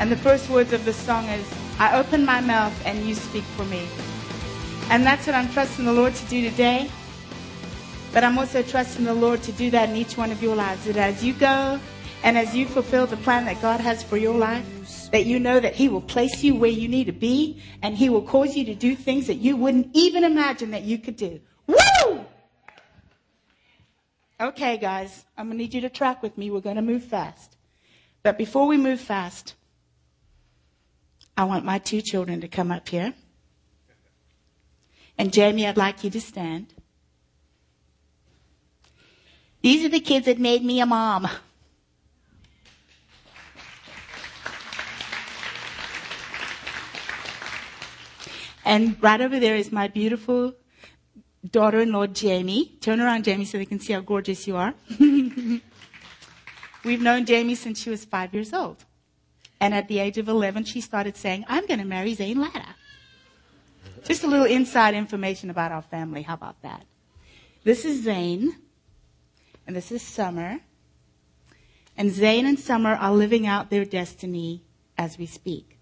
And 0.00 0.10
the 0.10 0.16
first 0.16 0.50
words 0.50 0.72
of 0.72 0.84
the 0.84 0.92
song 0.92 1.28
is, 1.28 1.46
I 1.78 1.98
open 1.98 2.24
my 2.24 2.40
mouth 2.40 2.74
and 2.84 3.06
you 3.06 3.14
speak 3.14 3.44
for 3.56 3.64
me. 3.66 3.86
And 4.90 5.04
that's 5.04 5.26
what 5.26 5.34
I'm 5.34 5.48
trusting 5.50 5.84
the 5.84 5.92
Lord 5.92 6.14
to 6.14 6.26
do 6.26 6.48
today. 6.48 6.90
But 8.12 8.22
I'm 8.22 8.38
also 8.38 8.62
trusting 8.62 9.04
the 9.04 9.14
Lord 9.14 9.42
to 9.42 9.52
do 9.52 9.70
that 9.70 9.88
in 9.88 9.96
each 9.96 10.16
one 10.16 10.30
of 10.30 10.42
your 10.42 10.54
lives. 10.54 10.84
That 10.84 10.96
as 10.96 11.24
you 11.24 11.32
go 11.32 11.80
and 12.22 12.38
as 12.38 12.54
you 12.54 12.66
fulfill 12.66 13.06
the 13.06 13.16
plan 13.18 13.44
that 13.46 13.60
God 13.60 13.80
has 13.80 14.02
for 14.02 14.16
your 14.16 14.34
life, 14.34 15.10
that 15.10 15.26
you 15.26 15.38
know 15.40 15.58
that 15.58 15.74
He 15.74 15.88
will 15.88 16.00
place 16.00 16.42
you 16.42 16.54
where 16.54 16.70
you 16.70 16.88
need 16.88 17.04
to 17.04 17.12
be 17.12 17.62
and 17.82 17.96
He 17.96 18.08
will 18.08 18.22
cause 18.22 18.56
you 18.56 18.64
to 18.66 18.74
do 18.74 18.94
things 18.94 19.26
that 19.26 19.36
you 19.36 19.56
wouldn't 19.56 19.90
even 19.94 20.22
imagine 20.22 20.70
that 20.72 20.82
you 20.82 20.98
could 20.98 21.16
do. 21.16 21.40
Woo! 21.66 22.24
Okay, 24.40 24.76
guys, 24.76 25.24
I'm 25.38 25.46
going 25.46 25.58
to 25.58 25.62
need 25.64 25.74
you 25.74 25.80
to 25.80 25.88
track 25.88 26.22
with 26.22 26.36
me. 26.36 26.50
We're 26.50 26.60
going 26.60 26.76
to 26.76 26.82
move 26.82 27.04
fast. 27.04 27.56
But 28.22 28.38
before 28.38 28.66
we 28.66 28.76
move 28.76 29.00
fast, 29.00 29.54
I 31.36 31.44
want 31.44 31.64
my 31.64 31.78
two 31.78 32.00
children 32.00 32.40
to 32.40 32.48
come 32.48 32.70
up 32.70 32.88
here. 32.88 33.14
And 35.18 35.32
Jamie, 35.32 35.66
I'd 35.66 35.76
like 35.76 36.04
you 36.04 36.10
to 36.10 36.20
stand. 36.20 36.74
These 39.62 39.84
are 39.84 39.88
the 39.88 40.00
kids 40.00 40.26
that 40.26 40.38
made 40.38 40.64
me 40.64 40.80
a 40.80 40.86
mom. 40.86 41.28
And 48.64 48.96
right 49.02 49.20
over 49.20 49.38
there 49.38 49.56
is 49.56 49.70
my 49.70 49.88
beautiful 49.88 50.54
daughter-in-law, 51.50 52.08
Jamie. 52.08 52.76
Turn 52.80 53.00
around, 53.00 53.24
Jamie, 53.24 53.44
so 53.44 53.58
they 53.58 53.66
can 53.66 53.78
see 53.78 53.92
how 53.92 54.00
gorgeous 54.00 54.46
you 54.46 54.56
are. 54.56 54.74
We've 56.84 57.00
known 57.00 57.26
Jamie 57.26 57.54
since 57.54 57.80
she 57.80 57.90
was 57.90 58.04
five 58.04 58.32
years 58.34 58.52
old. 58.52 58.84
And 59.60 59.74
at 59.74 59.88
the 59.88 59.98
age 59.98 60.18
of 60.18 60.28
11, 60.28 60.64
she 60.64 60.80
started 60.80 61.16
saying, 61.16 61.44
I'm 61.48 61.66
going 61.66 61.80
to 61.80 61.86
marry 61.86 62.14
Zane 62.14 62.40
Latta. 62.40 62.74
Just 64.04 64.24
a 64.24 64.26
little 64.26 64.46
inside 64.46 64.94
information 64.94 65.48
about 65.48 65.72
our 65.72 65.82
family. 65.82 66.22
How 66.22 66.34
about 66.34 66.60
that? 66.62 66.84
This 67.62 67.84
is 67.84 68.02
Zane. 68.02 68.56
And 69.66 69.74
this 69.74 69.90
is 69.90 70.02
Summer. 70.02 70.60
And 71.96 72.10
Zane 72.10 72.46
and 72.46 72.58
Summer 72.58 72.94
are 72.94 73.12
living 73.12 73.46
out 73.46 73.70
their 73.70 73.84
destiny 73.84 74.62
as 74.98 75.16
we 75.16 75.26
speak. 75.26 75.78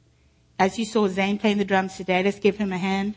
As 0.58 0.78
you 0.78 0.84
saw 0.84 1.08
Zane 1.08 1.38
playing 1.38 1.58
the 1.58 1.64
drums 1.64 1.96
today, 1.96 2.22
let's 2.22 2.38
give 2.38 2.56
him 2.56 2.72
a 2.72 2.78
hand. 2.78 3.16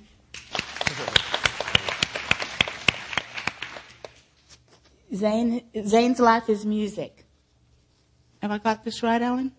Zane, 5.14 5.64
Zane's 5.86 6.20
life 6.20 6.50
is 6.50 6.66
music. 6.66 7.26
Have 8.42 8.52
I 8.52 8.58
got 8.58 8.83
this 8.83 9.03
right, 9.03 9.22
Alan? 9.22 9.52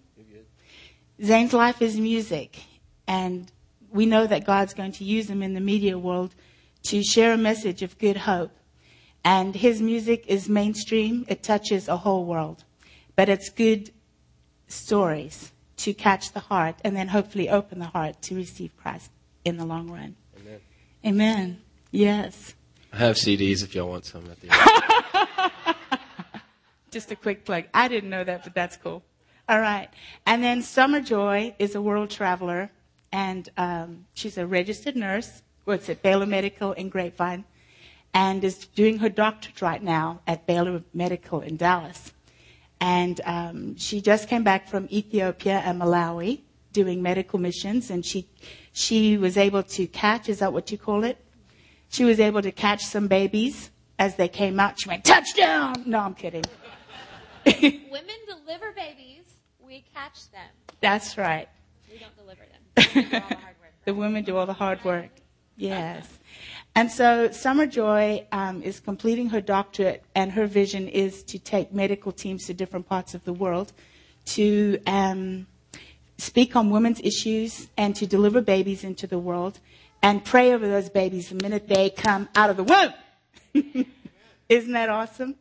Zane's 1.22 1.52
life 1.52 1.80
is 1.80 1.98
music. 1.98 2.58
And 3.06 3.50
we 3.90 4.06
know 4.06 4.26
that 4.26 4.44
God's 4.44 4.74
going 4.74 4.92
to 4.92 5.04
use 5.04 5.30
him 5.30 5.42
in 5.42 5.54
the 5.54 5.60
media 5.60 5.98
world 5.98 6.34
to 6.84 7.02
share 7.02 7.32
a 7.32 7.38
message 7.38 7.82
of 7.82 7.98
good 7.98 8.16
hope. 8.16 8.52
And 9.24 9.54
his 9.54 9.80
music 9.82 10.24
is 10.28 10.48
mainstream. 10.48 11.24
It 11.28 11.42
touches 11.42 11.88
a 11.88 11.96
whole 11.96 12.24
world. 12.24 12.64
But 13.16 13.28
it's 13.28 13.48
good 13.48 13.90
stories 14.68 15.52
to 15.78 15.94
catch 15.94 16.32
the 16.32 16.40
heart 16.40 16.76
and 16.84 16.96
then 16.96 17.08
hopefully 17.08 17.48
open 17.48 17.78
the 17.78 17.86
heart 17.86 18.22
to 18.22 18.34
receive 18.34 18.76
Christ 18.76 19.10
in 19.44 19.56
the 19.56 19.64
long 19.64 19.90
run. 19.90 20.16
Amen. 20.38 20.60
Amen. 21.04 21.60
Yes. 21.90 22.54
I 22.92 22.98
have 22.98 23.16
CDs 23.16 23.62
if 23.62 23.74
y'all 23.74 23.88
want 23.88 24.04
some 24.04 24.24
at 24.30 24.40
the 24.40 24.50
end. 25.64 25.76
Just 26.90 27.10
a 27.10 27.16
quick 27.16 27.44
plug. 27.44 27.64
I 27.74 27.88
didn't 27.88 28.10
know 28.10 28.24
that, 28.24 28.44
but 28.44 28.54
that's 28.54 28.76
cool. 28.76 29.02
All 29.48 29.60
right. 29.60 29.88
And 30.26 30.42
then 30.42 30.62
Summer 30.62 31.00
Joy 31.00 31.54
is 31.58 31.74
a 31.74 31.82
world 31.82 32.10
traveler, 32.10 32.70
and 33.12 33.48
um, 33.56 34.06
she's 34.14 34.38
a 34.38 34.46
registered 34.46 34.96
nurse. 34.96 35.42
Works 35.66 35.88
at 35.88 36.02
Baylor 36.02 36.26
Medical 36.26 36.72
in 36.72 36.88
Grapevine, 36.88 37.44
and 38.14 38.42
is 38.42 38.66
doing 38.66 38.98
her 38.98 39.08
doctorate 39.08 39.62
right 39.62 39.82
now 39.82 40.20
at 40.26 40.46
Baylor 40.46 40.82
Medical 40.94 41.40
in 41.40 41.56
Dallas. 41.56 42.12
And 42.80 43.20
um, 43.24 43.76
she 43.76 44.00
just 44.00 44.28
came 44.28 44.44
back 44.44 44.68
from 44.68 44.88
Ethiopia 44.90 45.62
and 45.64 45.80
Malawi 45.80 46.40
doing 46.72 47.02
medical 47.02 47.38
missions, 47.38 47.90
and 47.90 48.04
she 48.04 48.28
she 48.72 49.16
was 49.16 49.36
able 49.36 49.62
to 49.62 49.86
catch. 49.86 50.28
Is 50.28 50.40
that 50.40 50.52
what 50.52 50.70
you 50.70 50.78
call 50.78 51.04
it? 51.04 51.16
She 51.88 52.04
was 52.04 52.20
able 52.20 52.42
to 52.42 52.52
catch 52.52 52.84
some 52.84 53.08
babies 53.08 53.70
as 53.98 54.16
they 54.16 54.28
came 54.28 54.60
out. 54.60 54.78
She 54.80 54.88
went 54.88 55.04
touchdown. 55.04 55.84
No, 55.86 56.00
I'm 56.00 56.14
kidding. 56.14 56.44
Women 57.46 58.18
deliver 58.26 58.72
babies. 58.72 59.15
We 59.66 59.84
catch 59.94 60.30
them. 60.30 60.48
That's 60.80 61.18
right. 61.18 61.48
We 61.90 61.98
don't 61.98 62.16
deliver 62.16 62.42
them. 62.42 63.36
the, 63.84 63.94
women 63.94 64.22
do 64.22 64.36
all 64.36 64.46
the 64.46 64.52
hard 64.52 64.84
work. 64.84 65.10
Yes. 65.56 66.06
And 66.74 66.90
so 66.90 67.30
Summer 67.30 67.66
Joy 67.66 68.26
um, 68.32 68.62
is 68.62 68.80
completing 68.80 69.30
her 69.30 69.40
doctorate, 69.40 70.04
and 70.14 70.30
her 70.32 70.46
vision 70.46 70.88
is 70.88 71.22
to 71.24 71.38
take 71.38 71.72
medical 71.72 72.12
teams 72.12 72.46
to 72.46 72.54
different 72.54 72.86
parts 72.86 73.14
of 73.14 73.24
the 73.24 73.32
world 73.32 73.72
to 74.26 74.78
um, 74.86 75.46
speak 76.18 76.54
on 76.54 76.70
women's 76.70 77.00
issues 77.00 77.68
and 77.76 77.96
to 77.96 78.06
deliver 78.06 78.40
babies 78.40 78.84
into 78.84 79.06
the 79.06 79.18
world 79.18 79.60
and 80.02 80.24
pray 80.24 80.52
over 80.52 80.68
those 80.68 80.88
babies 80.88 81.30
the 81.30 81.36
minute 81.36 81.68
they 81.68 81.90
come 81.90 82.28
out 82.34 82.50
of 82.50 82.56
the 82.56 82.64
womb. 82.64 83.86
Isn't 84.48 84.72
that 84.72 84.88
awesome? 84.88 85.36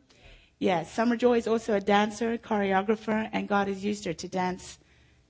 Yes, 0.58 0.90
Summer 0.90 1.16
Joy 1.16 1.36
is 1.36 1.46
also 1.46 1.74
a 1.74 1.80
dancer, 1.80 2.38
choreographer, 2.38 3.28
and 3.30 3.46
God 3.46 3.68
has 3.68 3.84
used 3.84 4.06
her 4.06 4.14
to 4.14 4.26
dance 4.26 4.78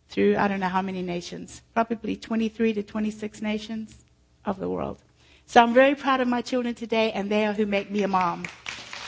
through 0.08 0.36
I 0.36 0.46
don't 0.46 0.60
know 0.60 0.68
how 0.68 0.82
many 0.82 1.02
nations, 1.02 1.62
probably 1.74 2.14
23 2.14 2.74
to 2.74 2.82
26 2.84 3.42
nations 3.42 4.04
of 4.44 4.60
the 4.60 4.68
world. 4.68 5.02
So 5.46 5.60
I'm 5.62 5.74
very 5.74 5.96
proud 5.96 6.20
of 6.20 6.28
my 6.28 6.42
children 6.42 6.76
today, 6.76 7.10
and 7.10 7.28
they 7.28 7.44
are 7.44 7.52
who 7.52 7.66
make 7.66 7.90
me 7.90 8.04
a 8.04 8.08
mom. 8.08 8.44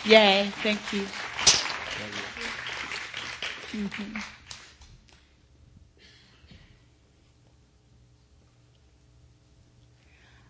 Yay, 0.04 0.50
thank 0.62 0.92
you. 0.92 1.02
Mm-hmm. 3.70 4.18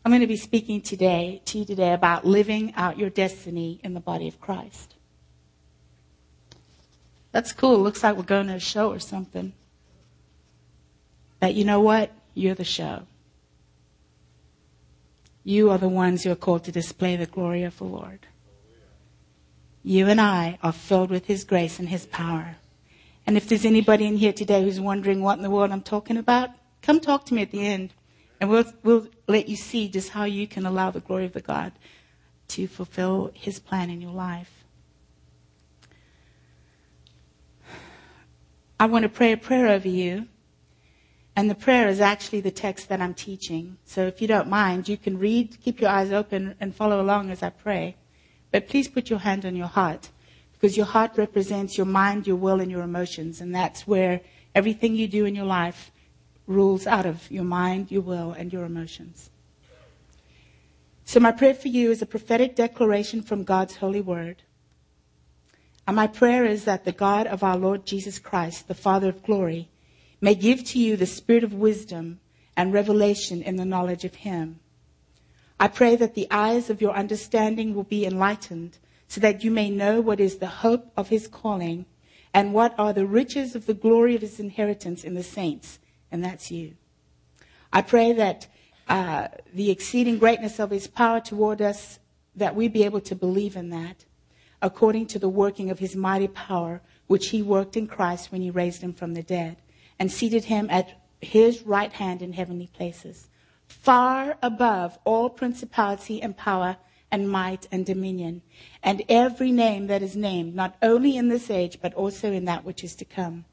I'm 0.05 0.12
going 0.12 0.23
to 0.23 0.27
be 0.27 0.37
speaking 0.39 0.81
today 0.81 1.43
to 1.45 1.59
you 1.59 1.65
today 1.67 1.93
about 1.93 2.25
living 2.25 2.73
out 2.75 2.99
your 2.99 3.11
destiny 3.11 3.81
in 3.85 3.93
the 3.93 4.00
body 4.00 4.29
of 4.29 4.41
Christ. 4.41 4.95
That's 7.33 7.53
cool. 7.53 7.78
Looks 7.78 8.03
like 8.03 8.16
we're 8.16 8.22
going 8.22 8.49
to 8.49 8.55
a 8.55 8.61
show 8.61 8.91
or 8.91 8.99
something. 8.99 9.53
But 11.41 11.55
you 11.55 11.65
know 11.65 11.81
what? 11.81 12.11
You're 12.34 12.55
the 12.55 12.65
show. 12.65 13.03
You 15.44 15.71
are 15.71 15.78
the 15.78 15.88
ones 15.88 16.25
who 16.25 16.31
are 16.31 16.37
called 16.37 16.65
to 16.65 16.72
display 16.72 17.17
the 17.17 17.27
glory 17.27 17.62
of 17.62 17.78
the 17.78 17.84
Lord. 17.84 18.27
You 19.83 20.09
and 20.09 20.21
I 20.21 20.59
are 20.62 20.72
filled 20.72 21.11
with 21.11 21.27
His 21.27 21.44
grace 21.44 21.78
and 21.78 21.88
His 21.88 22.06
power. 22.06 22.56
And 23.27 23.37
if 23.37 23.49
there's 23.49 23.65
anybody 23.65 24.06
in 24.06 24.17
here 24.17 24.33
today 24.33 24.62
who's 24.62 24.81
wondering 24.81 25.22
what 25.22 25.38
in 25.38 25.43
the 25.43 25.50
world 25.50 25.71
I'm 25.71 25.83
talking 25.83 26.17
about, 26.17 26.50
come 26.83 27.00
talk 27.00 27.27
to 27.27 27.34
me 27.34 27.43
at 27.43 27.50
the 27.50 27.67
end. 27.67 27.94
And 28.41 28.50
we'll, 28.50 28.65
we'll 28.83 29.09
let 29.27 29.49
you 29.49 29.56
see 29.56 29.88
just 29.88 30.11
how 30.11 30.25
you 30.25 30.47
can 30.47 30.67
allow 30.67 30.91
the 30.91 31.00
glory 31.00 31.25
of 31.25 31.33
the 31.33 31.41
God 31.41 31.72
to 32.49 32.67
fulfill 32.67 33.31
His 33.34 33.59
plan 33.59 33.91
in 33.91 34.00
your 34.00 34.12
life. 34.12 34.58
I 38.81 38.87
want 38.87 39.03
to 39.03 39.09
pray 39.09 39.33
a 39.33 39.37
prayer 39.37 39.66
over 39.69 39.89
you 39.89 40.28
and 41.39 41.49
the 41.49 41.55
prayer 41.55 41.89
is 41.89 42.00
actually 42.00 42.41
the 42.41 42.50
text 42.50 42.89
that 42.89 43.00
I'm 43.00 43.15
teaching. 43.15 43.78
So 43.84 44.09
if 44.09 44.21
you 44.21 44.27
don't 44.27 44.49
mind, 44.49 44.89
you 44.89 44.97
can 44.97 45.21
read, 45.21 45.56
keep 45.61 45.81
your 45.81 45.89
eyes 45.89 46.11
open, 46.11 46.56
and 46.59 46.75
follow 46.75 47.00
along 47.00 47.31
as 47.31 47.44
I 47.44 47.50
pray. 47.50 47.94
But 48.50 48.67
please 48.67 48.88
put 48.88 49.09
your 49.09 49.21
hand 49.21 49.47
on 49.47 49.55
your 49.55 49.69
heart, 49.69 50.11
because 50.53 50.77
your 50.77 50.87
heart 50.87 51.12
represents 51.17 51.77
your 51.77 51.87
mind, 51.87 52.27
your 52.27 52.34
will, 52.34 52.61
and 52.61 52.72
your 52.72 52.83
emotions. 52.83 53.41
And 53.41 53.55
that's 53.55 53.87
where 53.87 54.21
everything 54.53 54.97
you 54.97 55.06
do 55.06 55.27
in 55.27 55.37
your 55.37 55.44
life 55.44 55.93
rules 56.49 56.88
out 56.88 57.06
of 57.06 57.31
your 57.31 57.44
mind, 57.44 57.93
your 57.93 58.03
will, 58.03 58.32
and 58.32 58.53
your 58.53 58.64
emotions. 58.64 59.31
So 61.05 61.20
my 61.20 61.31
prayer 61.31 61.55
for 61.55 61.69
you 61.69 61.93
is 61.93 62.03
a 62.03 62.06
prophetic 62.06 62.56
declaration 62.56 63.23
from 63.23 63.44
God's 63.44 63.76
holy 63.76 64.00
word. 64.00 64.43
And 65.88 65.96
my 65.96 66.06
prayer 66.06 66.44
is 66.44 66.67
that 66.67 66.85
the 66.85 66.93
God 66.93 67.26
of 67.26 67.43
our 67.43 67.56
Lord 67.56 67.87
Jesus 67.87 68.19
Christ, 68.19 68.69
the 68.69 68.75
Father 68.75 69.08
of 69.08 69.23
glory, 69.23 69.70
may 70.20 70.35
give 70.35 70.62
to 70.64 70.79
you 70.79 70.99
the 70.99 71.06
spirit 71.06 71.43
of 71.43 71.55
wisdom 71.55 72.20
and 72.55 72.75
revelation 72.75 73.40
in 73.40 73.56
the 73.56 73.64
knowledge 73.64 74.05
of 74.05 74.17
Him. 74.17 74.61
I 75.58 75.69
pray 75.69 75.96
that 75.96 76.14
the 76.14 76.26
eyes 76.31 76.69
of 76.69 76.82
your 76.82 76.93
understanding 76.93 77.75
will 77.75 77.85
be 77.85 78.05
enlightened 78.05 78.76
so 79.08 79.23
that 79.23 79.43
you 79.43 79.50
may 79.50 79.70
know 79.70 80.02
what 80.02 80.20
is 80.20 80.37
the 80.37 80.61
hope 80.61 80.93
of 80.94 81.08
His 81.08 81.26
calling 81.26 81.87
and 82.34 82.52
what 82.52 82.79
are 82.79 82.93
the 82.93 83.06
riches 83.06 83.55
of 83.55 83.64
the 83.64 83.73
glory 83.73 84.14
of 84.14 84.20
His 84.20 84.38
inheritance 84.38 85.05
in 85.05 85.14
the 85.14 85.23
saints. 85.23 85.79
And 86.12 86.23
that's 86.23 86.50
you. 86.50 86.75
I 87.73 87.81
pray 87.81 88.12
that 88.12 88.46
uh, 88.88 89.29
the 89.55 89.70
exceeding 89.70 90.19
greatness 90.19 90.61
of 90.61 90.69
His 90.69 90.87
power 90.87 91.20
toward 91.20 91.62
us, 91.62 91.99
that 92.37 92.55
we 92.55 92.69
be 92.69 92.84
able 92.84 93.00
to 93.00 93.14
believe 93.14 93.56
in 93.56 93.70
that 93.70 94.05
according 94.60 95.06
to 95.06 95.19
the 95.19 95.28
working 95.28 95.70
of 95.70 95.78
His 95.78 95.96
mighty 95.96 96.28
power, 96.28 96.81
which 97.06 97.28
He 97.28 97.43
worked 97.43 97.76
in 97.76 97.87
Christ 97.87 98.32
when 98.32 98.43
He 98.43 98.50
raised 98.50 98.82
Him 98.82 98.93
from 98.93 99.14
the 99.14 99.22
dead 99.22 99.56
and 99.99 100.10
seated 100.10 100.44
him 100.44 100.69
at 100.70 101.00
his 101.20 101.62
right 101.62 101.93
hand 101.93 102.22
in 102.22 102.32
heavenly 102.32 102.69
places, 102.69 103.28
far 103.66 104.38
above 104.43 104.99
all 105.05 105.28
principality 105.28 106.22
and 106.22 106.37
power 106.37 106.76
and 107.10 107.31
might 107.31 107.66
and 107.72 107.84
dominion, 107.87 108.43
and 108.82 109.02
every 109.08 109.50
name 109.50 109.87
that 109.87 110.02
is 110.02 110.14
named, 110.14 110.55
not 110.55 110.76
only 110.82 111.16
in 111.16 111.28
this 111.28 111.50
age, 111.50 111.78
but 111.81 111.94
also 111.94 112.32
in 112.32 112.44
that 112.44 112.64
which 112.64 112.84
is 112.84 112.94
to 112.94 113.05
come. 113.05 113.44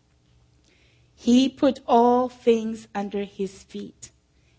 He 1.15 1.47
put 1.47 1.79
all 1.87 2.27
things 2.27 2.87
under 2.93 3.23
his 3.23 3.63
feet. 3.63 4.11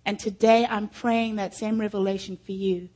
And 0.07 0.19
today 0.19 0.67
I'm 0.69 0.89
praying 0.89 1.37
that 1.37 1.55
same 1.55 1.79
revelation 1.79 2.39
for 2.43 2.53
you. 2.53 2.89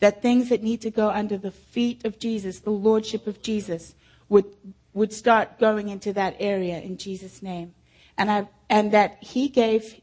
That 0.00 0.22
things 0.22 0.48
that 0.48 0.62
need 0.62 0.80
to 0.82 0.90
go 0.90 1.10
under 1.10 1.36
the 1.36 1.50
feet 1.50 2.04
of 2.04 2.18
Jesus, 2.18 2.60
the 2.60 2.70
Lordship 2.70 3.26
of 3.26 3.42
Jesus, 3.42 3.94
would, 4.28 4.46
would 4.94 5.12
start 5.12 5.58
going 5.58 5.88
into 5.88 6.12
that 6.14 6.36
area 6.40 6.80
in 6.80 6.96
Jesus' 6.96 7.42
name. 7.42 7.74
And 8.16 8.30
I, 8.30 8.48
and 8.68 8.92
that 8.92 9.22
he 9.22 9.48
gave, 9.48 10.00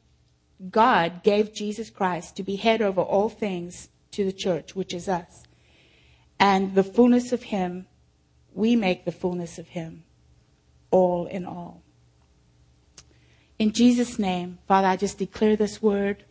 God 0.69 1.23
gave 1.23 1.53
Jesus 1.53 1.89
Christ 1.89 2.35
to 2.35 2.43
be 2.43 2.55
head 2.55 2.81
over 2.81 3.01
all 3.01 3.29
things 3.29 3.89
to 4.11 4.23
the 4.23 4.33
church, 4.33 4.75
which 4.75 4.93
is 4.93 5.07
us. 5.07 5.43
And 6.39 6.75
the 6.75 6.83
fullness 6.83 7.31
of 7.31 7.43
him, 7.43 7.87
we 8.53 8.75
make 8.75 9.05
the 9.05 9.11
fullness 9.11 9.57
of 9.57 9.69
him, 9.69 10.03
all 10.91 11.25
in 11.25 11.45
all. 11.45 11.81
In 13.59 13.71
Jesus' 13.71 14.19
name, 14.19 14.59
Father, 14.67 14.87
I 14.87 14.95
just 14.95 15.17
declare 15.17 15.55
this 15.55 15.81
word. 15.81 16.23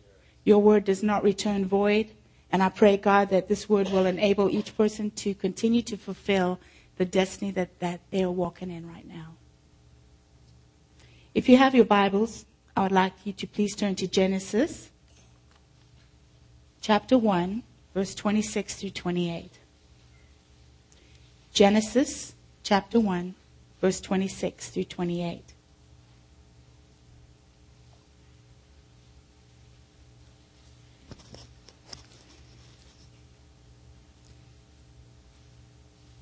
Your 0.45 0.59
word 0.59 0.85
does 0.85 1.03
not 1.03 1.23
return 1.23 1.65
void. 1.65 2.07
And 2.51 2.63
I 2.63 2.69
pray, 2.69 2.97
God, 2.97 3.29
that 3.29 3.47
this 3.47 3.67
word 3.67 3.89
will 3.89 4.05
enable 4.05 4.49
each 4.49 4.75
person 4.77 5.11
to 5.11 5.33
continue 5.33 5.81
to 5.83 5.97
fulfill 5.97 6.59
the 6.97 7.05
destiny 7.05 7.51
that, 7.51 7.79
that 7.79 7.99
they 8.11 8.23
are 8.23 8.31
walking 8.31 8.71
in 8.71 8.87
right 8.87 9.07
now. 9.07 9.35
If 11.35 11.47
you 11.49 11.57
have 11.57 11.75
your 11.75 11.85
Bibles, 11.85 12.45
I 12.75 12.83
would 12.83 12.91
like 12.91 13.13
you 13.25 13.33
to 13.33 13.47
please 13.47 13.75
turn 13.75 13.95
to 13.95 14.07
Genesis 14.07 14.89
chapter 16.81 17.17
1, 17.17 17.63
verse 17.93 18.15
26 18.15 18.75
through 18.75 18.91
28. 18.91 19.51
Genesis 21.51 22.33
chapter 22.63 22.99
1, 22.99 23.35
verse 23.81 23.99
26 23.99 24.69
through 24.69 24.83
28. 24.85 25.53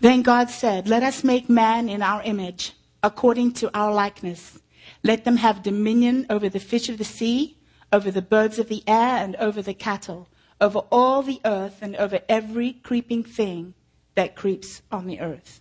Then 0.05 0.21
God 0.21 0.51
said, 0.51 0.87
Let 0.87 1.01
us 1.01 1.23
make 1.23 1.49
man 1.49 1.89
in 1.89 2.03
our 2.03 2.21
image, 2.21 2.73
according 3.01 3.53
to 3.53 3.75
our 3.75 3.91
likeness. 3.91 4.59
Let 5.01 5.25
them 5.25 5.37
have 5.37 5.63
dominion 5.63 6.27
over 6.29 6.47
the 6.47 6.59
fish 6.59 6.89
of 6.89 6.99
the 6.99 7.03
sea, 7.03 7.57
over 7.91 8.11
the 8.11 8.21
birds 8.21 8.59
of 8.59 8.69
the 8.69 8.83
air, 8.85 9.17
and 9.23 9.35
over 9.37 9.63
the 9.63 9.73
cattle, 9.73 10.29
over 10.61 10.77
all 10.91 11.23
the 11.23 11.41
earth, 11.43 11.79
and 11.81 11.95
over 11.95 12.19
every 12.29 12.73
creeping 12.73 13.23
thing 13.23 13.73
that 14.13 14.35
creeps 14.35 14.83
on 14.91 15.07
the 15.07 15.21
earth. 15.21 15.59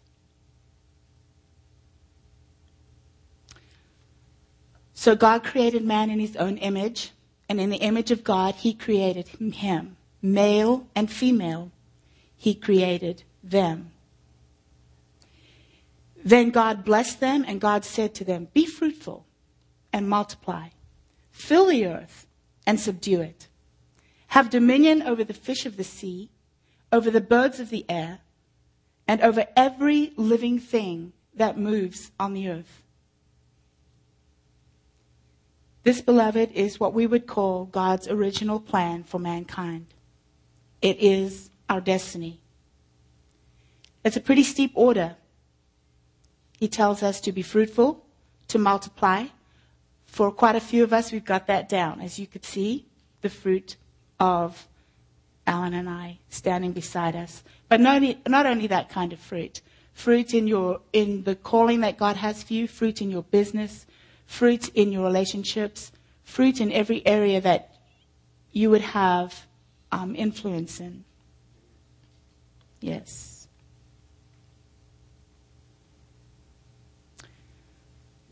So 4.92 5.16
God 5.16 5.42
created 5.42 5.86
man 5.86 6.10
in 6.10 6.20
his 6.20 6.36
own 6.36 6.58
image, 6.58 7.12
and 7.48 7.58
in 7.58 7.70
the 7.70 7.78
image 7.78 8.10
of 8.10 8.22
God, 8.22 8.56
he 8.56 8.74
created 8.74 9.26
him. 9.28 9.96
Male 10.20 10.86
and 10.94 11.10
female, 11.10 11.70
he 12.36 12.54
created 12.54 13.22
them. 13.42 13.92
Then 16.24 16.48
God 16.48 16.84
blessed 16.84 17.20
them, 17.20 17.44
and 17.46 17.60
God 17.60 17.84
said 17.84 18.14
to 18.14 18.24
them, 18.24 18.48
Be 18.54 18.64
fruitful 18.64 19.26
and 19.92 20.08
multiply, 20.08 20.68
fill 21.30 21.66
the 21.66 21.86
earth 21.86 22.26
and 22.66 22.80
subdue 22.80 23.20
it. 23.20 23.48
Have 24.28 24.48
dominion 24.48 25.02
over 25.02 25.22
the 25.22 25.34
fish 25.34 25.66
of 25.66 25.76
the 25.76 25.84
sea, 25.84 26.30
over 26.90 27.10
the 27.10 27.20
birds 27.20 27.60
of 27.60 27.68
the 27.68 27.84
air, 27.90 28.20
and 29.06 29.20
over 29.20 29.46
every 29.54 30.12
living 30.16 30.58
thing 30.58 31.12
that 31.34 31.58
moves 31.58 32.10
on 32.18 32.32
the 32.32 32.48
earth. 32.48 32.82
This, 35.82 36.00
beloved, 36.00 36.52
is 36.52 36.80
what 36.80 36.94
we 36.94 37.06
would 37.06 37.26
call 37.26 37.66
God's 37.66 38.08
original 38.08 38.58
plan 38.58 39.04
for 39.04 39.18
mankind. 39.18 39.88
It 40.80 40.98
is 41.00 41.50
our 41.68 41.82
destiny. 41.82 42.40
It's 44.02 44.16
a 44.16 44.20
pretty 44.22 44.42
steep 44.42 44.72
order 44.74 45.16
he 46.58 46.68
tells 46.68 47.02
us 47.02 47.20
to 47.22 47.32
be 47.32 47.42
fruitful, 47.42 48.04
to 48.48 48.58
multiply. 48.58 49.26
For 50.06 50.30
quite 50.30 50.56
a 50.56 50.60
few 50.60 50.84
of 50.84 50.92
us, 50.92 51.12
we've 51.12 51.24
got 51.24 51.46
that 51.48 51.68
down. 51.68 52.00
As 52.00 52.18
you 52.18 52.26
could 52.26 52.44
see, 52.44 52.86
the 53.22 53.28
fruit 53.28 53.76
of 54.20 54.68
Alan 55.46 55.74
and 55.74 55.88
I 55.88 56.18
standing 56.28 56.72
beside 56.72 57.16
us. 57.16 57.42
But 57.68 57.80
not 57.80 57.96
only, 57.96 58.18
not 58.26 58.46
only 58.46 58.66
that 58.68 58.88
kind 58.88 59.12
of 59.12 59.18
fruit. 59.18 59.60
Fruit 59.92 60.34
in 60.34 60.46
your, 60.46 60.80
in 60.92 61.22
the 61.24 61.36
calling 61.36 61.80
that 61.80 61.96
God 61.96 62.16
has 62.16 62.42
for 62.42 62.52
you, 62.52 62.66
fruit 62.66 63.00
in 63.00 63.10
your 63.10 63.22
business, 63.22 63.86
fruit 64.26 64.68
in 64.70 64.90
your 64.90 65.04
relationships, 65.04 65.92
fruit 66.24 66.60
in 66.60 66.72
every 66.72 67.06
area 67.06 67.40
that 67.40 67.76
you 68.52 68.70
would 68.70 68.80
have 68.80 69.46
um, 69.92 70.16
influence 70.16 70.80
in. 70.80 71.04
Yes. 72.80 73.33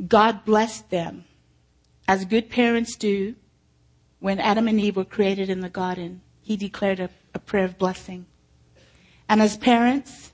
God 0.06 0.44
blessed 0.44 0.90
them, 0.90 1.24
as 2.08 2.24
good 2.24 2.50
parents 2.50 2.96
do. 2.96 3.34
When 4.20 4.38
Adam 4.38 4.68
and 4.68 4.80
Eve 4.80 4.96
were 4.96 5.04
created 5.04 5.50
in 5.50 5.60
the 5.60 5.68
garden, 5.68 6.20
He 6.42 6.56
declared 6.56 7.00
a, 7.00 7.10
a 7.34 7.38
prayer 7.38 7.64
of 7.64 7.78
blessing. 7.78 8.26
And 9.28 9.42
as 9.42 9.56
parents, 9.56 10.32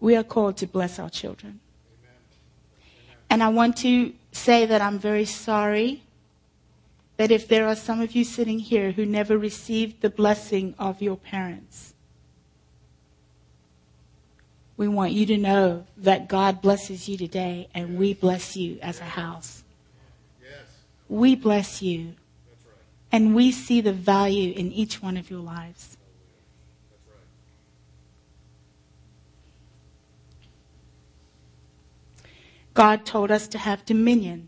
we 0.00 0.16
are 0.16 0.24
called 0.24 0.56
to 0.58 0.66
bless 0.66 0.98
our 0.98 1.10
children. 1.10 1.60
And 3.30 3.42
I 3.42 3.48
want 3.48 3.76
to 3.78 4.12
say 4.32 4.66
that 4.66 4.80
I'm 4.80 4.98
very 4.98 5.24
sorry 5.24 6.02
that 7.16 7.30
if 7.30 7.48
there 7.48 7.66
are 7.66 7.76
some 7.76 8.00
of 8.00 8.14
you 8.14 8.24
sitting 8.24 8.58
here 8.58 8.92
who 8.92 9.04
never 9.04 9.36
received 9.36 10.00
the 10.00 10.10
blessing 10.10 10.74
of 10.78 11.02
your 11.02 11.16
parents, 11.16 11.94
we 14.78 14.86
want 14.86 15.12
you 15.12 15.26
to 15.26 15.36
know 15.36 15.84
that 15.96 16.28
God 16.28 16.62
blesses 16.62 17.08
you 17.08 17.18
today 17.18 17.68
and 17.74 17.98
we 17.98 18.14
bless 18.14 18.56
you 18.56 18.78
as 18.80 19.00
a 19.00 19.04
house. 19.04 19.64
We 21.08 21.34
bless 21.34 21.82
you. 21.82 22.14
And 23.10 23.34
we 23.34 23.50
see 23.50 23.80
the 23.80 23.92
value 23.92 24.52
in 24.52 24.70
each 24.70 25.02
one 25.02 25.16
of 25.16 25.30
your 25.30 25.40
lives. 25.40 25.96
God 32.72 33.04
told 33.04 33.32
us 33.32 33.48
to 33.48 33.58
have 33.58 33.84
dominion 33.84 34.46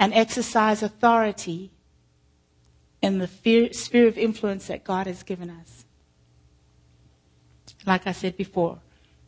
and 0.00 0.12
exercise 0.12 0.82
authority 0.82 1.70
in 3.00 3.18
the 3.18 3.28
sphere 3.72 4.08
of 4.08 4.18
influence 4.18 4.66
that 4.66 4.82
God 4.82 5.06
has 5.06 5.22
given 5.22 5.50
us. 5.50 5.84
Like 7.86 8.08
I 8.08 8.12
said 8.12 8.36
before, 8.36 8.80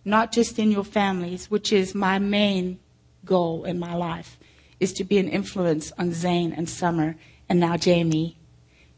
not 0.04 0.32
just 0.32 0.58
in 0.58 0.70
your 0.70 0.84
families, 0.84 1.50
which 1.50 1.72
is 1.72 1.94
my 1.94 2.18
main 2.18 2.78
goal 3.24 3.64
in 3.64 3.78
my 3.78 3.94
life, 3.94 4.38
is 4.80 4.92
to 4.94 5.04
be 5.04 5.18
an 5.18 5.28
influence 5.28 5.92
on 5.98 6.12
Zane 6.12 6.52
and 6.52 6.68
Summer 6.68 7.16
and 7.48 7.60
now 7.60 7.76
Jamie. 7.76 8.38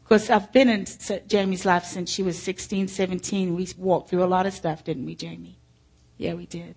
Because 0.03 0.29
I've 0.29 0.51
been 0.51 0.69
in 0.69 0.85
Jamie's 1.27 1.65
life 1.65 1.85
since 1.85 2.11
she 2.11 2.23
was 2.23 2.41
16, 2.41 2.87
17. 2.87 3.55
We 3.55 3.67
walked 3.77 4.09
through 4.09 4.23
a 4.23 4.25
lot 4.25 4.45
of 4.45 4.53
stuff, 4.53 4.83
didn't 4.83 5.05
we, 5.05 5.15
Jamie? 5.15 5.59
Yeah, 6.17 6.33
we 6.33 6.45
did. 6.45 6.75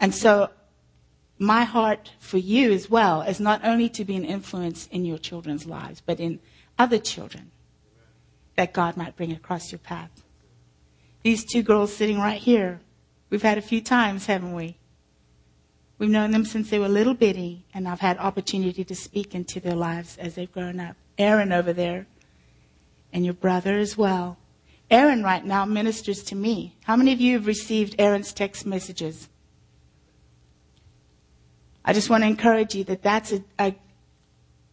And 0.00 0.14
so 0.14 0.50
my 1.38 1.64
heart 1.64 2.12
for 2.18 2.38
you 2.38 2.72
as 2.72 2.90
well 2.90 3.22
is 3.22 3.38
not 3.38 3.64
only 3.64 3.88
to 3.90 4.04
be 4.04 4.16
an 4.16 4.24
influence 4.24 4.88
in 4.88 5.04
your 5.04 5.18
children's 5.18 5.66
lives, 5.66 6.02
but 6.04 6.18
in 6.18 6.40
other 6.78 6.98
children 6.98 7.50
that 8.56 8.72
God 8.72 8.96
might 8.96 9.16
bring 9.16 9.32
across 9.32 9.70
your 9.70 9.78
path. 9.78 10.24
These 11.22 11.44
two 11.44 11.62
girls 11.62 11.94
sitting 11.94 12.18
right 12.18 12.40
here 12.40 12.80
We've 13.30 13.42
had 13.42 13.58
a 13.58 13.62
few 13.62 13.80
times, 13.80 14.26
haven't 14.26 14.54
we? 14.54 14.76
We've 15.98 16.08
known 16.08 16.30
them 16.30 16.44
since 16.44 16.70
they 16.70 16.78
were 16.78 16.88
little 16.88 17.14
bitty, 17.14 17.66
and 17.74 17.88
I've 17.88 18.00
had 18.00 18.18
opportunity 18.18 18.84
to 18.84 18.94
speak 18.94 19.34
into 19.34 19.60
their 19.60 19.74
lives 19.74 20.16
as 20.16 20.34
they've 20.34 20.50
grown 20.50 20.80
up. 20.80 20.96
Aaron 21.18 21.52
over 21.52 21.72
there, 21.72 22.06
and 23.12 23.24
your 23.24 23.34
brother 23.34 23.78
as 23.78 23.98
well. 23.98 24.38
Aaron 24.90 25.22
right 25.22 25.44
now 25.44 25.64
ministers 25.64 26.22
to 26.24 26.36
me. 26.36 26.76
How 26.84 26.96
many 26.96 27.12
of 27.12 27.20
you 27.20 27.34
have 27.34 27.46
received 27.46 27.96
Aaron's 27.98 28.32
text 28.32 28.64
messages? 28.64 29.28
I 31.84 31.92
just 31.92 32.08
want 32.08 32.22
to 32.22 32.28
encourage 32.28 32.74
you 32.74 32.84
that 32.84 33.02
that's 33.02 33.32
a, 33.32 33.42
a, 33.58 33.74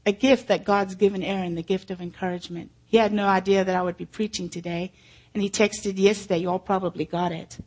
a 0.05 0.11
gift 0.11 0.47
that 0.47 0.63
God's 0.63 0.95
given 0.95 1.23
Aaron, 1.23 1.55
the 1.55 1.63
gift 1.63 1.89
of 1.89 2.01
encouragement. 2.01 2.71
He 2.85 2.97
had 2.97 3.11
no 3.11 3.27
idea 3.27 3.63
that 3.65 3.75
I 3.75 3.81
would 3.81 3.97
be 3.97 4.05
preaching 4.05 4.47
today, 4.47 4.93
and 5.33 5.41
he 5.41 5.49
texted 5.49 5.97
yesterday. 5.97 6.37
You 6.37 6.51
all 6.51 6.59
probably 6.59 7.05
got 7.05 7.31
it 7.31 7.57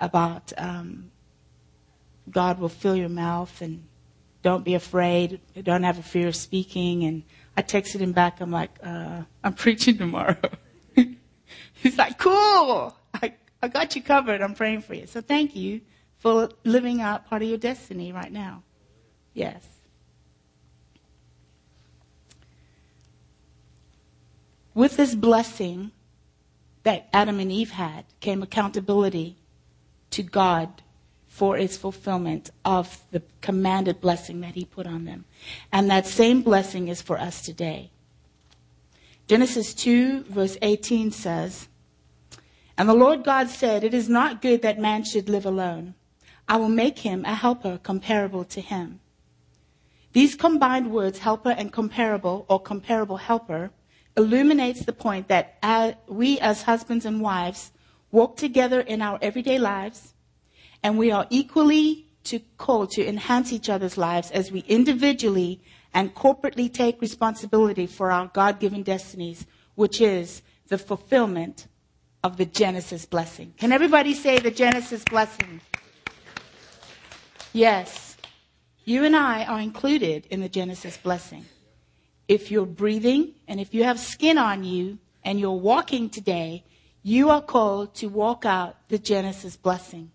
about 0.00 0.52
um, 0.56 1.10
God 2.30 2.58
will 2.58 2.68
fill 2.68 2.96
your 2.96 3.08
mouth 3.08 3.60
and 3.62 3.84
don't 4.42 4.64
be 4.64 4.74
afraid. 4.74 5.40
Don't 5.62 5.82
have 5.82 5.98
a 5.98 6.02
fear 6.02 6.28
of 6.28 6.36
speaking. 6.36 7.04
And 7.04 7.22
I 7.56 7.62
texted 7.62 8.00
him 8.00 8.12
back. 8.12 8.40
I'm 8.40 8.50
like, 8.50 8.70
uh, 8.82 9.22
I'm 9.44 9.54
preaching 9.54 9.98
tomorrow. 9.98 10.36
He's 11.74 11.98
like, 11.98 12.18
cool. 12.18 12.96
I, 13.14 13.34
I 13.62 13.68
got 13.68 13.94
you 13.94 14.02
covered. 14.02 14.40
I'm 14.40 14.54
praying 14.54 14.82
for 14.82 14.94
you. 14.94 15.06
So 15.06 15.20
thank 15.20 15.54
you 15.54 15.82
for 16.18 16.48
living 16.64 17.00
out 17.00 17.26
part 17.26 17.42
of 17.42 17.48
your 17.48 17.58
destiny 17.58 18.12
right 18.12 18.32
now. 18.32 18.62
Yes. 19.34 19.66
With 24.74 24.96
this 24.96 25.14
blessing 25.14 25.90
that 26.84 27.08
Adam 27.12 27.40
and 27.40 27.52
Eve 27.52 27.72
had 27.72 28.04
came 28.20 28.42
accountability 28.42 29.36
to 30.10 30.22
God 30.22 30.82
for 31.26 31.56
its 31.56 31.76
fulfillment 31.76 32.50
of 32.64 33.02
the 33.12 33.22
commanded 33.40 34.00
blessing 34.00 34.40
that 34.40 34.54
he 34.54 34.64
put 34.64 34.86
on 34.86 35.04
them. 35.04 35.24
And 35.72 35.90
that 35.90 36.06
same 36.06 36.42
blessing 36.42 36.88
is 36.88 37.00
for 37.00 37.18
us 37.18 37.40
today. 37.40 37.90
Genesis 39.28 39.72
2 39.74 40.24
verse 40.24 40.58
18 40.60 41.12
says, 41.12 41.68
And 42.76 42.88
the 42.88 42.94
Lord 42.94 43.24
God 43.24 43.48
said, 43.48 43.84
It 43.84 43.94
is 43.94 44.08
not 44.08 44.42
good 44.42 44.62
that 44.62 44.80
man 44.80 45.04
should 45.04 45.28
live 45.28 45.46
alone. 45.46 45.94
I 46.48 46.56
will 46.56 46.68
make 46.68 46.98
him 46.98 47.24
a 47.24 47.34
helper 47.34 47.78
comparable 47.78 48.44
to 48.46 48.60
him. 48.60 48.98
These 50.12 50.34
combined 50.34 50.90
words, 50.90 51.20
helper 51.20 51.50
and 51.50 51.72
comparable, 51.72 52.44
or 52.48 52.60
comparable 52.60 53.18
helper, 53.18 53.70
illuminates 54.16 54.84
the 54.84 54.92
point 54.92 55.28
that 55.28 55.58
we 56.08 56.40
as 56.40 56.62
husbands 56.62 57.06
and 57.06 57.20
wives 57.20 57.70
walk 58.12 58.36
together 58.36 58.80
in 58.80 59.02
our 59.02 59.18
everyday 59.22 59.58
lives, 59.58 60.14
and 60.82 60.98
we 60.98 61.10
are 61.10 61.26
equally 61.30 62.06
to 62.24 62.38
called 62.58 62.90
to 62.90 63.06
enhance 63.06 63.52
each 63.52 63.68
other's 63.68 63.96
lives 63.96 64.30
as 64.30 64.52
we 64.52 64.60
individually 64.68 65.60
and 65.94 66.14
corporately 66.14 66.72
take 66.72 67.00
responsibility 67.00 67.86
for 67.86 68.10
our 68.10 68.26
God-given 68.32 68.82
destinies, 68.82 69.46
which 69.74 70.00
is 70.00 70.42
the 70.68 70.78
fulfillment 70.78 71.66
of 72.22 72.36
the 72.36 72.44
Genesis 72.44 73.06
blessing. 73.06 73.54
Can 73.58 73.72
everybody 73.72 74.14
say 74.14 74.38
the 74.38 74.50
Genesis 74.50 75.02
blessing? 75.04 75.60
Yes. 77.52 78.16
You 78.84 79.04
and 79.04 79.16
I 79.16 79.44
are 79.44 79.60
included 79.60 80.26
in 80.26 80.40
the 80.40 80.48
Genesis 80.48 80.96
blessing. 80.96 81.44
If 82.28 82.50
you're 82.50 82.66
breathing 82.66 83.34
and 83.48 83.58
if 83.60 83.74
you 83.74 83.84
have 83.84 83.98
skin 83.98 84.38
on 84.38 84.62
you 84.62 84.98
and 85.24 85.40
you're 85.40 85.50
walking 85.50 86.10
today, 86.10 86.64
you 87.02 87.30
are 87.30 87.42
called 87.42 87.94
to 87.94 88.08
walk 88.08 88.44
out 88.44 88.76
the 88.88 88.98
Genesis 88.98 89.56
blessing. 89.56 90.10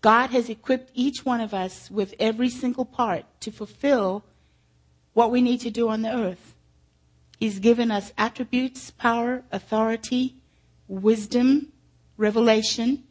God 0.00 0.30
has 0.30 0.48
equipped 0.48 0.90
each 0.94 1.24
one 1.24 1.40
of 1.40 1.52
us 1.52 1.90
with 1.90 2.14
every 2.18 2.48
single 2.48 2.84
part 2.84 3.24
to 3.40 3.52
fulfill 3.52 4.24
what 5.12 5.30
we 5.30 5.42
need 5.42 5.60
to 5.60 5.70
do 5.70 5.88
on 5.88 6.02
the 6.02 6.14
earth. 6.14 6.54
He's 7.38 7.58
given 7.58 7.90
us 7.90 8.12
attributes, 8.18 8.90
power, 8.90 9.44
authority, 9.52 10.36
wisdom, 10.88 11.72
revelation, 12.16 13.04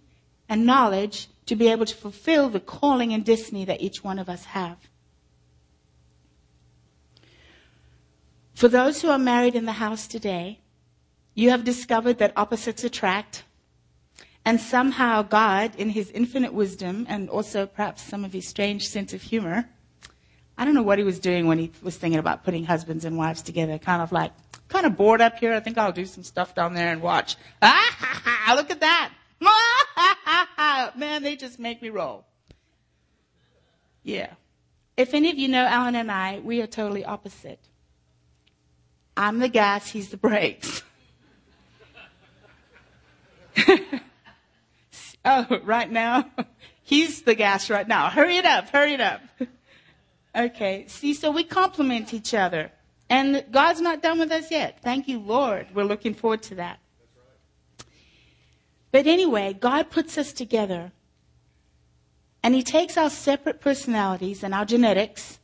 and 0.47 0.65
knowledge 0.65 1.27
to 1.45 1.55
be 1.55 1.67
able 1.67 1.85
to 1.85 1.95
fulfill 1.95 2.49
the 2.49 2.59
calling 2.59 3.13
and 3.13 3.23
destiny 3.23 3.65
that 3.65 3.81
each 3.81 4.03
one 4.03 4.19
of 4.19 4.29
us 4.29 4.45
have. 4.45 4.77
For 8.53 8.67
those 8.67 9.01
who 9.01 9.09
are 9.09 9.17
married 9.17 9.55
in 9.55 9.65
the 9.65 9.71
house 9.73 10.05
today, 10.05 10.59
you 11.39 11.51
have 11.51 11.63
discovered 11.63 12.17
that 12.17 12.33
opposites 12.35 12.83
attract 12.83 13.43
and 14.45 14.59
somehow 14.59 15.21
God, 15.21 15.75
in 15.77 15.89
his 15.89 16.11
infinite 16.11 16.53
wisdom 16.53 17.05
and 17.09 17.29
also 17.29 17.65
perhaps 17.65 18.01
some 18.01 18.25
of 18.25 18.33
his 18.33 18.47
strange 18.47 18.87
sense 18.87 19.13
of 19.13 19.21
humor, 19.21 19.69
I 20.57 20.65
don't 20.65 20.73
know 20.73 20.83
what 20.83 20.97
he 20.97 21.03
was 21.03 21.19
doing 21.19 21.47
when 21.47 21.57
he 21.57 21.71
was 21.81 21.95
thinking 21.95 22.19
about 22.19 22.43
putting 22.43 22.65
husbands 22.65 23.05
and 23.05 23.17
wives 23.17 23.41
together. 23.41 23.77
Kind 23.77 24.01
of 24.01 24.11
like, 24.11 24.31
kind 24.67 24.85
of 24.85 24.97
bored 24.97 25.21
up 25.21 25.39
here. 25.39 25.53
I 25.53 25.59
think 25.61 25.77
I'll 25.77 25.91
do 25.91 26.05
some 26.05 26.23
stuff 26.23 26.55
down 26.55 26.73
there 26.73 26.91
and 26.91 27.01
watch. 27.01 27.37
Ah, 27.61 28.53
look 28.55 28.69
at 28.69 28.81
that. 28.81 29.11
Man, 30.97 31.23
they 31.23 31.35
just 31.35 31.59
make 31.59 31.81
me 31.81 31.89
roll. 31.89 32.25
Yeah. 34.03 34.33
If 34.97 35.13
any 35.13 35.29
of 35.29 35.37
you 35.37 35.47
know 35.47 35.65
Alan 35.65 35.95
and 35.95 36.11
I, 36.11 36.39
we 36.39 36.61
are 36.61 36.67
totally 36.67 37.05
opposite. 37.05 37.59
I'm 39.15 39.39
the 39.39 39.47
gas, 39.47 39.89
he's 39.89 40.09
the 40.09 40.17
brakes. 40.17 40.83
Oh, 45.25 45.59
right 45.63 45.91
now? 45.91 46.25
He's 46.83 47.21
the 47.23 47.35
gas 47.35 47.69
right 47.69 47.87
now. 47.87 48.09
Hurry 48.09 48.37
it 48.37 48.45
up, 48.45 48.69
hurry 48.69 48.93
it 48.93 49.01
up. 49.01 49.21
Okay, 50.35 50.85
see, 50.87 51.15
so 51.15 51.31
we 51.31 51.43
complement 51.43 52.13
each 52.13 52.35
other. 52.35 52.71
And 53.09 53.43
God's 53.49 53.81
not 53.81 54.03
done 54.03 54.19
with 54.19 54.31
us 54.31 54.51
yet. 54.51 54.77
Thank 54.83 55.07
you, 55.07 55.19
Lord. 55.19 55.65
We're 55.73 55.85
looking 55.85 56.13
forward 56.13 56.43
to 56.43 56.55
that. 56.55 56.77
But 58.91 59.07
anyway, 59.07 59.57
God 59.59 59.89
puts 59.89 60.19
us 60.19 60.31
together. 60.31 60.91
And 62.43 62.53
He 62.53 62.61
takes 62.61 62.95
our 62.95 63.09
separate 63.09 63.59
personalities 63.59 64.43
and 64.43 64.53
our 64.53 64.65
genetics 64.65 65.39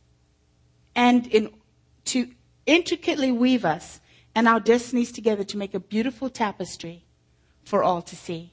and 0.96 1.26
in, 1.28 1.50
to 2.06 2.30
intricately 2.68 3.32
weave 3.32 3.66
us 3.66 4.00
and 4.36 4.48
our 4.48 4.60
destinies 4.60 5.12
together 5.12 5.44
to 5.46 5.58
make 5.58 5.74
a 5.74 5.80
beautiful 5.80 6.30
tapestry 6.30 7.05
for 7.66 7.84
all 7.84 8.02
to 8.04 8.16
see. 8.16 8.52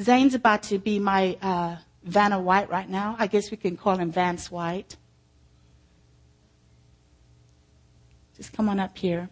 Zane's 0.00 0.34
about 0.34 0.62
to 0.64 0.78
be 0.78 0.98
my 0.98 1.36
uh, 1.42 1.76
Vanna 2.02 2.40
White 2.40 2.70
right 2.70 2.88
now. 2.88 3.14
I 3.18 3.26
guess 3.26 3.50
we 3.50 3.58
can 3.58 3.76
call 3.76 3.96
him 3.96 4.10
Vance 4.10 4.50
White. 4.50 4.96
Just 8.36 8.54
come 8.54 8.68
on 8.68 8.80
up 8.80 8.96
here. 8.96 9.28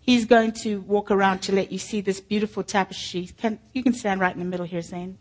He's 0.00 0.24
going 0.24 0.52
to 0.62 0.80
walk 0.80 1.10
around 1.10 1.42
to 1.42 1.52
let 1.52 1.70
you 1.70 1.78
see 1.78 2.00
this 2.00 2.20
beautiful 2.20 2.64
tapestry. 2.64 3.28
Can, 3.38 3.60
you 3.72 3.84
can 3.84 3.92
stand 3.92 4.20
right 4.20 4.34
in 4.34 4.40
the 4.40 4.46
middle 4.46 4.66
here, 4.66 4.82
Zane. 4.82 5.18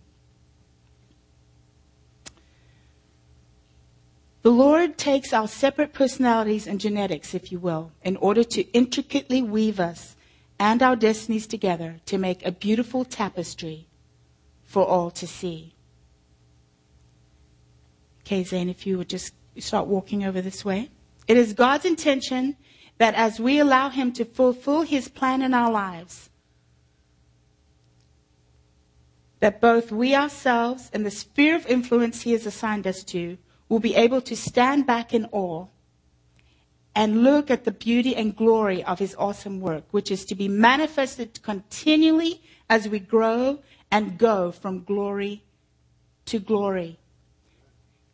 The 4.42 4.50
Lord 4.50 4.98
takes 4.98 5.34
our 5.34 5.48
separate 5.48 5.94
personalities 5.94 6.66
and 6.66 6.80
genetics, 6.80 7.36
if 7.36 7.52
you 7.52 7.60
will, 7.60 7.92
in 8.02 8.18
order 8.18 8.44
to 8.44 8.62
intricately 8.72 9.44
weave 9.44 9.80
us 9.80 10.16
and 10.62 10.84
our 10.84 10.96
destinies 10.96 11.48
together 11.48 12.00
to 12.06 12.20
make 12.20 12.46
a 12.46 12.52
beautiful 12.52 13.04
tapestry 13.04 13.88
for 14.64 14.86
all 14.86 15.10
to 15.10 15.26
see. 15.26 15.74
Okay, 18.22 18.44
Zane, 18.44 18.70
if 18.70 18.86
you 18.86 19.00
would 19.00 19.10
just 19.10 19.34
start 19.58 19.88
walking 19.88 20.24
over 20.24 20.40
this 20.40 20.64
way. 20.64 20.92
It 21.28 21.36
is 21.36 21.54
God's 21.54 21.86
intention 21.86 22.58
that 23.00 23.16
as 23.16 23.40
we 23.40 23.58
allow 23.58 23.90
Him 23.90 24.14
to 24.14 24.24
fulfill 24.24 24.84
His 24.84 25.08
plan 25.08 25.42
in 25.42 25.56
our 25.56 25.72
lives, 25.72 26.30
that 29.40 29.60
both 29.60 29.92
we 29.92 30.14
ourselves 30.14 30.92
and 30.94 31.04
the 31.04 31.10
sphere 31.10 31.56
of 31.56 31.66
influence 31.66 32.22
He 32.22 32.34
has 32.34 32.46
assigned 32.46 32.86
us 32.86 33.04
to 33.06 33.40
will 33.68 33.80
be 33.80 33.96
able 33.96 34.22
to 34.22 34.36
stand 34.38 34.86
back 34.86 35.12
in 35.12 35.26
awe 35.32 35.66
and 36.96 37.24
look 37.24 37.50
at 37.50 37.64
the 37.64 37.72
beauty 37.72 38.16
and 38.16 38.36
glory 38.36 38.84
of 38.84 39.00
his 39.00 39.16
awesome 39.18 39.62
work, 39.62 39.84
which 39.92 40.12
is 40.12 40.26
to 40.26 40.36
be 40.36 40.48
manifested 40.48 41.42
continually 41.42 42.42
as 42.70 42.88
we 42.88 43.00
grow 43.00 43.60
and 43.90 44.18
go 44.18 44.52
from 44.52 44.84
glory 44.84 45.44
to 46.26 46.40
glory. 46.40 46.98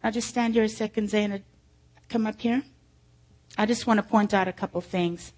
I'll 0.03 0.11
just 0.11 0.27
stand 0.27 0.53
here 0.53 0.63
a 0.63 0.69
second, 0.69 1.09
Zayna. 1.09 1.41
Come 2.09 2.27
up 2.27 2.39
here. 2.39 2.63
I 3.57 3.65
just 3.65 3.87
want 3.87 3.97
to 3.97 4.03
point 4.03 4.33
out 4.33 4.47
a 4.47 4.53
couple 4.53 4.79
things. 4.81 5.33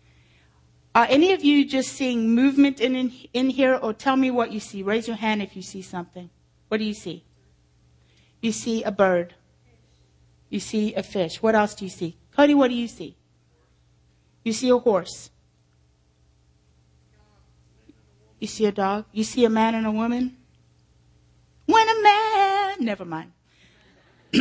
Are 0.93 1.07
any 1.09 1.31
of 1.31 1.43
you 1.43 1.65
just 1.65 1.89
seeing 1.93 2.35
movement 2.35 2.81
in, 2.81 2.95
in, 2.95 3.13
in 3.31 3.49
here, 3.49 3.75
or 3.75 3.93
tell 3.93 4.17
me 4.17 4.31
what 4.31 4.51
you 4.51 4.59
see? 4.59 4.83
Raise 4.83 5.07
your 5.07 5.17
hand 5.17 5.41
if 5.41 5.55
you 5.55 5.61
see 5.61 5.81
something. 5.81 6.29
What 6.67 6.79
do 6.79 6.83
you 6.83 6.93
see? 6.93 7.23
You 8.41 8.51
see 8.51 8.83
a 8.83 8.91
bird. 8.91 9.35
You 10.49 10.59
see 10.59 10.93
a 10.95 11.03
fish. 11.03 11.41
What 11.41 11.55
else 11.55 11.75
do 11.75 11.85
you 11.85 11.91
see? 11.91 12.17
Cody, 12.35 12.53
what 12.53 12.69
do 12.69 12.75
you 12.75 12.87
see? 12.87 13.15
You 14.49 14.53
see 14.53 14.69
a 14.69 14.79
horse. 14.79 15.29
You 18.39 18.47
see 18.47 18.65
a 18.65 18.71
dog. 18.71 19.05
You 19.11 19.23
see 19.23 19.45
a 19.45 19.49
man 19.49 19.75
and 19.75 19.85
a 19.85 19.91
woman. 19.91 20.37
When 21.67 21.87
a 21.87 22.01
man, 22.01 22.77
never 22.79 23.05
mind. 23.05 23.31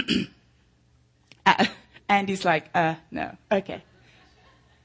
uh, 1.44 1.66
Andy's 2.08 2.42
like, 2.46 2.70
uh, 2.74 2.94
no. 3.10 3.36
Okay. 3.52 3.84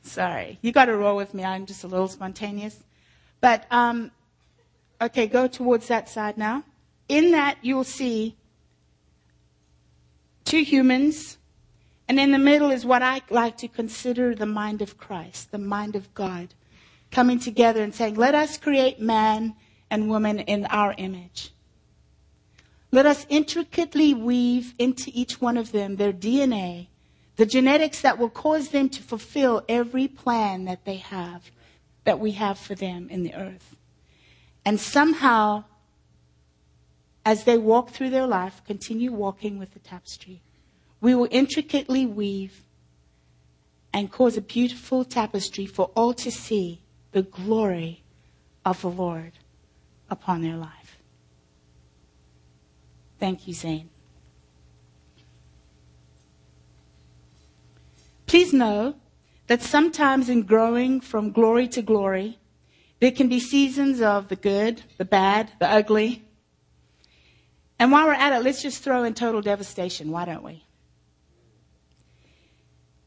Sorry. 0.01 0.59
You 0.61 0.73
got 0.73 0.87
to 0.87 0.97
roll 0.97 1.15
with 1.15 1.33
me. 1.33 1.45
I'm 1.45 1.67
just 1.67 1.85
a 1.85 1.87
little 1.87 2.09
spontaneous. 2.09 2.83
But, 3.39 3.65
um, 3.71 4.11
okay, 4.99 5.27
go 5.27 5.47
towards 5.47 5.87
that 5.87 6.09
side 6.09 6.37
now. 6.37 6.65
In 7.07 7.31
that, 7.31 7.59
you'll 7.61 7.85
see 7.85 8.35
two 10.43 10.63
humans 10.63 11.37
and 12.07 12.19
in 12.19 12.31
the 12.31 12.37
middle 12.37 12.71
is 12.71 12.85
what 12.85 13.01
I 13.01 13.21
like 13.29 13.57
to 13.57 13.67
consider 13.67 14.35
the 14.35 14.45
mind 14.45 14.81
of 14.81 14.97
Christ, 14.97 15.51
the 15.51 15.57
mind 15.57 15.95
of 15.95 16.13
God, 16.13 16.53
coming 17.11 17.39
together 17.39 17.81
and 17.81 17.93
saying, 17.95 18.15
let 18.15 18.35
us 18.35 18.57
create 18.57 18.99
man 18.99 19.55
and 19.89 20.09
woman 20.09 20.39
in 20.39 20.65
our 20.65 20.93
image. 20.97 21.51
Let 22.91 23.05
us 23.05 23.25
intricately 23.29 24.13
weave 24.13 24.75
into 24.77 25.09
each 25.13 25.39
one 25.41 25.57
of 25.57 25.71
them 25.71 25.95
their 25.95 26.13
DNA, 26.13 26.87
the 27.37 27.45
genetics 27.45 28.01
that 28.01 28.19
will 28.19 28.29
cause 28.29 28.69
them 28.69 28.89
to 28.89 29.01
fulfill 29.01 29.63
every 29.67 30.07
plan 30.07 30.65
that 30.65 30.85
they 30.85 30.97
have, 30.97 31.49
that 32.03 32.19
we 32.19 32.31
have 32.31 32.59
for 32.59 32.75
them 32.75 33.07
in 33.09 33.23
the 33.23 33.33
earth. 33.33 33.75
And 34.65 34.79
somehow, 34.79 35.63
as 37.25 37.45
they 37.45 37.57
walk 37.57 37.89
through 37.89 38.11
their 38.11 38.27
life, 38.27 38.61
continue 38.65 39.11
walking 39.11 39.57
with 39.57 39.73
the 39.73 39.79
tapestry. 39.79 40.41
We 41.03 41.15
will 41.15 41.27
intricately 41.31 42.05
weave 42.05 42.61
and 43.91 44.09
cause 44.09 44.37
a 44.37 44.41
beautiful 44.41 45.03
tapestry 45.03 45.65
for 45.65 45.91
all 45.97 46.13
to 46.13 46.31
see 46.31 46.81
the 47.11 47.23
glory 47.23 48.03
of 48.63 48.81
the 48.81 48.89
Lord 48.89 49.33
upon 50.09 50.41
their 50.41 50.55
life. 50.55 50.97
Thank 53.19 53.49
you, 53.49 53.53
Zane. 53.53 53.89
Please 58.25 58.53
know 58.53 58.95
that 59.47 59.61
sometimes 59.61 60.29
in 60.29 60.43
growing 60.43 61.01
from 61.01 61.33
glory 61.33 61.67
to 61.67 61.81
glory, 61.81 62.39
there 63.01 63.11
can 63.11 63.27
be 63.27 63.41
seasons 63.41 64.01
of 64.01 64.29
the 64.29 64.37
good, 64.37 64.83
the 64.97 65.03
bad, 65.03 65.51
the 65.59 65.69
ugly. 65.69 66.23
And 67.77 67.91
while 67.91 68.07
we're 68.07 68.13
at 68.13 68.31
it, 68.31 68.41
let's 68.41 68.61
just 68.61 68.81
throw 68.81 69.03
in 69.03 69.13
total 69.13 69.41
devastation, 69.41 70.09
why 70.09 70.23
don't 70.23 70.43
we? 70.43 70.63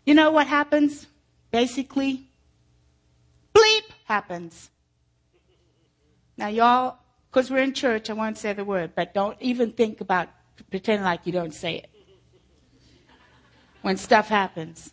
You 0.07 0.15
know 0.15 0.31
what 0.31 0.47
happens? 0.47 1.07
Basically, 1.51 2.29
bleep 3.53 3.83
happens. 4.05 4.71
Now, 6.37 6.49
y'all, 6.49 6.99
because 7.31 7.51
we're 7.51 7.63
in 7.63 7.75
church, 7.75 8.09
I 8.09 8.13
won't 8.13 8.39
say 8.39 8.53
the 8.53 8.65
word, 8.65 8.93
but 8.95 9.13
don't 9.13 9.37
even 9.41 9.73
think 9.73 10.01
about 10.01 10.29
pretending 10.71 11.05
like 11.05 11.27
you 11.27 11.33
don't 11.33 11.53
say 11.53 11.79
it. 11.79 11.91
When 13.83 13.97
stuff 13.97 14.29
happens. 14.29 14.93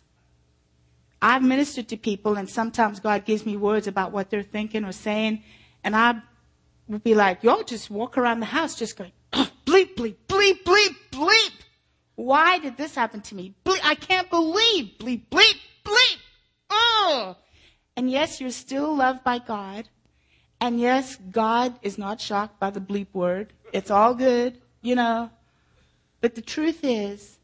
I've 1.22 1.42
ministered 1.42 1.88
to 1.88 1.96
people, 1.96 2.36
and 2.36 2.48
sometimes 2.50 3.00
God 3.00 3.24
gives 3.24 3.46
me 3.46 3.56
words 3.56 3.86
about 3.86 4.12
what 4.12 4.30
they're 4.30 4.42
thinking 4.42 4.84
or 4.84 4.92
saying, 4.92 5.42
and 5.82 5.96
I 5.96 6.20
would 6.88 7.02
be 7.02 7.14
like, 7.14 7.42
y'all 7.42 7.62
just 7.62 7.88
walk 7.88 8.18
around 8.18 8.40
the 8.40 8.46
house 8.46 8.74
just 8.74 8.96
going, 8.96 9.12
bleep, 9.32 9.94
bleep, 9.94 10.16
bleep, 10.28 10.62
bleep, 10.64 10.96
bleep. 11.10 11.52
Why 12.16 12.58
did 12.58 12.76
this 12.76 12.94
happen 12.94 13.20
to 13.22 13.34
me? 13.34 13.54
Bleep, 13.64 13.80
I 13.82 13.94
can't 13.94 14.30
believe, 14.30 14.92
bleep, 14.98 15.22
bleep, 15.30 15.58
bleep. 15.84 16.16
Oh. 16.70 17.36
And 17.96 18.10
yes, 18.10 18.40
you're 18.40 18.50
still 18.50 18.94
loved 18.96 19.24
by 19.24 19.38
God. 19.38 19.88
And 20.60 20.80
yes, 20.80 21.16
God 21.30 21.74
is 21.82 21.98
not 21.98 22.20
shocked 22.20 22.58
by 22.58 22.70
the 22.70 22.80
bleep 22.80 23.08
word. 23.12 23.52
It's 23.72 23.90
all 23.90 24.14
good, 24.14 24.60
you 24.82 24.94
know. 24.94 25.30
But 26.20 26.34
the 26.34 26.42
truth 26.42 26.80
is, 26.82 27.38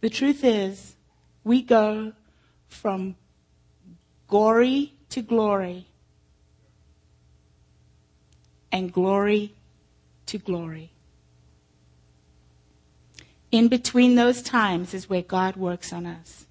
the 0.00 0.10
truth 0.10 0.44
is, 0.44 0.96
we 1.42 1.60
go 1.62 2.12
from 2.68 3.16
glory 4.28 4.94
to 5.10 5.22
glory 5.22 5.86
and 8.72 8.92
glory 8.92 9.54
to 10.26 10.38
glory. 10.38 10.93
In 13.54 13.68
between 13.68 14.16
those 14.16 14.42
times 14.42 14.94
is 14.94 15.08
where 15.08 15.22
God 15.22 15.54
works 15.54 15.92
on 15.92 16.06
us. 16.06 16.46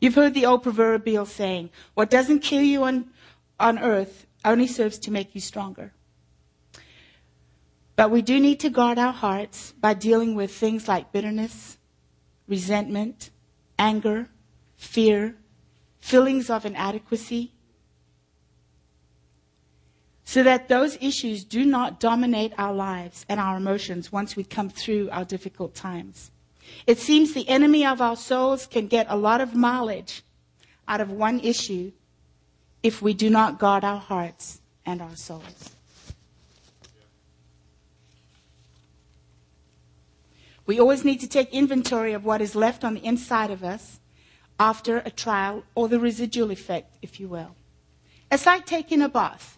You've 0.00 0.14
heard 0.14 0.34
the 0.34 0.46
old 0.46 0.62
proverbial 0.62 1.26
saying, 1.26 1.70
what 1.94 2.10
doesn't 2.10 2.44
kill 2.44 2.62
you 2.62 2.84
on, 2.84 3.06
on 3.58 3.80
earth 3.80 4.24
only 4.44 4.68
serves 4.68 5.00
to 5.00 5.10
make 5.10 5.34
you 5.34 5.40
stronger. 5.40 5.94
But 7.96 8.12
we 8.12 8.22
do 8.22 8.38
need 8.38 8.60
to 8.60 8.70
guard 8.70 9.00
our 9.00 9.12
hearts 9.12 9.72
by 9.72 9.94
dealing 9.94 10.36
with 10.36 10.54
things 10.54 10.86
like 10.86 11.10
bitterness, 11.10 11.76
resentment, 12.46 13.30
anger, 13.76 14.28
fear, 14.76 15.34
feelings 15.98 16.48
of 16.50 16.64
inadequacy, 16.64 17.50
so 20.26 20.42
that 20.42 20.68
those 20.68 20.98
issues 21.00 21.44
do 21.44 21.64
not 21.64 22.00
dominate 22.00 22.52
our 22.58 22.74
lives 22.74 23.24
and 23.28 23.38
our 23.38 23.56
emotions 23.56 24.10
once 24.10 24.34
we 24.34 24.42
come 24.42 24.68
through 24.68 25.08
our 25.10 25.24
difficult 25.24 25.72
times. 25.72 26.32
It 26.84 26.98
seems 26.98 27.32
the 27.32 27.48
enemy 27.48 27.86
of 27.86 28.02
our 28.02 28.16
souls 28.16 28.66
can 28.66 28.88
get 28.88 29.06
a 29.08 29.16
lot 29.16 29.40
of 29.40 29.54
mileage 29.54 30.24
out 30.88 31.00
of 31.00 31.12
one 31.12 31.38
issue 31.38 31.92
if 32.82 33.00
we 33.00 33.14
do 33.14 33.30
not 33.30 33.60
guard 33.60 33.84
our 33.84 34.00
hearts 34.00 34.60
and 34.84 35.00
our 35.00 35.14
souls. 35.14 35.70
We 40.66 40.80
always 40.80 41.04
need 41.04 41.20
to 41.20 41.28
take 41.28 41.54
inventory 41.54 42.14
of 42.14 42.24
what 42.24 42.40
is 42.40 42.56
left 42.56 42.82
on 42.82 42.94
the 42.94 43.04
inside 43.04 43.52
of 43.52 43.62
us 43.62 44.00
after 44.58 44.98
a 44.98 45.10
trial 45.10 45.62
or 45.76 45.86
the 45.86 46.00
residual 46.00 46.50
effect, 46.50 46.96
if 47.00 47.20
you 47.20 47.28
will. 47.28 47.54
It's 48.32 48.44
like 48.44 48.66
taking 48.66 49.02
a 49.02 49.08
bath. 49.08 49.55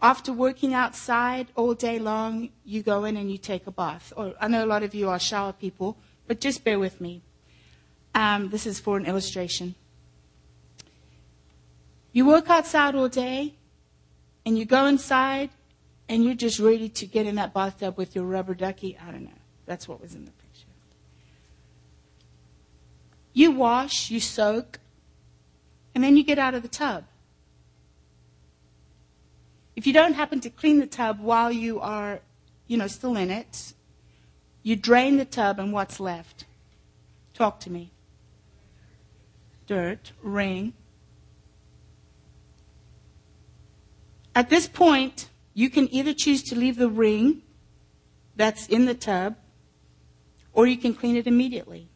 After 0.00 0.32
working 0.32 0.74
outside 0.74 1.48
all 1.56 1.74
day 1.74 1.98
long, 1.98 2.50
you 2.64 2.82
go 2.82 3.04
in 3.04 3.16
and 3.16 3.30
you 3.30 3.38
take 3.38 3.66
a 3.66 3.72
bath. 3.72 4.12
Or 4.16 4.34
I 4.40 4.46
know 4.46 4.64
a 4.64 4.66
lot 4.66 4.84
of 4.84 4.94
you 4.94 5.08
are 5.08 5.18
shower 5.18 5.52
people, 5.52 5.96
but 6.28 6.40
just 6.40 6.62
bear 6.62 6.78
with 6.78 7.00
me. 7.00 7.22
Um, 8.14 8.50
this 8.50 8.66
is 8.66 8.78
for 8.78 8.96
an 8.96 9.06
illustration. 9.06 9.74
You 12.12 12.26
work 12.26 12.48
outside 12.48 12.94
all 12.94 13.08
day, 13.08 13.54
and 14.46 14.56
you 14.58 14.64
go 14.64 14.86
inside, 14.86 15.50
and 16.08 16.24
you're 16.24 16.34
just 16.34 16.58
ready 16.58 16.88
to 16.88 17.06
get 17.06 17.26
in 17.26 17.34
that 17.34 17.52
bathtub 17.52 17.98
with 17.98 18.14
your 18.14 18.24
rubber 18.24 18.54
ducky. 18.54 18.96
I 19.04 19.10
don't 19.10 19.24
know. 19.24 19.30
That's 19.66 19.86
what 19.86 20.00
was 20.00 20.14
in 20.14 20.24
the 20.24 20.30
picture. 20.30 20.68
You 23.32 23.50
wash, 23.50 24.10
you 24.10 24.20
soak, 24.20 24.78
and 25.94 26.02
then 26.02 26.16
you 26.16 26.24
get 26.24 26.38
out 26.38 26.54
of 26.54 26.62
the 26.62 26.68
tub. 26.68 27.04
If 29.78 29.86
you 29.86 29.92
don't 29.92 30.14
happen 30.14 30.40
to 30.40 30.50
clean 30.50 30.80
the 30.80 30.88
tub 30.88 31.20
while 31.20 31.52
you 31.52 31.78
are, 31.78 32.18
you 32.66 32.76
know, 32.76 32.88
still 32.88 33.16
in 33.16 33.30
it, 33.30 33.74
you 34.64 34.74
drain 34.74 35.18
the 35.18 35.24
tub 35.24 35.60
and 35.60 35.72
what's 35.72 36.00
left? 36.00 36.46
Talk 37.32 37.60
to 37.60 37.70
me. 37.70 37.92
Dirt, 39.68 40.10
ring. 40.20 40.72
At 44.34 44.50
this 44.50 44.66
point, 44.66 45.28
you 45.54 45.70
can 45.70 45.88
either 45.94 46.12
choose 46.12 46.42
to 46.50 46.56
leave 46.56 46.76
the 46.76 46.90
ring 46.90 47.42
that's 48.34 48.66
in 48.66 48.86
the 48.86 48.94
tub 48.94 49.36
or 50.54 50.66
you 50.66 50.76
can 50.76 50.92
clean 50.92 51.16
it 51.16 51.28
immediately. 51.28 51.88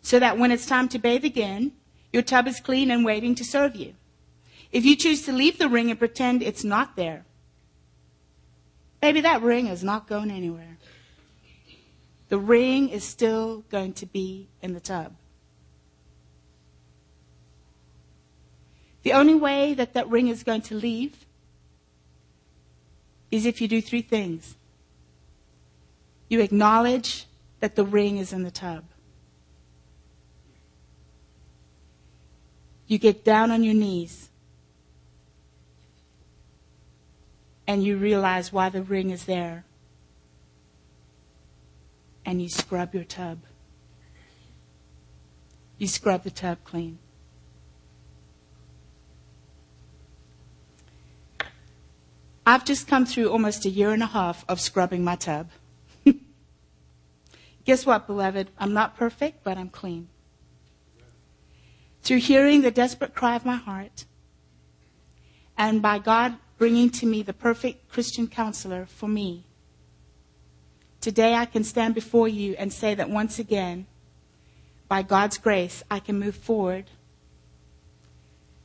So 0.00 0.20
that 0.20 0.38
when 0.38 0.52
it's 0.52 0.64
time 0.64 0.88
to 0.90 0.98
bathe 1.00 1.24
again, 1.24 1.72
your 2.12 2.22
tub 2.22 2.46
is 2.46 2.60
clean 2.60 2.88
and 2.88 3.04
waiting 3.04 3.34
to 3.34 3.44
serve 3.44 3.74
you. 3.74 3.94
If 4.72 4.84
you 4.84 4.96
choose 4.96 5.22
to 5.26 5.32
leave 5.32 5.58
the 5.58 5.68
ring 5.68 5.90
and 5.90 5.98
pretend 5.98 6.42
it's 6.42 6.64
not 6.64 6.96
there, 6.96 7.24
baby, 9.00 9.20
that 9.22 9.42
ring 9.42 9.66
is 9.66 9.82
not 9.82 10.06
going 10.06 10.30
anywhere. 10.30 10.78
The 12.28 12.38
ring 12.38 12.88
is 12.88 13.02
still 13.02 13.64
going 13.70 13.94
to 13.94 14.06
be 14.06 14.48
in 14.62 14.72
the 14.74 14.80
tub. 14.80 15.14
The 19.02 19.12
only 19.12 19.34
way 19.34 19.74
that 19.74 19.94
that 19.94 20.08
ring 20.08 20.28
is 20.28 20.44
going 20.44 20.62
to 20.62 20.74
leave 20.74 21.26
is 23.30 23.46
if 23.46 23.60
you 23.60 23.66
do 23.66 23.80
three 23.80 24.02
things. 24.02 24.54
You 26.28 26.40
acknowledge 26.40 27.26
that 27.58 27.74
the 27.74 27.84
ring 27.84 28.18
is 28.18 28.32
in 28.32 28.44
the 28.44 28.50
tub. 28.50 28.84
You 32.86 32.98
get 32.98 33.24
down 33.24 33.50
on 33.50 33.64
your 33.64 33.74
knees 33.74 34.29
and 37.70 37.84
you 37.84 37.96
realize 37.96 38.52
why 38.52 38.68
the 38.68 38.82
ring 38.82 39.10
is 39.10 39.26
there. 39.26 39.64
And 42.26 42.42
you 42.42 42.48
scrub 42.48 42.96
your 42.96 43.04
tub. 43.04 43.42
You 45.78 45.86
scrub 45.86 46.24
the 46.24 46.32
tub 46.32 46.58
clean. 46.64 46.98
I've 52.44 52.64
just 52.64 52.88
come 52.88 53.06
through 53.06 53.30
almost 53.30 53.64
a 53.64 53.70
year 53.70 53.92
and 53.92 54.02
a 54.02 54.06
half 54.06 54.44
of 54.48 54.60
scrubbing 54.60 55.04
my 55.04 55.14
tub. 55.14 55.50
Guess 57.64 57.86
what, 57.86 58.08
beloved? 58.08 58.50
I'm 58.58 58.72
not 58.72 58.96
perfect, 58.96 59.44
but 59.44 59.56
I'm 59.56 59.70
clean. 59.70 60.08
Through 62.02 62.18
hearing 62.18 62.62
the 62.62 62.72
desperate 62.72 63.14
cry 63.14 63.36
of 63.36 63.44
my 63.44 63.54
heart, 63.54 64.06
and 65.56 65.80
by 65.80 66.00
God 66.00 66.34
bringing 66.60 66.90
to 66.90 67.06
me 67.06 67.22
the 67.22 67.32
perfect 67.32 67.88
Christian 67.88 68.28
counselor 68.28 68.84
for 68.84 69.08
me, 69.08 69.46
today 71.00 71.34
I 71.34 71.46
can 71.46 71.64
stand 71.64 71.94
before 71.94 72.28
you 72.28 72.54
and 72.58 72.70
say 72.70 72.94
that 72.94 73.08
once 73.08 73.38
again, 73.38 73.86
by 74.86 75.00
God's 75.00 75.38
grace, 75.38 75.82
I 75.90 76.00
can 76.00 76.18
move 76.18 76.36
forward, 76.36 76.90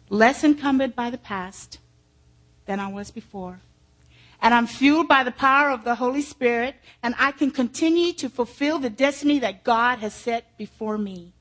less 0.10 0.44
encumbered 0.44 0.94
by 0.94 1.10
the 1.10 1.18
past 1.18 1.80
than 2.66 2.82
I 2.82 2.92
was 2.92 3.12
before, 3.12 3.62
and 4.42 4.54
I'm 4.54 4.68
fueled 4.68 5.08
by 5.08 5.24
the 5.24 5.32
power 5.32 5.70
of 5.70 5.86
the 5.86 5.96
Holy 5.96 6.22
Spirit, 6.22 6.76
and 7.02 7.16
I 7.18 7.32
can 7.32 7.50
continue 7.50 8.12
to 8.16 8.28
fulfill 8.28 8.78
the 8.78 8.90
destiny 8.90 9.40
that 9.40 9.64
God 9.64 10.00
has 10.00 10.14
set 10.14 10.58
before 10.58 10.98
me. 10.98 11.32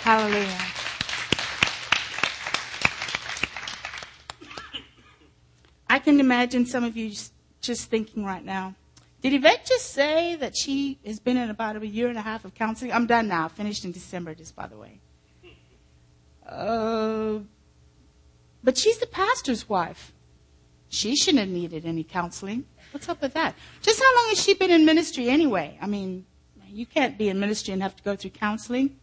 Hallelujah. 0.00 0.73
I 5.94 6.00
can 6.00 6.18
imagine 6.18 6.66
some 6.66 6.82
of 6.82 6.96
you 6.96 7.12
just, 7.60 7.88
thinking 7.88 8.24
right 8.24 8.44
now, 8.44 8.74
did 9.22 9.32
Yvette 9.32 9.64
just 9.64 9.92
say 9.92 10.34
that 10.34 10.56
she 10.56 10.98
has 11.06 11.20
been 11.20 11.36
in 11.36 11.50
about 11.50 11.80
a 11.80 11.86
year 11.86 12.08
and 12.08 12.18
a 12.18 12.20
half 12.20 12.44
of 12.44 12.52
counseling? 12.52 12.92
I'm 12.92 13.06
done 13.06 13.28
now. 13.28 13.46
Finished 13.46 13.84
in 13.84 13.92
December, 13.92 14.34
just 14.34 14.56
by 14.56 14.66
the 14.66 14.76
way. 14.76 14.98
Uh, 16.48 17.38
but 18.64 18.76
she's 18.76 18.98
the 18.98 19.06
pastor's 19.06 19.68
wife. 19.68 20.12
She 20.88 21.14
shouldn't 21.14 21.38
have 21.38 21.48
needed 21.48 21.86
any 21.86 22.02
counseling. 22.02 22.64
What's 22.90 23.08
up 23.08 23.22
with 23.22 23.34
that? 23.34 23.54
Just 23.80 24.00
how 24.00 24.16
long 24.16 24.30
has 24.30 24.42
she 24.42 24.54
been 24.54 24.72
in 24.72 24.84
ministry 24.84 25.28
anyway? 25.28 25.78
I 25.80 25.86
mean, 25.86 26.26
you 26.68 26.86
can't 26.86 27.16
be 27.16 27.28
in 27.28 27.38
ministry 27.38 27.72
and 27.72 27.80
have 27.84 27.94
to 27.94 28.02
go 28.02 28.16
through 28.16 28.30
counseling. 28.30 28.96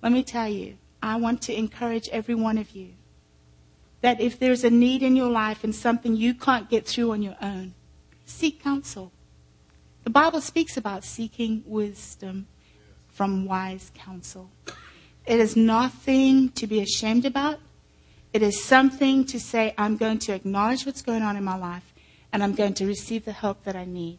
Let 0.00 0.12
me 0.12 0.22
tell 0.22 0.48
you, 0.48 0.78
I 1.02 1.16
want 1.16 1.42
to 1.42 1.54
encourage 1.54 2.08
every 2.08 2.34
one 2.34 2.56
of 2.56 2.70
you 2.70 2.94
that 4.04 4.20
if 4.20 4.38
there's 4.38 4.64
a 4.64 4.68
need 4.68 5.02
in 5.02 5.16
your 5.16 5.30
life 5.30 5.64
and 5.64 5.74
something 5.74 6.14
you 6.14 6.34
can't 6.34 6.68
get 6.68 6.86
through 6.86 7.12
on 7.12 7.22
your 7.22 7.36
own, 7.40 7.72
seek 8.26 8.62
counsel. 8.62 9.10
The 10.02 10.10
Bible 10.10 10.42
speaks 10.42 10.76
about 10.76 11.04
seeking 11.04 11.64
wisdom 11.64 12.46
from 13.08 13.46
wise 13.46 13.90
counsel. 13.94 14.50
It 15.24 15.40
is 15.40 15.56
nothing 15.56 16.50
to 16.50 16.66
be 16.66 16.82
ashamed 16.82 17.24
about. 17.24 17.60
It 18.34 18.42
is 18.42 18.62
something 18.62 19.24
to 19.24 19.40
say, 19.40 19.72
I'm 19.78 19.96
going 19.96 20.18
to 20.18 20.34
acknowledge 20.34 20.84
what's 20.84 21.00
going 21.00 21.22
on 21.22 21.38
in 21.38 21.42
my 21.42 21.56
life 21.56 21.94
and 22.30 22.42
I'm 22.42 22.52
going 22.52 22.74
to 22.74 22.86
receive 22.86 23.24
the 23.24 23.32
help 23.32 23.64
that 23.64 23.74
I 23.74 23.86
need. 23.86 24.18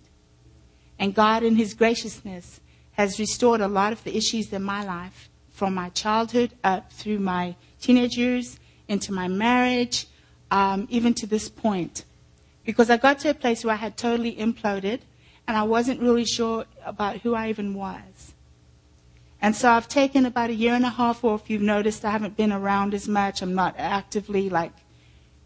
And 0.97 1.13
God, 1.13 1.43
in 1.43 1.57
His 1.57 1.75
graciousness, 1.75 2.59
has 2.93 3.19
restored 3.19 3.61
a 3.61 3.67
lot 3.67 3.93
of 3.93 4.03
the 4.03 4.17
issues 4.17 4.51
in 4.51 4.63
my 4.63 4.83
life 4.83 5.29
from 5.51 5.75
my 5.75 5.89
childhood 5.89 6.53
up 6.63 6.91
through 6.91 7.19
my 7.19 7.55
teenage 7.79 8.17
years 8.17 8.57
into 8.87 9.13
my 9.13 9.27
marriage, 9.27 10.07
um, 10.51 10.87
even 10.89 11.13
to 11.15 11.27
this 11.27 11.49
point. 11.49 12.03
Because 12.65 12.89
I 12.89 12.97
got 12.97 13.19
to 13.19 13.29
a 13.29 13.33
place 13.33 13.63
where 13.63 13.73
I 13.73 13.77
had 13.77 13.97
totally 13.97 14.35
imploded 14.35 15.01
and 15.47 15.55
I 15.55 15.63
wasn't 15.63 16.01
really 16.01 16.25
sure 16.25 16.65
about 16.85 17.17
who 17.17 17.35
I 17.35 17.49
even 17.49 17.73
was. 17.73 18.33
And 19.41 19.55
so 19.55 19.69
I've 19.69 19.87
taken 19.87 20.25
about 20.25 20.49
a 20.49 20.53
year 20.53 20.73
and 20.73 20.85
a 20.85 20.89
half 20.89 21.23
off. 21.23 21.49
You've 21.49 21.61
noticed 21.61 22.03
I 22.03 22.11
haven't 22.11 22.35
been 22.35 22.51
around 22.51 22.93
as 22.93 23.07
much. 23.07 23.41
I'm 23.41 23.53
not 23.53 23.75
actively 23.77 24.49
like 24.49 24.71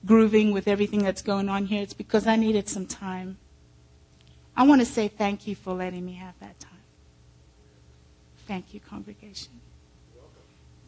grooving 0.06 0.52
with 0.52 0.68
everything 0.68 1.04
that's 1.04 1.22
going 1.22 1.50
on 1.50 1.66
here. 1.66 1.82
It's 1.82 1.94
because 1.94 2.26
I 2.26 2.38
needed 2.38 2.70
some 2.70 2.86
time. 2.86 3.38
I 4.56 4.64
want 4.64 4.82
to 4.82 4.86
say 4.86 5.08
thank 5.08 5.48
you 5.48 5.56
for 5.56 5.74
letting 5.74 6.06
me 6.06 6.14
have 6.14 6.34
that 6.40 6.60
time. 6.60 6.72
Thank 8.48 8.74
you, 8.74 8.80
congregation. 8.80 9.60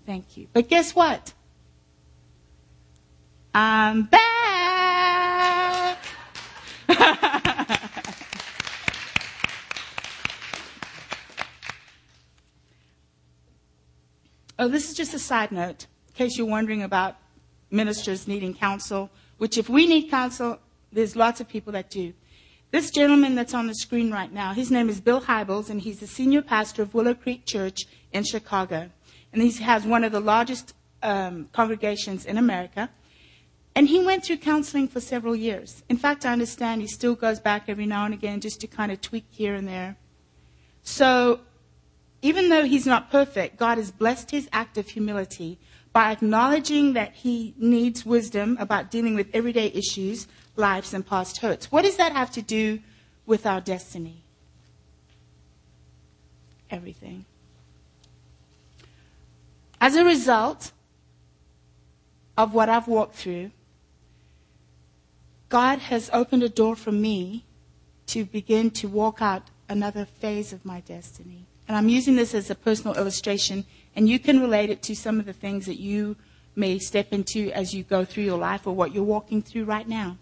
Thank 0.06 0.38
you. 0.38 0.48
But 0.54 0.68
guess 0.68 0.96
what? 0.96 1.34
I'm 3.54 4.04
back. 4.04 4.22
oh, 14.58 14.70
this 14.70 14.90
is 14.90 14.96
just 14.96 15.14
a 15.14 15.20
side 15.20 15.52
note, 15.52 15.88
in 16.08 16.14
case 16.14 16.38
you're 16.38 16.48
wondering 16.48 16.84
about 16.84 17.18
ministers 17.70 18.26
needing 18.26 18.54
counsel, 18.54 19.10
which 19.38 19.58
if 19.58 19.68
we 19.68 19.86
need 19.86 20.10
counsel, 20.10 20.58
there's 20.94 21.18
lots 21.18 21.42
of 21.42 21.50
people 21.50 21.74
that 21.74 21.90
do. 21.90 22.14
This 22.72 22.90
gentleman 22.90 23.36
that's 23.36 23.54
on 23.54 23.68
the 23.68 23.76
screen 23.76 24.12
right 24.12 24.32
now, 24.32 24.54
his 24.54 24.72
name 24.72 24.88
is 24.88 25.02
Bill 25.02 25.20
Hybels, 25.20 25.70
and 25.70 25.82
he's 25.82 26.00
the 26.00 26.08
senior 26.08 26.42
pastor 26.42 26.84
of 26.84 26.94
Willow 26.94 27.14
Creek 27.14 27.46
Church 27.46 27.82
in 28.14 28.24
Chicago. 28.24 28.90
And 29.34 29.42
he 29.42 29.52
has 29.62 29.86
one 29.86 30.06
of 30.06 30.14
the 30.14 30.22
largest 30.22 30.74
um, 31.04 31.50
congregations 31.52 32.26
in 32.26 32.38
America. 32.38 32.90
And 33.76 33.88
he 33.88 34.04
went 34.06 34.26
through 34.26 34.38
counseling 34.38 34.88
for 34.88 35.00
several 35.00 35.36
years. 35.36 35.84
In 35.88 35.98
fact, 35.98 36.26
I 36.26 36.34
understand 36.34 36.82
he 36.82 36.88
still 36.88 37.16
goes 37.16 37.40
back 37.40 37.64
every 37.68 37.86
now 37.86 38.06
and 38.06 38.14
again 38.14 38.42
just 38.42 38.60
to 38.62 38.68
kind 38.68 38.92
of 38.92 39.00
tweak 39.02 39.26
here 39.30 39.56
and 39.56 39.68
there. 39.68 39.96
So, 40.84 41.40
even 42.22 42.50
though 42.50 42.66
he's 42.66 42.86
not 42.86 43.10
perfect, 43.10 43.58
God 43.58 43.78
has 43.78 43.92
blessed 43.92 44.32
his 44.32 44.50
act 44.52 44.78
of 44.78 44.90
humility 44.90 45.58
by 45.94 46.12
acknowledging 46.12 46.94
that 46.94 47.14
he 47.14 47.54
needs 47.58 48.06
wisdom 48.06 48.58
about 48.60 48.92
dealing 48.92 49.16
with 49.16 49.28
everyday 49.34 49.68
issues, 49.68 50.28
lives, 50.56 50.94
and 50.94 51.06
past 51.06 51.38
hurts. 51.38 51.72
What 51.72 51.84
does 51.84 51.98
that 51.98 52.12
have 52.12 52.32
to 52.32 52.42
do 52.42 52.80
with 53.26 53.46
our 53.46 53.62
destiny? 53.62 54.24
Everything. 56.70 57.26
As 59.80 59.96
a 59.96 60.06
result 60.06 60.72
of 62.38 62.54
what 62.54 62.70
I've 62.70 62.88
walked 62.88 63.16
through, 63.16 63.52
God 65.52 65.80
has 65.80 66.10
opened 66.14 66.44
a 66.44 66.50
door 66.50 66.78
for 66.78 66.94
me 66.94 67.44
to 68.08 68.24
begin 68.24 68.72
to 68.72 68.88
walk 68.88 69.22
out 69.22 69.50
another 69.68 70.06
phase 70.06 70.54
of 70.54 70.64
my 70.64 70.80
destiny. 70.80 71.46
And 71.68 71.76
I'm 71.76 71.90
using 71.90 72.16
this 72.16 72.34
as 72.34 72.50
a 72.50 72.56
personal 72.56 72.96
illustration, 72.96 73.66
and 73.94 74.08
you 74.08 74.18
can 74.18 74.40
relate 74.40 74.70
it 74.70 74.82
to 74.84 74.96
some 74.96 75.20
of 75.20 75.26
the 75.26 75.34
things 75.34 75.66
that 75.66 75.78
you 75.78 76.16
may 76.56 76.80
step 76.80 77.12
into 77.12 77.52
as 77.52 77.74
you 77.74 77.84
go 77.84 78.06
through 78.06 78.24
your 78.24 78.38
life 78.38 78.66
or 78.66 78.74
what 78.74 78.94
you're 78.94 79.04
walking 79.04 79.42
through 79.42 79.66
right 79.66 79.90
now. 79.90 80.18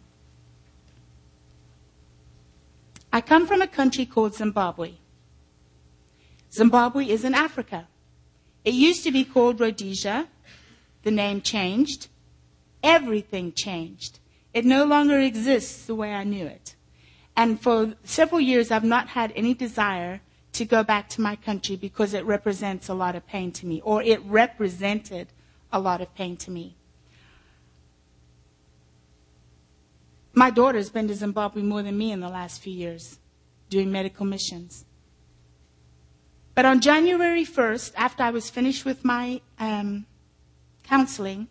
I 3.13 3.21
come 3.21 3.45
from 3.45 3.61
a 3.61 3.67
country 3.67 4.07
called 4.07 4.33
Zimbabwe. 4.33 4.93
Zimbabwe 6.51 7.05
is 7.05 7.23
in 7.23 7.35
Africa. 7.35 7.87
It 8.65 8.73
used 8.73 9.03
to 9.03 9.11
be 9.11 9.25
called 9.25 9.59
Rhodesia. 9.59 10.27
The 11.03 11.11
name 11.11 11.41
changed. 11.41 12.07
Everything 12.81 13.53
changed. 13.55 14.17
It 14.53 14.65
no 14.65 14.83
longer 14.85 15.19
exists 15.19 15.85
the 15.85 15.95
way 15.95 16.13
I 16.13 16.23
knew 16.23 16.45
it. 16.45 16.75
And 17.35 17.61
for 17.61 17.93
several 18.03 18.41
years, 18.41 18.71
I've 18.71 18.83
not 18.83 19.09
had 19.09 19.31
any 19.35 19.53
desire 19.53 20.21
to 20.53 20.65
go 20.65 20.83
back 20.83 21.07
to 21.09 21.21
my 21.21 21.35
country 21.35 21.75
because 21.75 22.13
it 22.13 22.25
represents 22.25 22.89
a 22.89 22.93
lot 22.93 23.15
of 23.15 23.25
pain 23.27 23.51
to 23.53 23.65
me, 23.65 23.81
or 23.81 24.01
it 24.01 24.21
represented 24.25 25.27
a 25.71 25.79
lot 25.79 26.01
of 26.01 26.13
pain 26.15 26.35
to 26.37 26.51
me. 26.51 26.75
My 30.33 30.49
daughter's 30.49 30.89
been 30.89 31.07
to 31.07 31.15
Zimbabwe 31.15 31.61
more 31.61 31.83
than 31.83 31.97
me 31.97 32.11
in 32.11 32.19
the 32.19 32.29
last 32.29 32.61
few 32.61 32.73
years 32.73 33.19
doing 33.69 33.91
medical 33.91 34.25
missions. 34.25 34.85
But 36.55 36.65
on 36.65 36.81
January 36.81 37.45
1st, 37.45 37.93
after 37.95 38.23
I 38.23 38.31
was 38.31 38.49
finished 38.49 38.83
with 38.83 39.05
my 39.05 39.41
um, 39.59 40.05
counseling, 40.83 41.47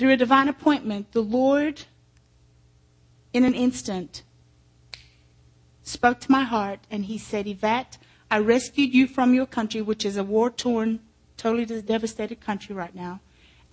through 0.00 0.12
a 0.12 0.16
divine 0.16 0.48
appointment, 0.48 1.12
the 1.12 1.20
Lord, 1.20 1.82
in 3.34 3.44
an 3.44 3.52
instant, 3.52 4.22
spoke 5.82 6.20
to 6.20 6.30
my 6.32 6.42
heart 6.42 6.80
and 6.90 7.04
he 7.04 7.18
said, 7.18 7.46
Yvette, 7.46 7.98
I 8.30 8.38
rescued 8.38 8.94
you 8.94 9.06
from 9.06 9.34
your 9.34 9.44
country, 9.44 9.82
which 9.82 10.06
is 10.06 10.16
a 10.16 10.24
war 10.24 10.48
torn, 10.48 11.00
totally 11.36 11.66
devastated 11.82 12.40
country 12.40 12.74
right 12.74 12.94
now, 12.94 13.20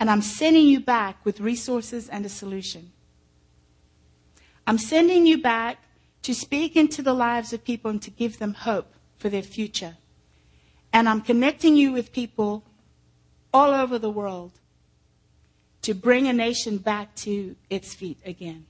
and 0.02 0.10
I'm 0.10 0.22
sending 0.22 0.68
you 0.68 0.82
back 0.82 1.16
with 1.24 1.40
resources 1.40 2.10
and 2.10 2.26
a 2.26 2.30
solution. 2.30 2.92
I'm 4.68 4.78
sending 4.78 5.26
you 5.26 5.42
back 5.42 5.78
to 6.24 6.34
speak 6.34 6.76
into 6.76 7.02
the 7.02 7.14
lives 7.14 7.54
of 7.54 7.64
people 7.64 7.90
and 7.90 8.02
to 8.02 8.10
give 8.10 8.38
them 8.38 8.54
hope 8.54 8.94
for 9.18 9.30
their 9.30 9.44
future. 9.44 9.96
And 10.92 11.08
I'm 11.08 11.22
connecting 11.22 11.78
you 11.78 11.94
with 11.94 12.12
people 12.12 12.66
all 13.54 13.74
over 13.74 13.98
the 13.98 14.10
world 14.10 14.60
to 15.88 15.94
bring 15.94 16.28
a 16.28 16.34
nation 16.34 16.78
back 16.78 17.16
to 17.16 17.56
its 17.70 17.94
feet 17.94 18.20
again. 18.26 18.66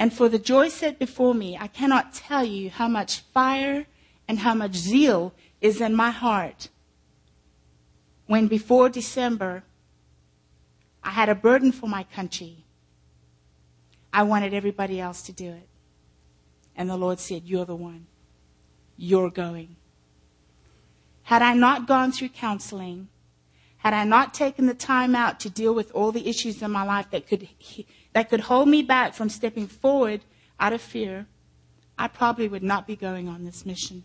And 0.00 0.12
for 0.12 0.28
the 0.28 0.40
joy 0.40 0.68
set 0.68 0.98
before 0.98 1.32
me, 1.32 1.56
I 1.56 1.68
cannot 1.68 2.12
tell 2.12 2.42
you 2.42 2.70
how 2.70 2.88
much 2.88 3.20
fire 3.32 3.86
and 4.26 4.40
how 4.40 4.52
much 4.52 4.74
zeal 4.74 5.32
is 5.60 5.80
in 5.80 5.94
my 5.94 6.10
heart 6.10 6.70
when 8.26 8.48
before 8.48 8.88
December 8.88 9.62
I 11.04 11.10
had 11.10 11.28
a 11.28 11.36
burden 11.36 11.70
for 11.70 11.86
my 11.86 12.02
country. 12.02 12.64
I 14.12 14.24
wanted 14.24 14.54
everybody 14.54 15.00
else 15.00 15.22
to 15.22 15.32
do 15.32 15.50
it. 15.50 15.68
And 16.74 16.90
the 16.90 16.96
Lord 16.96 17.20
said, 17.20 17.44
You're 17.44 17.64
the 17.64 17.76
one. 17.76 18.08
You're 18.96 19.30
going. 19.30 19.76
Had 21.28 21.42
I 21.42 21.52
not 21.52 21.86
gone 21.86 22.10
through 22.10 22.30
counseling, 22.30 23.08
had 23.76 23.92
I 23.92 24.04
not 24.04 24.32
taken 24.32 24.64
the 24.64 24.72
time 24.72 25.14
out 25.14 25.38
to 25.40 25.50
deal 25.50 25.74
with 25.74 25.92
all 25.92 26.10
the 26.10 26.26
issues 26.26 26.62
in 26.62 26.70
my 26.70 26.84
life 26.84 27.10
that 27.10 27.26
could, 27.26 27.46
that 28.14 28.30
could 28.30 28.40
hold 28.40 28.66
me 28.66 28.80
back 28.82 29.12
from 29.12 29.28
stepping 29.28 29.66
forward 29.66 30.22
out 30.58 30.72
of 30.72 30.80
fear, 30.80 31.26
I 31.98 32.08
probably 32.08 32.48
would 32.48 32.62
not 32.62 32.86
be 32.86 32.96
going 32.96 33.28
on 33.28 33.44
this 33.44 33.66
mission. 33.66 34.04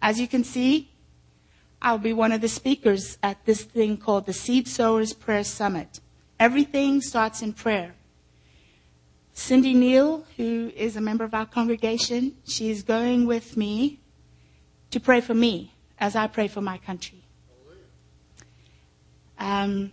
As 0.00 0.20
you 0.20 0.28
can 0.28 0.44
see, 0.44 0.92
I'll 1.82 1.98
be 1.98 2.12
one 2.12 2.30
of 2.30 2.40
the 2.40 2.46
speakers 2.46 3.18
at 3.20 3.44
this 3.44 3.64
thing 3.64 3.96
called 3.96 4.26
the 4.26 4.32
Seed 4.32 4.68
Sowers 4.68 5.12
Prayer 5.12 5.42
Summit. 5.42 5.98
Everything 6.38 7.00
starts 7.00 7.42
in 7.42 7.52
prayer. 7.52 7.96
Cindy 9.32 9.74
Neal, 9.74 10.24
who 10.36 10.70
is 10.76 10.94
a 10.94 11.00
member 11.00 11.24
of 11.24 11.34
our 11.34 11.46
congregation, 11.46 12.36
she's 12.46 12.84
going 12.84 13.26
with 13.26 13.56
me 13.56 13.98
to 14.92 15.00
pray 15.00 15.20
for 15.20 15.34
me 15.34 15.72
as 15.98 16.16
I 16.16 16.26
pray 16.26 16.48
for 16.48 16.60
my 16.60 16.78
country. 16.78 17.22
Um, 19.38 19.92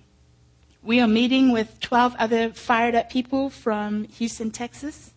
we 0.82 1.00
are 1.00 1.08
meeting 1.08 1.52
with 1.52 1.80
12 1.80 2.16
other 2.18 2.50
fired 2.50 2.96
up 2.96 3.10
people 3.10 3.50
from 3.50 4.06
Houston, 4.06 4.52
Texas, 4.52 5.14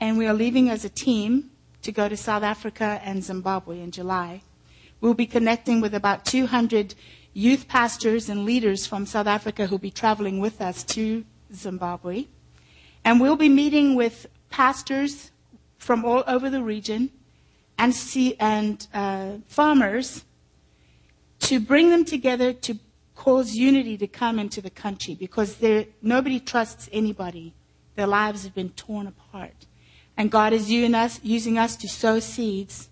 and 0.00 0.18
we 0.18 0.26
are 0.26 0.34
leaving 0.34 0.70
as 0.70 0.84
a 0.84 0.88
team 0.88 1.50
to 1.82 1.92
go 1.92 2.08
to 2.08 2.16
South 2.16 2.42
Africa 2.42 3.00
and 3.04 3.22
Zimbabwe 3.22 3.80
in 3.80 3.90
July. 3.90 4.42
We'll 5.00 5.14
be 5.14 5.26
connecting 5.26 5.80
with 5.80 5.94
about 5.94 6.24
200 6.24 6.94
youth 7.32 7.68
pastors 7.68 8.28
and 8.28 8.44
leaders 8.44 8.86
from 8.86 9.06
South 9.06 9.26
Africa 9.26 9.66
who'll 9.66 9.78
be 9.78 9.90
traveling 9.90 10.38
with 10.38 10.60
us 10.60 10.82
to 10.84 11.24
Zimbabwe. 11.52 12.26
And 13.04 13.20
we'll 13.20 13.36
be 13.36 13.48
meeting 13.48 13.96
with 13.96 14.26
pastors 14.50 15.30
from 15.76 16.04
all 16.04 16.24
over 16.26 16.48
the 16.48 16.62
region 16.62 17.10
and, 17.78 17.94
see, 17.94 18.36
and 18.38 18.86
uh, 18.94 19.32
farmers 19.46 20.24
to 21.40 21.60
bring 21.60 21.90
them 21.90 22.04
together 22.04 22.52
to 22.52 22.78
cause 23.14 23.54
unity 23.54 23.96
to 23.98 24.06
come 24.06 24.38
into 24.38 24.60
the 24.60 24.70
country 24.70 25.14
because 25.14 25.62
nobody 26.02 26.40
trusts 26.40 26.88
anybody. 26.92 27.54
Their 27.96 28.06
lives 28.06 28.44
have 28.44 28.54
been 28.54 28.70
torn 28.70 29.06
apart. 29.06 29.66
And 30.16 30.30
God 30.30 30.52
is 30.52 30.70
us, 30.70 31.20
using 31.22 31.58
us 31.58 31.76
to 31.76 31.88
sow 31.88 32.20
seeds 32.20 32.88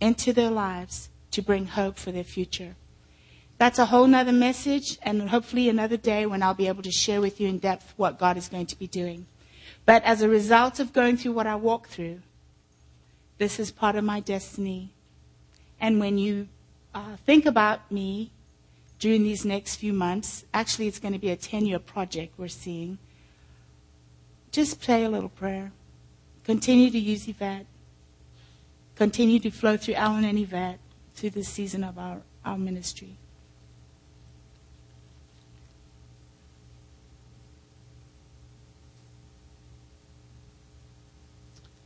into 0.00 0.32
their 0.32 0.50
lives 0.50 1.08
to 1.32 1.42
bring 1.42 1.66
hope 1.66 1.98
for 1.98 2.12
their 2.12 2.24
future. 2.24 2.76
That's 3.58 3.78
a 3.78 3.86
whole 3.86 4.06
nother 4.06 4.32
message 4.32 4.98
and 5.02 5.28
hopefully 5.30 5.68
another 5.68 5.96
day 5.96 6.26
when 6.26 6.42
I'll 6.42 6.54
be 6.54 6.68
able 6.68 6.82
to 6.84 6.92
share 6.92 7.20
with 7.20 7.40
you 7.40 7.48
in 7.48 7.58
depth 7.58 7.92
what 7.96 8.18
God 8.18 8.36
is 8.36 8.48
going 8.48 8.66
to 8.66 8.78
be 8.78 8.86
doing. 8.86 9.26
But 9.84 10.04
as 10.04 10.22
a 10.22 10.28
result 10.28 10.78
of 10.78 10.92
going 10.92 11.16
through 11.16 11.32
what 11.32 11.46
I 11.46 11.56
walk 11.56 11.88
through, 11.88 12.20
this 13.38 13.58
is 13.58 13.70
part 13.70 13.96
of 13.96 14.04
my 14.04 14.20
destiny. 14.20 14.90
And 15.80 16.00
when 16.00 16.18
you 16.18 16.48
uh, 16.94 17.16
think 17.24 17.46
about 17.46 17.90
me 17.90 18.30
during 18.98 19.22
these 19.22 19.44
next 19.44 19.76
few 19.76 19.92
months, 19.92 20.44
actually, 20.52 20.88
it's 20.88 20.98
going 20.98 21.14
to 21.14 21.20
be 21.20 21.30
a 21.30 21.36
10 21.36 21.64
year 21.64 21.78
project 21.78 22.34
we're 22.36 22.48
seeing. 22.48 22.98
Just 24.50 24.82
pray 24.82 25.04
a 25.04 25.08
little 25.08 25.28
prayer. 25.28 25.72
Continue 26.44 26.90
to 26.90 26.98
use 26.98 27.28
Yvette. 27.28 27.66
Continue 28.96 29.38
to 29.38 29.50
flow 29.50 29.76
through 29.76 29.94
Alan 29.94 30.24
and 30.24 30.38
Yvette 30.38 30.80
through 31.14 31.30
this 31.30 31.48
season 31.48 31.84
of 31.84 31.98
our, 31.98 32.22
our 32.44 32.58
ministry. 32.58 33.16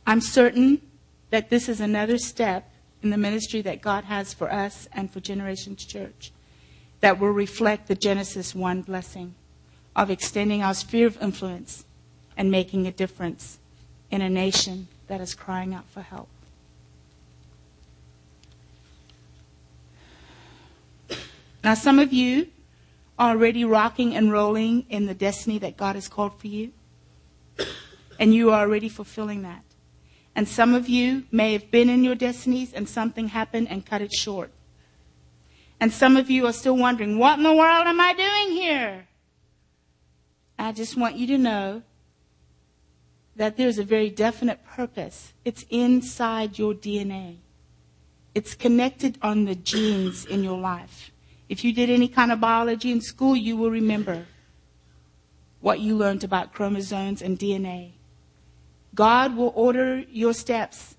I'm 0.05 0.21
certain 0.21 0.81
that 1.33 1.49
this 1.49 1.67
is 1.67 1.81
another 1.81 2.19
step 2.19 2.71
in 3.01 3.09
the 3.09 3.17
ministry 3.17 3.59
that 3.59 3.81
God 3.81 4.03
has 4.03 4.35
for 4.35 4.53
us 4.53 4.87
and 4.93 5.09
for 5.09 5.19
Generations 5.19 5.83
Church 5.83 6.31
that 6.99 7.19
will 7.19 7.31
reflect 7.31 7.87
the 7.87 7.95
Genesis 7.95 8.53
1 8.53 8.83
blessing 8.83 9.33
of 9.95 10.11
extending 10.11 10.61
our 10.61 10.75
sphere 10.75 11.07
of 11.07 11.19
influence 11.19 11.85
and 12.37 12.51
making 12.51 12.85
a 12.85 12.91
difference 12.91 13.57
in 14.11 14.21
a 14.21 14.29
nation 14.29 14.87
that 15.07 15.21
is 15.21 15.33
crying 15.33 15.73
out 15.73 15.85
for 15.89 16.01
help. 16.03 16.29
Now, 21.63 21.73
some 21.73 21.97
of 21.97 22.13
you 22.13 22.49
are 23.17 23.31
already 23.31 23.65
rocking 23.65 24.15
and 24.15 24.31
rolling 24.31 24.85
in 24.87 25.07
the 25.07 25.15
destiny 25.15 25.57
that 25.57 25.77
God 25.77 25.95
has 25.95 26.07
called 26.07 26.39
for 26.39 26.45
you, 26.45 26.73
and 28.19 28.35
you 28.35 28.51
are 28.51 28.59
already 28.59 28.87
fulfilling 28.87 29.41
that. 29.41 29.63
And 30.35 30.47
some 30.47 30.73
of 30.73 30.89
you 30.89 31.25
may 31.31 31.53
have 31.53 31.69
been 31.69 31.89
in 31.89 32.03
your 32.03 32.15
destinies 32.15 32.73
and 32.73 32.89
something 32.89 33.29
happened 33.29 33.67
and 33.69 33.85
cut 33.85 34.01
it 34.01 34.13
short. 34.13 34.51
And 35.79 35.91
some 35.91 36.17
of 36.17 36.29
you 36.29 36.47
are 36.47 36.53
still 36.53 36.77
wondering, 36.77 37.19
what 37.19 37.37
in 37.37 37.43
the 37.43 37.53
world 37.53 37.87
am 37.87 37.99
I 37.99 38.13
doing 38.13 38.55
here? 38.55 39.07
I 40.57 40.71
just 40.71 40.97
want 40.97 41.15
you 41.15 41.27
to 41.27 41.37
know 41.37 41.83
that 43.35 43.57
there's 43.57 43.77
a 43.77 43.83
very 43.83 44.09
definite 44.09 44.63
purpose. 44.65 45.33
It's 45.43 45.65
inside 45.69 46.57
your 46.57 46.73
DNA. 46.73 47.37
It's 48.35 48.55
connected 48.55 49.17
on 49.21 49.45
the 49.45 49.55
genes 49.55 50.25
in 50.25 50.43
your 50.43 50.57
life. 50.57 51.11
If 51.49 51.63
you 51.63 51.73
did 51.73 51.89
any 51.89 52.07
kind 52.07 52.31
of 52.31 52.39
biology 52.39 52.91
in 52.91 53.01
school, 53.01 53.35
you 53.35 53.57
will 53.57 53.69
remember 53.69 54.25
what 55.61 55.79
you 55.79 55.95
learned 55.95 56.23
about 56.23 56.53
chromosomes 56.53 57.21
and 57.21 57.37
DNA. 57.37 57.91
God 58.95 59.35
will 59.35 59.51
order 59.55 59.99
your 60.09 60.33
steps 60.33 60.95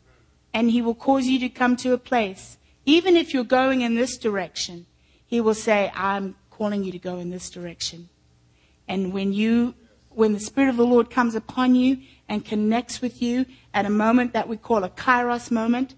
and 0.53 0.71
He 0.71 0.83
will 0.83 0.95
cause 0.95 1.27
you 1.27 1.39
to 1.41 1.49
come 1.49 1.77
to 1.77 1.93
a 1.93 1.99
place. 1.99 2.59
Even 2.87 3.17
if 3.17 3.33
you're 3.33 3.45
going 3.45 3.81
in 3.81 3.95
this 3.95 4.17
direction, 4.17 4.87
He 5.27 5.41
will 5.41 5.55
say, 5.55 5.91
I'm 5.95 6.37
calling 6.51 6.85
you 6.85 6.93
to 6.93 6.99
go 6.99 7.19
in 7.19 7.31
this 7.31 7.51
direction. 7.51 8.09
And 8.87 9.13
when 9.13 9.33
you, 9.33 9.75
when 10.11 10.33
the 10.33 10.41
Spirit 10.41 10.71
of 10.71 10.77
the 10.77 10.87
Lord 10.87 11.11
comes 11.11 11.35
upon 11.35 11.75
you 11.75 11.99
and 12.29 12.45
connects 12.45 13.01
with 13.01 13.21
you 13.23 13.47
at 13.73 13.87
a 13.87 13.91
moment 13.91 14.33
that 14.33 14.49
we 14.49 14.57
call 14.57 14.85
a 14.85 14.91
kairos 14.91 15.51
moment, 15.51 15.95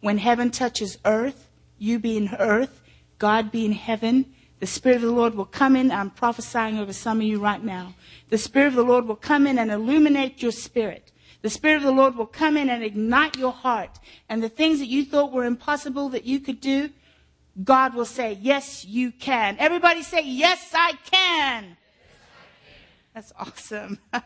when 0.00 0.18
heaven 0.18 0.50
touches 0.50 0.98
earth, 1.04 1.48
you 1.78 1.98
being 1.98 2.30
earth, 2.38 2.82
God 3.18 3.50
being 3.50 3.72
heaven, 3.72 4.26
the 4.60 4.66
Spirit 4.66 4.96
of 4.96 5.02
the 5.02 5.10
Lord 5.10 5.34
will 5.34 5.44
come 5.44 5.76
in. 5.76 5.90
I'm 5.90 6.10
prophesying 6.10 6.78
over 6.78 6.92
some 6.92 7.18
of 7.18 7.26
you 7.26 7.38
right 7.38 7.62
now. 7.62 7.94
The 8.30 8.38
Spirit 8.38 8.68
of 8.68 8.74
the 8.74 8.84
Lord 8.84 9.06
will 9.06 9.16
come 9.16 9.46
in 9.46 9.58
and 9.58 9.70
illuminate 9.70 10.42
your 10.42 10.52
spirit. 10.52 11.05
The 11.46 11.50
Spirit 11.50 11.76
of 11.76 11.82
the 11.84 11.92
Lord 11.92 12.16
will 12.16 12.26
come 12.26 12.56
in 12.56 12.68
and 12.68 12.82
ignite 12.82 13.38
your 13.38 13.52
heart. 13.52 14.00
And 14.28 14.42
the 14.42 14.48
things 14.48 14.80
that 14.80 14.88
you 14.88 15.04
thought 15.04 15.30
were 15.30 15.44
impossible 15.44 16.08
that 16.08 16.24
you 16.24 16.40
could 16.40 16.60
do, 16.60 16.90
God 17.62 17.94
will 17.94 18.04
say, 18.04 18.36
Yes, 18.42 18.84
you 18.84 19.12
can. 19.12 19.56
Everybody 19.60 20.02
say, 20.02 20.22
Yes, 20.24 20.72
I 20.74 20.94
can. 21.08 21.76
Yes, 23.14 23.32
I 23.38 23.44
can. 23.44 23.52
That's 23.62 23.72
awesome. 23.72 24.00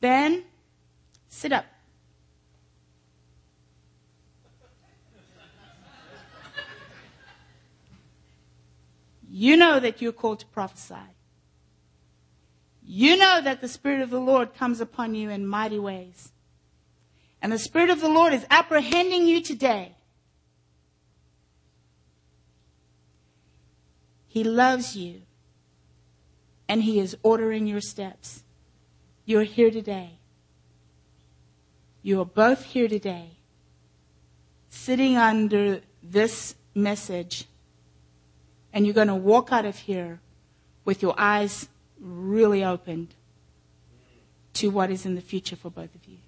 then, 0.00 0.44
sit 1.30 1.50
up. 1.50 1.64
You 9.30 9.56
know 9.56 9.80
that 9.80 10.02
you're 10.02 10.12
called 10.12 10.40
to 10.40 10.46
prophesy. 10.48 10.94
You 12.90 13.18
know 13.18 13.42
that 13.42 13.60
the 13.60 13.68
Spirit 13.68 14.00
of 14.00 14.08
the 14.08 14.18
Lord 14.18 14.54
comes 14.54 14.80
upon 14.80 15.14
you 15.14 15.28
in 15.28 15.46
mighty 15.46 15.78
ways. 15.78 16.32
And 17.42 17.52
the 17.52 17.58
Spirit 17.58 17.90
of 17.90 18.00
the 18.00 18.08
Lord 18.08 18.32
is 18.32 18.46
apprehending 18.50 19.26
you 19.26 19.42
today. 19.42 19.94
He 24.26 24.42
loves 24.42 24.96
you. 24.96 25.20
And 26.66 26.82
He 26.82 26.98
is 26.98 27.14
ordering 27.22 27.66
your 27.66 27.82
steps. 27.82 28.42
You're 29.26 29.42
here 29.42 29.70
today. 29.70 30.18
You 32.00 32.22
are 32.22 32.26
both 32.26 32.64
here 32.64 32.88
today, 32.88 33.32
sitting 34.70 35.18
under 35.18 35.82
this 36.02 36.54
message 36.74 37.44
and 38.72 38.86
you're 38.86 38.94
going 38.94 39.08
to 39.08 39.14
walk 39.14 39.52
out 39.52 39.66
of 39.66 39.76
here 39.76 40.20
with 40.84 41.02
your 41.02 41.14
eyes 41.18 41.68
really 42.00 42.64
opened 42.64 43.14
to 44.54 44.70
what 44.70 44.90
is 44.90 45.06
in 45.06 45.14
the 45.14 45.20
future 45.20 45.56
for 45.56 45.70
both 45.70 45.94
of 45.94 46.06
you. 46.06 46.18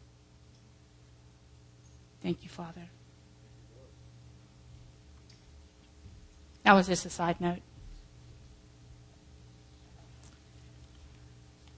Thank 2.22 2.42
you, 2.42 2.48
Father. 2.48 2.88
That 6.64 6.74
was 6.74 6.86
just 6.86 7.06
a 7.06 7.10
side 7.10 7.40
note. 7.40 7.60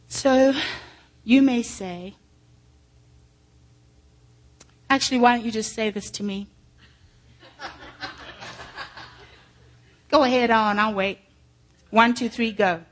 So, 0.08 0.52
you 1.24 1.40
may 1.40 1.62
say, 1.62 2.16
actually, 4.90 5.20
why 5.20 5.36
don't 5.36 5.46
you 5.46 5.50
just 5.50 5.72
say 5.72 5.90
this 5.90 6.10
to 6.12 6.22
me? 6.22 6.48
Go 10.10 10.22
ahead 10.22 10.50
on, 10.50 10.78
I'll 10.78 10.92
wait. 10.92 11.18
One, 11.90 12.14
two, 12.14 12.28
three, 12.28 12.52
go. 12.52 12.82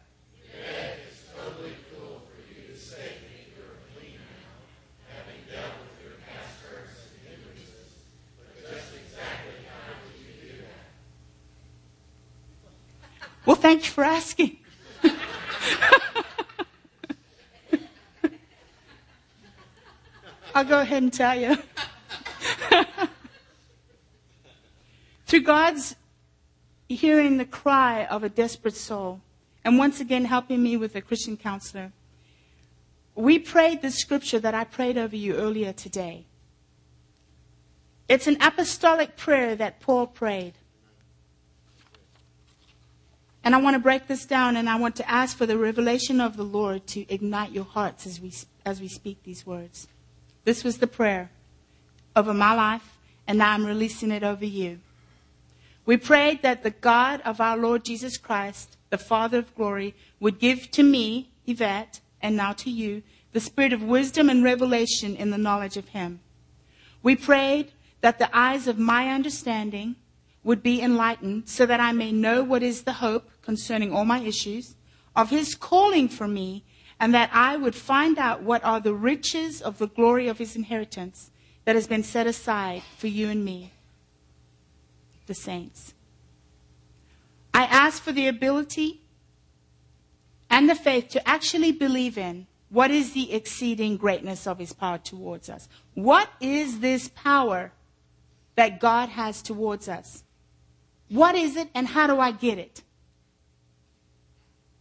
Well, 13.46 13.56
thank 13.56 13.84
you 13.84 13.90
for 13.90 14.04
asking. 14.04 14.58
I'll 20.54 20.64
go 20.64 20.80
ahead 20.80 21.02
and 21.02 21.12
tell 21.12 21.38
you. 21.38 21.56
Through 25.26 25.42
God's 25.42 25.94
hearing 26.88 27.36
the 27.38 27.44
cry 27.44 28.04
of 28.06 28.24
a 28.24 28.28
desperate 28.28 28.76
soul, 28.76 29.20
and 29.64 29.78
once 29.78 30.00
again 30.00 30.24
helping 30.24 30.62
me 30.62 30.76
with 30.76 30.96
a 30.96 31.00
Christian 31.00 31.36
counselor, 31.36 31.92
we 33.14 33.38
prayed 33.38 33.80
the 33.80 33.90
scripture 33.90 34.40
that 34.40 34.54
I 34.54 34.64
prayed 34.64 34.98
over 34.98 35.14
you 35.14 35.34
earlier 35.34 35.72
today. 35.72 36.26
It's 38.08 38.26
an 38.26 38.38
apostolic 38.40 39.16
prayer 39.16 39.54
that 39.54 39.78
Paul 39.78 40.08
prayed. 40.08 40.54
And 43.42 43.54
I 43.54 43.58
want 43.58 43.74
to 43.74 43.80
break 43.80 44.06
this 44.06 44.26
down 44.26 44.56
and 44.56 44.68
I 44.68 44.76
want 44.76 44.96
to 44.96 45.10
ask 45.10 45.36
for 45.36 45.46
the 45.46 45.56
revelation 45.56 46.20
of 46.20 46.36
the 46.36 46.44
Lord 46.44 46.86
to 46.88 47.10
ignite 47.12 47.52
your 47.52 47.64
hearts 47.64 48.06
as 48.06 48.20
we, 48.20 48.32
as 48.66 48.80
we 48.80 48.88
speak 48.88 49.22
these 49.22 49.46
words. 49.46 49.88
This 50.44 50.62
was 50.64 50.78
the 50.78 50.86
prayer 50.86 51.30
over 52.16 52.34
my 52.34 52.54
life, 52.54 52.98
and 53.26 53.38
now 53.38 53.52
I'm 53.52 53.64
releasing 53.64 54.10
it 54.10 54.22
over 54.22 54.44
you. 54.44 54.80
We 55.86 55.96
prayed 55.96 56.42
that 56.42 56.62
the 56.62 56.70
God 56.70 57.20
of 57.22 57.40
our 57.40 57.56
Lord 57.56 57.84
Jesus 57.84 58.16
Christ, 58.16 58.76
the 58.90 58.98
Father 58.98 59.38
of 59.38 59.54
glory, 59.54 59.94
would 60.18 60.38
give 60.38 60.70
to 60.72 60.82
me, 60.82 61.30
Yvette, 61.46 62.00
and 62.20 62.36
now 62.36 62.52
to 62.52 62.70
you, 62.70 63.02
the 63.32 63.40
spirit 63.40 63.72
of 63.72 63.82
wisdom 63.82 64.28
and 64.28 64.44
revelation 64.44 65.16
in 65.16 65.30
the 65.30 65.38
knowledge 65.38 65.76
of 65.76 65.88
Him. 65.88 66.20
We 67.02 67.16
prayed 67.16 67.72
that 68.02 68.18
the 68.18 68.34
eyes 68.36 68.66
of 68.66 68.78
my 68.78 69.08
understanding 69.08 69.96
would 70.42 70.62
be 70.62 70.80
enlightened 70.80 71.48
so 71.48 71.66
that 71.66 71.80
I 71.80 71.92
may 71.92 72.12
know 72.12 72.42
what 72.42 72.62
is 72.62 72.82
the 72.82 72.94
hope 72.94 73.30
concerning 73.42 73.92
all 73.92 74.04
my 74.04 74.20
issues 74.20 74.74
of 75.14 75.30
His 75.30 75.54
calling 75.54 76.08
for 76.08 76.26
me 76.26 76.64
and 76.98 77.14
that 77.14 77.30
I 77.32 77.56
would 77.56 77.74
find 77.74 78.18
out 78.18 78.42
what 78.42 78.64
are 78.64 78.80
the 78.80 78.94
riches 78.94 79.60
of 79.60 79.78
the 79.78 79.88
glory 79.88 80.28
of 80.28 80.38
His 80.38 80.56
inheritance 80.56 81.30
that 81.64 81.74
has 81.74 81.86
been 81.86 82.02
set 82.02 82.26
aside 82.26 82.82
for 82.96 83.06
you 83.06 83.28
and 83.28 83.44
me, 83.44 83.72
the 85.26 85.34
saints. 85.34 85.94
I 87.52 87.64
ask 87.64 88.02
for 88.02 88.12
the 88.12 88.28
ability 88.28 89.02
and 90.48 90.68
the 90.68 90.74
faith 90.74 91.08
to 91.10 91.28
actually 91.28 91.72
believe 91.72 92.18
in 92.18 92.46
what 92.70 92.90
is 92.90 93.12
the 93.12 93.32
exceeding 93.32 93.96
greatness 93.96 94.46
of 94.46 94.58
his 94.58 94.72
power 94.72 94.98
towards 94.98 95.50
us. 95.50 95.68
What 95.94 96.30
is 96.40 96.80
this 96.80 97.08
power 97.08 97.72
that 98.54 98.80
God 98.80 99.08
has 99.10 99.42
towards 99.42 99.88
us? 99.88 100.22
What 101.10 101.34
is 101.34 101.56
it 101.56 101.68
and 101.74 101.88
how 101.88 102.06
do 102.06 102.18
I 102.20 102.30
get 102.30 102.58
it? 102.58 102.82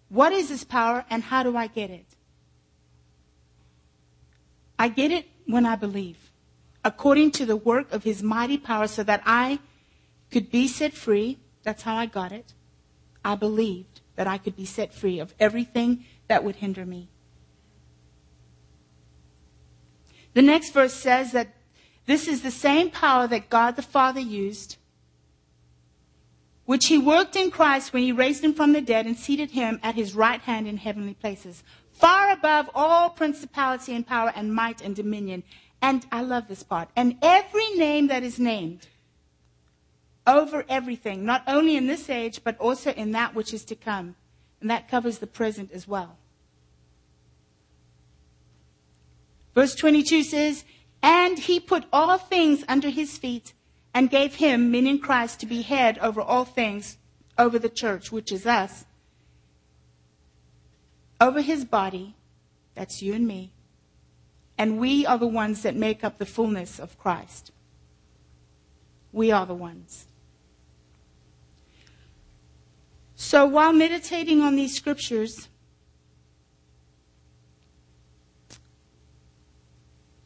What 0.10 0.32
is 0.32 0.50
this 0.50 0.64
power 0.64 1.04
and 1.10 1.24
how 1.24 1.44
do 1.44 1.58
I 1.58 1.68
get 1.68 1.90
it? 1.90 2.06
I 4.78 4.88
get 4.88 5.12
it 5.12 5.28
when 5.46 5.66
I 5.66 5.76
believe, 5.76 6.32
according 6.86 7.32
to 7.32 7.46
the 7.46 7.56
work 7.56 7.92
of 7.92 8.04
his 8.04 8.24
mighty 8.24 8.58
power, 8.58 8.88
so 8.88 9.04
that 9.04 9.22
I 9.26 9.60
could 10.32 10.50
be 10.52 10.68
set 10.68 10.94
free. 10.94 11.40
That's 11.64 11.84
how 11.84 11.96
I 11.96 12.06
got 12.06 12.32
it. 12.32 12.54
I 13.26 13.36
believed 13.36 14.02
that 14.16 14.28
I 14.28 14.38
could 14.38 14.56
be 14.56 14.66
set 14.66 14.94
free 14.94 15.20
of 15.20 15.34
everything 15.40 16.06
that 16.28 16.44
would 16.44 16.58
hinder 16.58 16.86
me. 16.86 17.10
The 20.34 20.42
next 20.44 20.74
verse 20.74 20.94
says 20.94 21.32
that 21.32 21.56
this 22.06 22.28
is 22.28 22.42
the 22.42 22.52
same 22.52 22.92
power 22.92 23.28
that 23.28 23.50
God 23.50 23.76
the 23.76 23.82
Father 23.82 24.20
used, 24.20 24.78
which 26.70 26.86
he 26.86 27.00
worked 27.00 27.36
in 27.36 27.50
Christ 27.50 27.94
when 27.94 28.04
he 28.04 28.12
raised 28.12 28.44
him 28.44 28.54
from 28.54 28.74
the 28.74 28.82
dead 28.82 29.08
and 29.08 29.18
seated 29.18 29.50
him 29.50 29.80
at 29.82 29.96
his 29.96 30.14
right 30.14 30.40
hand 30.40 30.68
in 30.68 30.78
heavenly 30.78 31.16
places, 31.16 31.64
far 31.94 32.30
above 32.30 32.70
all 32.76 33.10
principality 33.10 33.96
and 33.96 34.06
power 34.06 34.32
and 34.36 34.54
might 34.54 34.80
and 34.80 34.96
dominion. 34.96 35.42
And 35.82 36.06
I 36.12 36.22
love 36.22 36.48
this 36.48 36.62
part. 36.62 36.90
And 36.96 37.18
every 37.24 37.68
name 37.72 38.06
that 38.10 38.22
is 38.22 38.38
named 38.38 38.86
over 40.28 40.64
everything, 40.70 41.26
not 41.26 41.42
only 41.48 41.76
in 41.76 41.88
this 41.88 42.08
age, 42.08 42.42
but 42.44 42.56
also 42.60 42.92
in 42.92 43.14
that 43.14 43.34
which 43.34 43.52
is 43.52 43.66
to 43.66 43.76
come. 43.76 44.16
And 44.62 44.70
that 44.70 44.88
covers 44.88 45.18
the 45.18 45.26
present 45.26 45.72
as 45.72 45.88
well. 45.88 46.18
Verse 49.56 49.74
22 49.74 50.22
says, 50.22 50.66
And 51.02 51.40
he 51.40 51.60
put 51.60 51.86
all 51.92 52.20
things 52.20 52.64
under 52.68 52.90
his 52.90 53.18
feet 53.18 53.54
and 53.94 54.10
gave 54.10 54.36
him, 54.36 54.72
meaning 54.72 55.00
Christ, 55.00 55.40
to 55.40 55.46
be 55.46 55.62
head 55.62 55.98
over 56.00 56.22
all 56.22 56.46
things, 56.46 56.98
over 57.38 57.58
the 57.58 57.70
church, 57.70 58.12
which 58.12 58.32
is 58.32 58.46
us, 58.46 58.86
over 61.20 61.42
his 61.42 61.66
body, 61.66 62.16
that's 62.76 63.02
you 63.02 63.14
and 63.14 63.28
me, 63.28 63.52
and 64.58 64.80
we 64.80 65.06
are 65.06 65.18
the 65.18 65.28
ones 65.28 65.64
that 65.64 65.76
make 65.76 66.04
up 66.04 66.18
the 66.18 66.26
fullness 66.26 66.80
of 66.80 66.98
Christ. 66.98 67.52
We 69.12 69.32
are 69.32 69.46
the 69.46 69.56
ones. 69.56 70.06
So 73.16 73.46
while 73.46 73.74
meditating 73.74 74.42
on 74.42 74.56
these 74.56 74.76
scriptures, 74.76 75.50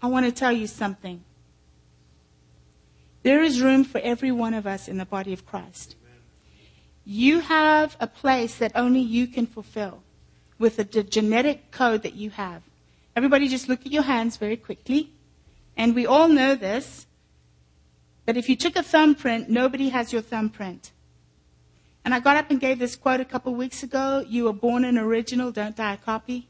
I 0.02 0.08
want 0.08 0.26
to 0.26 0.32
tell 0.32 0.52
you 0.52 0.68
something. 0.68 1.24
There 3.24 3.42
is 3.42 3.62
room 3.62 3.84
for 3.86 4.00
every 4.00 4.32
one 4.32 4.54
of 4.54 4.68
us 4.68 4.88
in 4.88 4.98
the 4.98 5.06
body 5.06 5.34
of 5.34 5.46
Christ. 5.46 5.96
You 7.06 7.40
have 7.40 7.98
a 8.00 8.08
place 8.08 8.56
that 8.56 8.74
only 8.76 9.00
you 9.00 9.28
can 9.28 9.48
fulfill 9.48 10.04
with 10.60 10.78
the 10.78 11.04
genetic 11.04 11.72
code 11.72 12.04
that 12.04 12.16
you 12.16 12.30
have. 12.32 12.64
Everybody 13.16 13.48
just 13.48 13.68
look 13.70 13.86
at 13.86 13.92
your 13.92 14.04
hands 14.04 14.38
very 14.38 14.58
quickly. 14.58 15.12
And 15.76 15.96
we 15.96 16.06
all 16.06 16.28
know 16.28 16.56
this, 16.56 17.08
that 18.26 18.38
if 18.38 18.48
you 18.48 18.56
took 18.56 18.76
a 18.76 18.84
thumbprint, 18.84 19.50
nobody 19.50 19.90
has 19.90 20.14
your 20.14 20.22
thumbprint. 20.22 20.92
And 22.06 22.14
I 22.14 22.20
got 22.20 22.38
up 22.38 22.52
and 22.52 22.60
gave 22.60 22.80
this 22.80 22.96
quote 22.96 23.22
a 23.22 23.26
couple 23.26 23.54
of 23.54 23.58
weeks 23.58 23.84
ago 23.84 24.26
You 24.28 24.46
were 24.46 24.54
born 24.54 24.84
an 24.84 24.98
original, 24.98 25.52
don't 25.52 25.76
die 25.76 25.94
a 25.94 25.98
copy. 25.98 26.48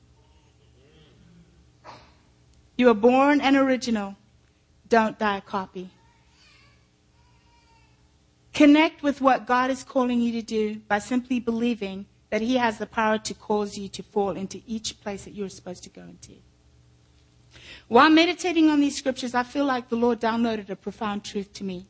You 2.76 2.88
were 2.88 2.96
born 2.96 3.40
an 3.42 3.56
original, 3.56 4.16
don't 4.90 5.18
die 5.20 5.38
a 5.38 5.42
copy. 5.42 5.92
Connect 8.54 9.02
with 9.02 9.20
what 9.20 9.48
God 9.48 9.72
is 9.72 9.84
calling 9.84 10.22
you 10.22 10.32
to 10.34 10.42
do 10.44 10.76
by 10.88 11.00
simply 11.00 11.40
believing 11.40 12.06
that 12.30 12.42
He 12.42 12.58
has 12.58 12.78
the 12.78 12.86
power 12.86 13.18
to 13.18 13.34
cause 13.34 13.78
you 13.78 13.88
to 13.90 14.04
fall 14.04 14.32
into 14.32 14.62
each 14.68 15.02
place 15.02 15.24
that 15.24 15.34
you're 15.34 15.50
supposed 15.50 15.84
to 15.84 15.90
go 15.90 16.02
into. 16.02 16.34
While 17.88 18.10
meditating 18.10 18.70
on 18.70 18.80
these 18.80 18.98
scriptures, 18.98 19.36
I 19.36 19.44
feel 19.44 19.66
like 19.66 19.90
the 19.90 19.96
Lord 19.96 20.20
downloaded 20.20 20.70
a 20.70 20.76
profound 20.76 21.24
truth 21.24 21.52
to 21.54 21.64
me. 21.64 21.88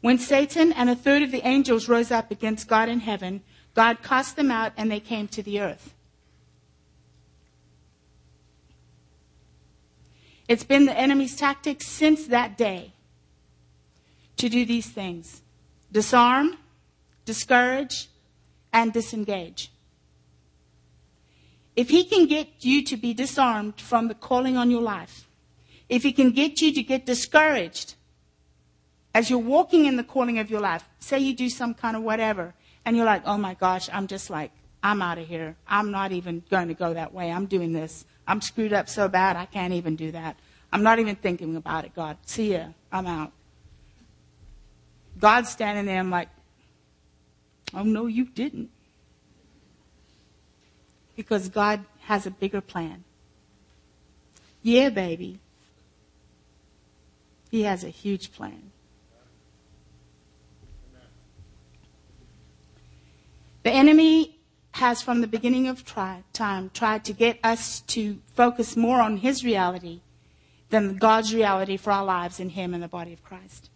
When 0.00 0.18
Satan 0.18 0.72
and 0.72 0.90
a 0.90 0.96
third 0.96 1.22
of 1.22 1.30
the 1.30 1.46
angels 1.46 1.88
rose 1.88 2.10
up 2.10 2.30
against 2.30 2.66
God 2.66 2.88
in 2.88 3.00
heaven, 3.00 3.42
God 3.74 4.02
cast 4.02 4.36
them 4.36 4.50
out 4.50 4.72
and 4.76 4.90
they 4.90 5.00
came 5.00 5.28
to 5.28 5.42
the 5.42 5.60
earth. 5.60 5.94
It's 10.48 10.64
been 10.64 10.86
the 10.86 10.98
enemy's 10.98 11.36
tactic 11.36 11.82
since 11.82 12.26
that 12.26 12.58
day 12.58 12.92
to 14.36 14.48
do 14.48 14.64
these 14.64 14.88
things 14.88 15.42
disarm, 15.90 16.56
discourage, 17.24 18.08
and 18.72 18.92
disengage. 18.92 19.70
If 21.76 21.88
he 21.88 22.04
can 22.04 22.26
get 22.26 22.48
you 22.60 22.84
to 22.84 22.96
be 22.96 23.14
disarmed 23.14 23.80
from 23.80 24.08
the 24.08 24.14
calling 24.14 24.56
on 24.56 24.70
your 24.70 24.82
life, 24.82 25.28
if 25.88 26.02
he 26.02 26.12
can 26.12 26.30
get 26.30 26.60
you 26.60 26.72
to 26.74 26.82
get 26.82 27.06
discouraged 27.06 27.94
as 29.14 29.28
you're 29.28 29.38
walking 29.38 29.86
in 29.86 29.96
the 29.96 30.04
calling 30.04 30.38
of 30.38 30.50
your 30.50 30.60
life, 30.60 30.88
say 30.98 31.18
you 31.18 31.34
do 31.34 31.50
some 31.50 31.74
kind 31.74 31.96
of 31.96 32.02
whatever, 32.02 32.54
and 32.84 32.96
you're 32.96 33.06
like, 33.06 33.22
oh 33.26 33.36
my 33.36 33.54
gosh, 33.54 33.88
I'm 33.92 34.06
just 34.06 34.30
like, 34.30 34.50
I'm 34.82 35.00
out 35.02 35.18
of 35.18 35.28
here. 35.28 35.56
I'm 35.68 35.90
not 35.90 36.12
even 36.12 36.42
going 36.50 36.68
to 36.68 36.74
go 36.74 36.94
that 36.94 37.12
way. 37.12 37.30
I'm 37.30 37.46
doing 37.46 37.72
this. 37.72 38.04
I'm 38.26 38.40
screwed 38.40 38.72
up 38.72 38.88
so 38.88 39.08
bad, 39.08 39.36
I 39.36 39.46
can't 39.46 39.72
even 39.74 39.96
do 39.96 40.12
that. 40.12 40.36
I'm 40.72 40.82
not 40.82 40.98
even 40.98 41.16
thinking 41.16 41.56
about 41.56 41.84
it, 41.84 41.94
God. 41.94 42.16
See 42.24 42.52
ya. 42.52 42.68
I'm 42.90 43.06
out. 43.06 43.32
God's 45.22 45.50
standing 45.50 45.86
there. 45.86 46.00
I'm 46.00 46.10
like, 46.10 46.28
oh 47.72 47.84
no, 47.84 48.06
you 48.06 48.24
didn't. 48.24 48.70
Because 51.14 51.48
God 51.48 51.84
has 52.00 52.26
a 52.26 52.30
bigger 52.32 52.60
plan. 52.60 53.04
Yeah, 54.64 54.90
baby. 54.90 55.38
He 57.52 57.62
has 57.62 57.84
a 57.84 57.88
huge 57.88 58.32
plan. 58.32 58.72
The 63.62 63.70
enemy 63.70 64.40
has, 64.72 65.02
from 65.02 65.20
the 65.20 65.28
beginning 65.28 65.68
of 65.68 65.84
time, 65.84 66.70
tried 66.74 67.04
to 67.04 67.12
get 67.12 67.38
us 67.44 67.82
to 67.82 68.18
focus 68.34 68.76
more 68.76 69.00
on 69.00 69.18
his 69.18 69.44
reality 69.44 70.00
than 70.70 70.96
God's 70.96 71.32
reality 71.32 71.76
for 71.76 71.92
our 71.92 72.04
lives 72.04 72.40
in 72.40 72.48
him 72.48 72.74
and 72.74 72.82
the 72.82 72.88
body 72.88 73.12
of 73.12 73.22
Christ. 73.22 73.68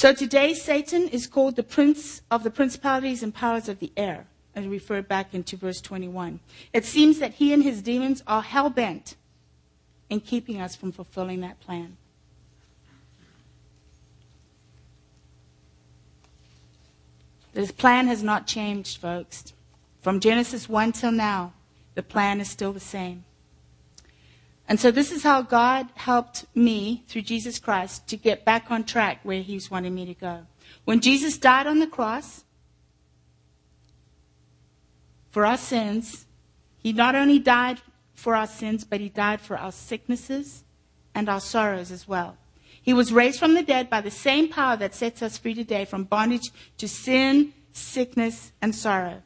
So 0.00 0.14
today, 0.14 0.54
Satan 0.54 1.08
is 1.08 1.26
called 1.26 1.56
the 1.56 1.62
prince 1.62 2.22
of 2.30 2.42
the 2.42 2.50
principalities 2.50 3.22
and 3.22 3.34
powers 3.34 3.68
of 3.68 3.80
the 3.80 3.92
air. 3.98 4.26
I 4.56 4.60
refer 4.60 5.02
back 5.02 5.34
into 5.34 5.58
verse 5.58 5.82
21. 5.82 6.40
It 6.72 6.86
seems 6.86 7.18
that 7.18 7.34
he 7.34 7.52
and 7.52 7.62
his 7.62 7.82
demons 7.82 8.22
are 8.26 8.40
hell 8.40 8.70
bent 8.70 9.16
in 10.08 10.20
keeping 10.20 10.58
us 10.58 10.74
from 10.74 10.90
fulfilling 10.90 11.42
that 11.42 11.60
plan. 11.60 11.98
This 17.52 17.70
plan 17.70 18.06
has 18.06 18.22
not 18.22 18.46
changed, 18.46 19.02
folks. 19.02 19.52
From 20.00 20.18
Genesis 20.18 20.66
1 20.66 20.92
till 20.92 21.12
now, 21.12 21.52
the 21.94 22.02
plan 22.02 22.40
is 22.40 22.48
still 22.48 22.72
the 22.72 22.80
same. 22.80 23.26
And 24.70 24.78
so 24.78 24.92
this 24.92 25.10
is 25.10 25.24
how 25.24 25.42
God 25.42 25.88
helped 25.96 26.46
me 26.54 27.02
through 27.08 27.22
Jesus 27.22 27.58
Christ 27.58 28.06
to 28.06 28.16
get 28.16 28.44
back 28.44 28.70
on 28.70 28.84
track 28.84 29.18
where 29.24 29.42
He's 29.42 29.68
wanting 29.68 29.96
me 29.96 30.06
to 30.06 30.14
go. 30.14 30.46
When 30.84 31.00
Jesus 31.00 31.38
died 31.38 31.66
on 31.66 31.80
the 31.80 31.88
cross 31.88 32.44
for 35.32 35.44
our 35.44 35.56
sins, 35.56 36.24
He 36.78 36.92
not 36.92 37.16
only 37.16 37.40
died 37.40 37.80
for 38.14 38.36
our 38.36 38.46
sins, 38.46 38.84
but 38.84 39.00
He 39.00 39.08
died 39.08 39.40
for 39.40 39.58
our 39.58 39.72
sicknesses 39.72 40.62
and 41.16 41.28
our 41.28 41.40
sorrows 41.40 41.90
as 41.90 42.06
well. 42.06 42.36
He 42.80 42.94
was 42.94 43.12
raised 43.12 43.40
from 43.40 43.54
the 43.54 43.64
dead 43.64 43.90
by 43.90 44.00
the 44.00 44.10
same 44.12 44.48
power 44.48 44.76
that 44.76 44.94
sets 44.94 45.20
us 45.20 45.36
free 45.36 45.54
today 45.54 45.84
from 45.84 46.04
bondage 46.04 46.52
to 46.78 46.86
sin, 46.86 47.54
sickness, 47.72 48.52
and 48.62 48.72
sorrow. 48.72 49.24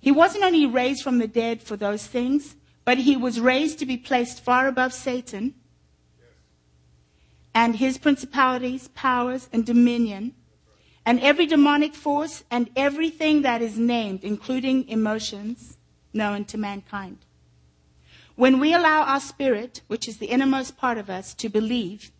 He 0.00 0.10
wasn't 0.10 0.44
only 0.44 0.64
raised 0.64 1.02
from 1.02 1.18
the 1.18 1.28
dead 1.28 1.62
for 1.62 1.76
those 1.76 2.06
things, 2.06 2.56
but 2.84 2.98
he 2.98 3.16
was 3.16 3.40
raised 3.40 3.78
to 3.78 3.86
be 3.86 3.96
placed 3.96 4.42
far 4.42 4.66
above 4.66 4.92
Satan 4.92 5.54
and 7.54 7.76
his 7.76 7.98
principalities, 7.98 8.88
powers, 8.88 9.48
and 9.52 9.64
dominion, 9.64 10.34
and 11.04 11.20
every 11.20 11.46
demonic 11.46 11.94
force 11.94 12.44
and 12.50 12.70
everything 12.76 13.42
that 13.42 13.60
is 13.60 13.78
named, 13.78 14.24
including 14.24 14.88
emotions 14.88 15.76
known 16.12 16.44
to 16.46 16.58
mankind. 16.58 17.18
When 18.36 18.58
we 18.58 18.72
allow 18.72 19.02
our 19.02 19.20
spirit, 19.20 19.82
which 19.88 20.08
is 20.08 20.16
the 20.18 20.26
innermost 20.26 20.76
part 20.76 20.96
of 20.98 21.10
us, 21.10 21.34
to 21.34 21.48
believe, 21.48 22.10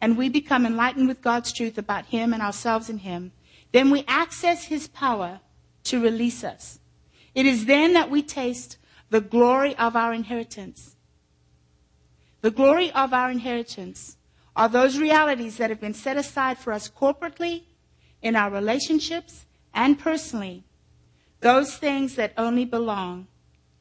and 0.00 0.18
we 0.18 0.28
become 0.28 0.66
enlightened 0.66 1.08
with 1.08 1.22
God's 1.22 1.52
truth 1.52 1.78
about 1.78 2.06
Him 2.06 2.32
and 2.34 2.42
ourselves 2.42 2.90
in 2.90 2.98
Him, 2.98 3.32
then 3.72 3.90
we 3.90 4.04
access 4.06 4.64
His 4.64 4.88
power 4.88 5.40
to 5.84 6.02
release 6.02 6.44
us. 6.44 6.80
It 7.34 7.46
is 7.46 7.64
then 7.64 7.94
that 7.94 8.10
we 8.10 8.22
taste 8.22 8.76
the 9.12 9.20
glory 9.20 9.76
of 9.76 9.94
our 9.94 10.14
inheritance. 10.14 10.96
The 12.40 12.50
glory 12.50 12.90
of 12.92 13.12
our 13.12 13.30
inheritance 13.30 14.16
are 14.56 14.70
those 14.70 14.98
realities 14.98 15.58
that 15.58 15.68
have 15.68 15.80
been 15.80 15.92
set 15.92 16.16
aside 16.16 16.56
for 16.56 16.72
us 16.72 16.88
corporately, 16.88 17.64
in 18.22 18.36
our 18.36 18.50
relationships, 18.50 19.44
and 19.74 19.98
personally. 19.98 20.64
Those 21.40 21.76
things 21.76 22.14
that 22.14 22.32
only 22.38 22.64
belong 22.64 23.26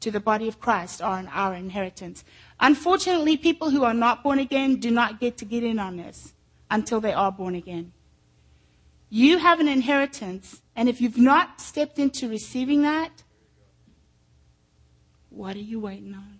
to 0.01 0.11
the 0.11 0.19
body 0.19 0.49
of 0.49 0.59
Christ 0.59 1.01
are 1.01 1.17
in 1.17 1.29
our 1.29 1.53
inheritance. 1.53 2.25
Unfortunately, 2.59 3.37
people 3.37 3.69
who 3.69 3.85
are 3.85 3.93
not 3.93 4.23
born 4.23 4.37
again 4.37 4.81
do 4.81 4.91
not 4.91 5.21
get 5.21 5.37
to 5.37 5.45
get 5.45 5.63
in 5.63 5.79
on 5.79 5.95
this 5.95 6.33
until 6.69 6.99
they 6.99 7.13
are 7.13 7.31
born 7.31 7.55
again. 7.55 7.93
You 9.09 9.37
have 9.37 9.61
an 9.61 9.69
inheritance, 9.69 10.61
and 10.75 10.89
if 10.89 10.99
you've 10.99 11.17
not 11.17 11.61
stepped 11.61 11.99
into 11.99 12.27
receiving 12.27 12.81
that, 12.81 13.23
what 15.31 15.55
are 15.55 15.59
you 15.59 15.79
waiting 15.79 16.13
on? 16.13 16.39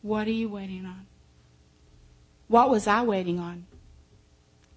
What 0.00 0.26
are 0.26 0.32
you 0.32 0.48
waiting 0.48 0.84
on? 0.84 1.06
What 2.48 2.68
was 2.68 2.88
I 2.88 3.02
waiting 3.02 3.38
on? 3.38 3.66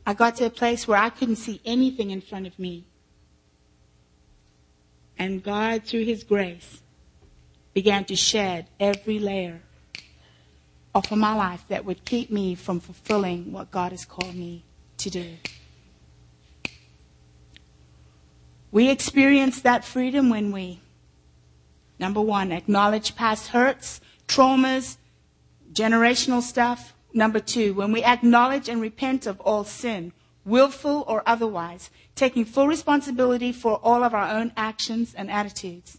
I 0.06 0.14
got 0.14 0.36
to 0.36 0.46
a 0.46 0.50
place 0.52 0.88
where 0.88 1.00
I 1.00 1.10
couldn't 1.10 1.38
see 1.38 1.60
anything 1.66 2.12
in 2.12 2.22
front 2.22 2.46
of 2.46 2.60
me. 2.60 2.86
And 5.18 5.42
God, 5.42 5.84
through 5.84 6.06
His 6.06 6.24
grace, 6.24 6.84
began 7.74 8.06
to 8.06 8.16
shed 8.16 8.68
every 8.80 9.18
layer 9.18 9.62
off 10.94 11.12
of 11.12 11.18
my 11.18 11.34
life 11.34 11.66
that 11.70 11.86
would 11.86 12.06
keep 12.06 12.30
me 12.30 12.54
from 12.54 12.80
fulfilling 12.80 13.52
what 13.52 13.72
God 13.72 13.92
has 13.92 14.06
called 14.06 14.36
me 14.36 14.64
to 14.98 15.10
do. 15.10 15.34
We 18.72 18.90
experience 18.90 19.62
that 19.62 19.86
freedom 19.86 20.30
when 20.30 20.52
we, 20.52 20.82
number 22.00 22.22
one, 22.22 22.52
acknowledge 22.52 23.16
past 23.16 23.50
hurts, 23.50 24.02
traumas, 24.28 24.98
generational 25.72 26.42
stuff. 26.42 26.94
Number 27.14 27.40
two, 27.40 27.74
when 27.74 27.92
we 27.92 28.04
acknowledge 28.04 28.68
and 28.68 28.82
repent 28.82 29.26
of 29.26 29.40
all 29.40 29.64
sin, 29.64 30.12
willful 30.46 31.04
or 31.08 31.24
otherwise, 31.26 31.90
taking 32.16 32.46
full 32.46 32.68
responsibility 32.68 33.52
for 33.52 33.80
all 33.84 34.04
of 34.04 34.14
our 34.14 34.30
own 34.30 34.52
actions 34.56 35.14
and 35.14 35.30
attitudes. 35.32 35.98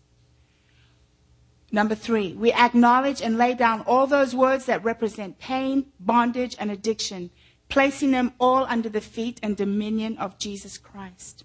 Number 1.72 1.94
three, 1.94 2.32
we 2.32 2.52
acknowledge 2.52 3.20
and 3.20 3.36
lay 3.36 3.54
down 3.54 3.80
all 3.82 4.06
those 4.06 4.34
words 4.34 4.66
that 4.66 4.84
represent 4.84 5.38
pain, 5.38 5.86
bondage, 5.98 6.54
and 6.58 6.70
addiction, 6.70 7.30
placing 7.68 8.12
them 8.12 8.32
all 8.38 8.64
under 8.66 8.88
the 8.88 9.00
feet 9.00 9.40
and 9.42 9.56
dominion 9.56 10.16
of 10.18 10.38
Jesus 10.38 10.78
Christ. 10.78 11.44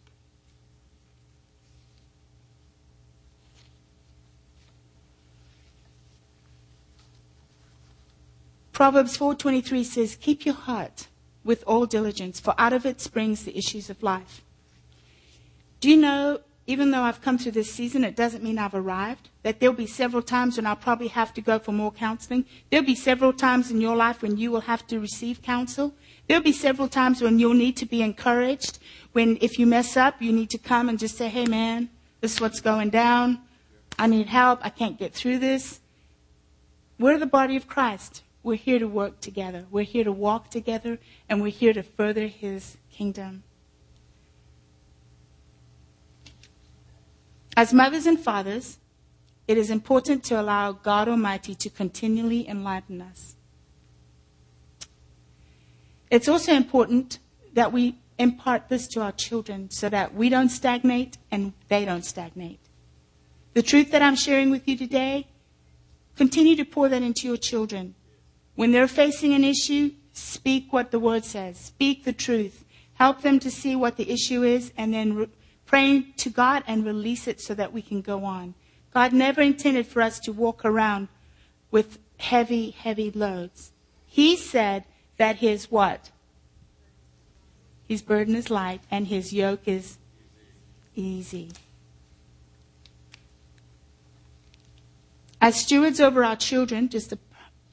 Proverbs 8.82 9.16
4:23 9.16 9.84
says, 9.84 10.16
"Keep 10.16 10.44
your 10.44 10.56
heart 10.56 11.08
with 11.44 11.64
all 11.68 11.86
diligence, 11.86 12.40
for 12.40 12.56
out 12.58 12.74
of 12.74 12.84
it 12.84 13.00
springs 13.00 13.44
the 13.44 13.56
issues 13.56 13.92
of 13.92 14.02
life." 14.02 14.42
Do 15.80 15.88
you 15.88 15.98
know, 15.98 16.40
even 16.66 16.90
though 16.90 17.04
I've 17.04 17.22
come 17.22 17.38
through 17.38 17.52
this 17.52 17.72
season, 17.72 18.04
it 18.04 18.16
doesn't 18.16 18.44
mean 18.44 18.58
I've 18.58 18.74
arrived. 18.74 19.30
That 19.44 19.60
there'll 19.60 19.76
be 19.76 19.86
several 19.86 20.24
times 20.24 20.58
when 20.58 20.66
I'll 20.66 20.76
probably 20.76 21.10
have 21.10 21.32
to 21.36 21.42
go 21.42 21.60
for 21.60 21.72
more 21.72 21.92
counseling. 21.92 22.44
There'll 22.72 22.84
be 22.84 22.96
several 22.96 23.34
times 23.34 23.70
in 23.70 23.82
your 23.82 23.96
life 23.96 24.24
when 24.24 24.38
you 24.38 24.50
will 24.50 24.62
have 24.62 24.88
to 24.88 25.00
receive 25.00 25.44
counsel. 25.44 25.94
There'll 26.26 26.42
be 26.42 26.52
several 26.52 26.88
times 26.88 27.22
when 27.22 27.38
you'll 27.38 27.54
need 27.54 27.78
to 27.78 27.86
be 27.86 28.02
encouraged. 28.02 28.80
When 29.12 29.38
if 29.42 29.60
you 29.60 29.68
mess 29.68 29.96
up, 29.96 30.24
you 30.24 30.32
need 30.32 30.50
to 30.50 30.58
come 30.58 30.90
and 30.90 30.98
just 30.98 31.20
say, 31.20 31.30
"Hey 31.30 31.46
man, 31.46 31.92
this 32.20 32.34
is 32.34 32.42
what's 32.42 32.62
going 32.62 32.90
down. 32.90 33.42
I 34.00 34.08
need 34.08 34.26
help. 34.26 34.66
I 34.66 34.72
can't 34.72 34.98
get 34.98 35.14
through 35.14 35.38
this." 35.38 35.82
We're 36.98 37.20
the 37.20 37.28
body 37.28 37.56
of 37.56 37.68
Christ. 37.68 38.24
We're 38.44 38.56
here 38.56 38.80
to 38.80 38.88
work 38.88 39.22
together. 39.22 39.66
We're 39.70 39.84
here 39.84 40.04
to 40.04 40.12
walk 40.12 40.50
together, 40.50 40.98
and 41.30 41.42
we're 41.42 41.52
here 41.52 41.74
to 41.74 41.84
further 41.84 42.28
His 42.28 42.78
kingdom. 42.92 43.44
As 47.56 47.74
mothers 47.74 48.06
and 48.06 48.20
fathers, 48.20 48.80
it 49.48 49.58
is 49.58 49.70
important 49.70 50.24
to 50.26 50.40
allow 50.40 50.72
God 50.72 51.08
Almighty 51.08 51.54
to 51.56 51.70
continually 51.70 52.48
enlighten 52.48 53.02
us. 53.02 53.36
It's 56.10 56.28
also 56.28 56.54
important 56.54 57.20
that 57.54 57.72
we 57.72 57.98
impart 58.18 58.70
this 58.70 58.88
to 58.88 59.02
our 59.02 59.12
children 59.12 59.70
so 59.70 59.90
that 59.90 60.14
we 60.14 60.30
don't 60.30 60.50
stagnate 60.50 61.18
and 61.32 61.54
they 61.68 61.86
don't 61.86 62.06
stagnate. 62.06 62.60
The 63.54 63.62
truth 63.62 63.92
that 63.92 64.02
I'm 64.02 64.16
sharing 64.16 64.50
with 64.50 64.68
you 64.68 64.78
today, 64.78 65.28
continue 66.16 66.56
to 66.56 66.66
pour 66.66 66.88
that 66.90 67.02
into 67.02 67.28
your 67.28 67.38
children. 67.38 67.96
When 68.62 68.74
they're 68.74 68.88
facing 68.88 69.34
an 69.34 69.44
issue, 69.44 69.90
speak 70.14 70.72
what 70.72 70.92
the 70.92 71.00
word 71.00 71.26
says. 71.26 71.58
Speak 71.58 72.04
the 72.04 72.14
truth. 72.14 72.64
Help 72.94 73.24
them 73.24 73.40
to 73.40 73.50
see 73.50 73.76
what 73.76 73.98
the 73.98 74.12
issue 74.12 74.44
is 74.44 74.72
and 74.78 74.94
then 74.94 75.16
re- 75.16 75.28
pray 75.66 76.02
to 76.18 76.30
God 76.30 76.64
and 76.68 76.86
release 76.86 77.28
it 77.28 77.42
so 77.42 77.56
that 77.56 77.74
we 77.74 77.82
can 77.82 78.02
go 78.02 78.24
on. 78.24 78.54
God 78.94 79.14
never 79.14 79.42
intended 79.42 79.88
for 79.88 80.04
us 80.04 80.20
to 80.20 80.32
walk 80.32 80.64
around 80.64 81.08
with 81.72 81.98
heavy, 82.18 82.70
heavy 82.70 83.10
loads. 83.10 83.72
He 84.06 84.36
said 84.36 84.84
that 85.18 85.38
his 85.38 85.72
what? 85.72 86.12
His 87.88 88.04
burden 88.04 88.36
is 88.36 88.52
light 88.52 88.82
and 88.92 89.08
his 89.08 89.34
yoke 89.34 89.68
is 89.68 89.98
easy. 90.94 91.50
As 95.42 95.56
stewards 95.56 96.00
over 96.00 96.24
our 96.24 96.36
children, 96.36 96.90
just 96.90 97.12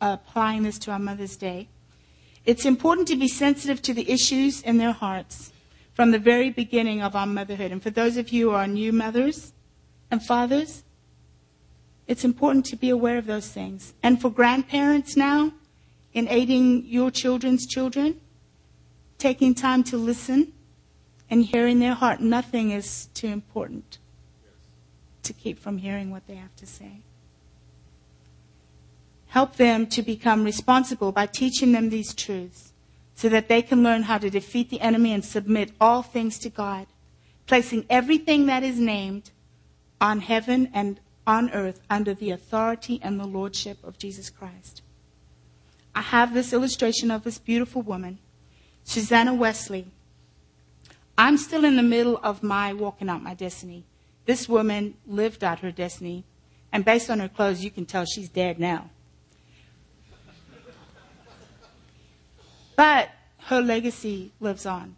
applying 0.00 0.62
this 0.62 0.78
to 0.80 0.90
our 0.90 0.98
Mother's 0.98 1.36
Day, 1.36 1.68
it's 2.44 2.64
important 2.64 3.08
to 3.08 3.16
be 3.16 3.28
sensitive 3.28 3.82
to 3.82 3.94
the 3.94 4.10
issues 4.10 4.62
in 4.62 4.78
their 4.78 4.92
hearts 4.92 5.52
from 5.92 6.12
the 6.12 6.18
very 6.18 6.50
beginning 6.50 7.02
of 7.02 7.16
our 7.16 7.26
motherhood. 7.26 7.72
And 7.72 7.82
for 7.82 7.90
those 7.90 8.16
of 8.16 8.30
you 8.30 8.50
who 8.50 8.56
are 8.56 8.66
new 8.66 8.92
mothers 8.92 9.52
and 10.10 10.24
fathers, 10.24 10.84
it's 12.06 12.24
important 12.24 12.64
to 12.66 12.76
be 12.76 12.88
aware 12.88 13.18
of 13.18 13.26
those 13.26 13.48
things. 13.48 13.92
And 14.02 14.20
for 14.20 14.30
grandparents 14.30 15.16
now, 15.16 15.52
in 16.14 16.26
aiding 16.28 16.86
your 16.86 17.10
children's 17.10 17.66
children, 17.66 18.20
taking 19.18 19.54
time 19.54 19.84
to 19.84 19.96
listen 19.96 20.52
and 21.28 21.44
hearing 21.44 21.80
their 21.80 21.94
heart, 21.94 22.20
nothing 22.20 22.70
is 22.70 23.06
too 23.12 23.26
important 23.26 23.98
to 25.22 25.32
keep 25.32 25.58
from 25.58 25.78
hearing 25.78 26.10
what 26.10 26.26
they 26.26 26.36
have 26.36 26.56
to 26.56 26.66
say. 26.66 27.02
Help 29.28 29.56
them 29.56 29.86
to 29.86 30.02
become 30.02 30.44
responsible 30.44 31.12
by 31.12 31.26
teaching 31.26 31.72
them 31.72 31.90
these 31.90 32.14
truths 32.14 32.72
so 33.14 33.28
that 33.28 33.48
they 33.48 33.62
can 33.62 33.82
learn 33.82 34.04
how 34.04 34.18
to 34.18 34.30
defeat 34.30 34.70
the 34.70 34.80
enemy 34.80 35.12
and 35.12 35.24
submit 35.24 35.72
all 35.80 36.02
things 36.02 36.38
to 36.38 36.48
God, 36.48 36.86
placing 37.46 37.84
everything 37.90 38.46
that 38.46 38.62
is 38.62 38.78
named 38.78 39.30
on 40.00 40.20
heaven 40.20 40.70
and 40.72 41.00
on 41.26 41.50
earth 41.50 41.80
under 41.90 42.14
the 42.14 42.30
authority 42.30 43.00
and 43.02 43.18
the 43.18 43.26
lordship 43.26 43.78
of 43.84 43.98
Jesus 43.98 44.30
Christ. 44.30 44.82
I 45.94 46.00
have 46.00 46.32
this 46.32 46.52
illustration 46.52 47.10
of 47.10 47.24
this 47.24 47.38
beautiful 47.38 47.82
woman. 47.82 48.18
Susanna 48.84 49.34
Wesley. 49.34 49.88
I'm 51.18 51.36
still 51.36 51.64
in 51.64 51.76
the 51.76 51.82
middle 51.82 52.18
of 52.22 52.42
my 52.42 52.72
walking 52.72 53.10
out 53.10 53.22
my 53.22 53.34
destiny. 53.34 53.84
This 54.24 54.48
woman 54.48 54.94
lived 55.06 55.44
out 55.44 55.58
her 55.58 55.72
destiny, 55.72 56.24
and 56.72 56.84
based 56.84 57.10
on 57.10 57.18
her 57.18 57.28
clothes, 57.28 57.64
you 57.64 57.70
can 57.70 57.84
tell 57.84 58.04
she's 58.04 58.28
dead 58.28 58.58
now. 58.58 58.90
But 62.78 63.10
her 63.46 63.60
legacy 63.60 64.30
lives 64.38 64.64
on. 64.64 64.94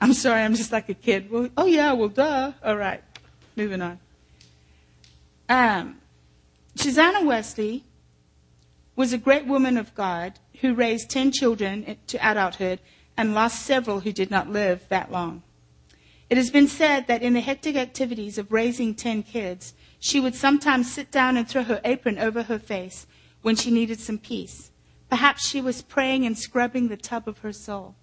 I'm 0.00 0.14
sorry, 0.14 0.40
I'm 0.40 0.54
just 0.54 0.72
like 0.72 0.88
a 0.88 0.94
kid. 0.94 1.30
Well, 1.30 1.50
oh 1.58 1.66
yeah, 1.66 1.92
well 1.92 2.08
duh. 2.08 2.52
All 2.64 2.78
right, 2.78 3.04
moving 3.56 3.82
on. 3.82 3.98
Um, 5.50 6.00
Wesley 7.26 7.84
was 8.96 9.12
a 9.12 9.18
great 9.18 9.46
woman 9.46 9.76
of 9.76 9.94
God 9.94 10.38
who 10.62 10.72
raised 10.72 11.10
10 11.10 11.32
children 11.32 11.98
to 12.06 12.26
adulthood 12.26 12.80
and 13.18 13.34
lost 13.34 13.66
several 13.66 14.00
who 14.00 14.12
did 14.12 14.30
not 14.30 14.48
live 14.48 14.88
that 14.88 15.12
long. 15.12 15.42
It 16.30 16.38
has 16.38 16.50
been 16.50 16.68
said 16.68 17.06
that 17.08 17.20
in 17.20 17.34
the 17.34 17.42
hectic 17.42 17.76
activities 17.76 18.38
of 18.38 18.50
raising 18.50 18.94
10 18.94 19.24
kids, 19.24 19.74
she 20.00 20.20
would 20.20 20.34
sometimes 20.34 20.90
sit 20.90 21.10
down 21.10 21.36
and 21.36 21.46
throw 21.46 21.64
her 21.64 21.82
apron 21.84 22.18
over 22.18 22.44
her 22.44 22.58
face 22.58 23.06
when 23.44 23.54
she 23.54 23.70
needed 23.70 24.00
some 24.00 24.16
peace. 24.16 24.70
Perhaps 25.10 25.46
she 25.46 25.60
was 25.60 25.82
praying 25.82 26.24
and 26.24 26.36
scrubbing 26.36 26.88
the 26.88 26.96
tub 26.96 27.28
of 27.28 27.40
her 27.40 27.52
soul. 27.52 27.94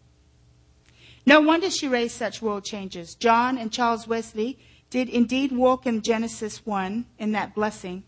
No 1.26 1.42
wonder 1.42 1.72
she 1.72 1.88
raised 1.88 2.16
such 2.16 2.44
world 2.44 2.64
changers. 2.64 3.16
John 3.16 3.58
and 3.58 3.72
Charles 3.72 4.08
Wesley 4.08 4.60
did 4.92 5.10
indeed 5.10 5.52
walk 5.52 5.88
in 5.88 6.04
Genesis 6.04 6.64
1 6.64 7.08
in 7.18 7.32
that 7.32 7.56
blessing, 7.56 8.04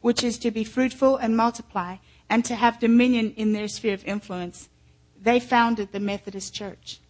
which 0.00 0.22
is 0.22 0.38
to 0.38 0.52
be 0.52 0.62
fruitful 0.62 1.16
and 1.16 1.36
multiply 1.36 1.96
and 2.30 2.44
to 2.44 2.54
have 2.54 2.78
dominion 2.78 3.34
in 3.36 3.52
their 3.52 3.66
sphere 3.66 3.94
of 3.94 4.04
influence. 4.04 4.68
They 5.20 5.40
founded 5.40 5.90
the 5.90 5.98
Methodist 5.98 6.54
Church. 6.54 7.00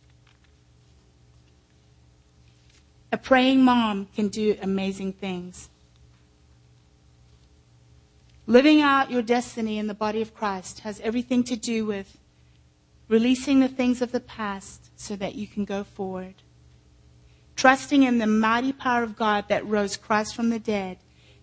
A 3.13 3.19
praying 3.19 3.63
mom 3.63 4.09
can 4.17 4.29
do 4.29 4.57
amazing 4.63 5.13
things. 5.13 5.69
Living 8.47 8.81
out 8.81 9.11
your 9.11 9.23
destiny 9.23 9.79
in 9.79 9.89
the 9.89 9.95
body 9.95 10.23
of 10.23 10.35
Christ 10.35 10.81
has 10.81 11.01
everything 11.01 11.43
to 11.45 11.57
do 11.57 11.85
with 11.85 12.19
releasing 13.09 13.61
the 13.61 13.69
things 13.69 14.01
of 14.01 14.13
the 14.13 14.21
past 14.21 14.91
so 14.97 15.17
that 15.17 15.35
you 15.35 15.47
can 15.47 15.65
go 15.65 15.83
forward. 15.83 16.35
Trusting 17.57 18.03
in 18.03 18.19
the 18.19 18.27
mighty 18.27 18.73
power 18.73 19.03
of 19.03 19.17
God 19.17 19.47
that 19.49 19.67
rose 19.67 19.97
Christ 19.97 20.37
from 20.37 20.51
the 20.51 20.59
dead 20.59 20.99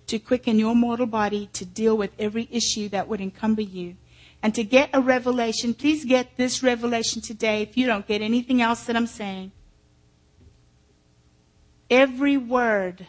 to 0.08 0.20
quicken 0.20 0.60
your 0.60 0.76
mortal 0.76 1.06
body 1.06 1.50
to 1.54 1.66
deal 1.66 1.98
with 1.98 2.12
every 2.20 2.48
issue 2.52 2.88
that 2.90 3.08
would 3.08 3.20
encumber 3.20 3.62
you. 3.62 3.96
And 4.42 4.54
to 4.56 4.64
get 4.64 4.90
a 4.94 5.02
revelation, 5.02 5.74
please 5.74 6.06
get 6.06 6.38
this 6.38 6.62
revelation 6.62 7.22
today 7.22 7.62
if 7.62 7.78
you 7.78 7.86
don't 7.88 8.08
get 8.08 8.22
anything 8.22 8.62
else 8.62 8.86
that 8.86 8.96
I'm 8.96 9.08
saying. 9.08 9.52
Every 11.90 12.38
word, 12.38 13.08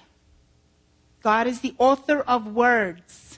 God 1.23 1.47
is 1.47 1.61
the 1.61 1.75
author 1.79 2.21
of 2.21 2.47
words. 2.47 3.34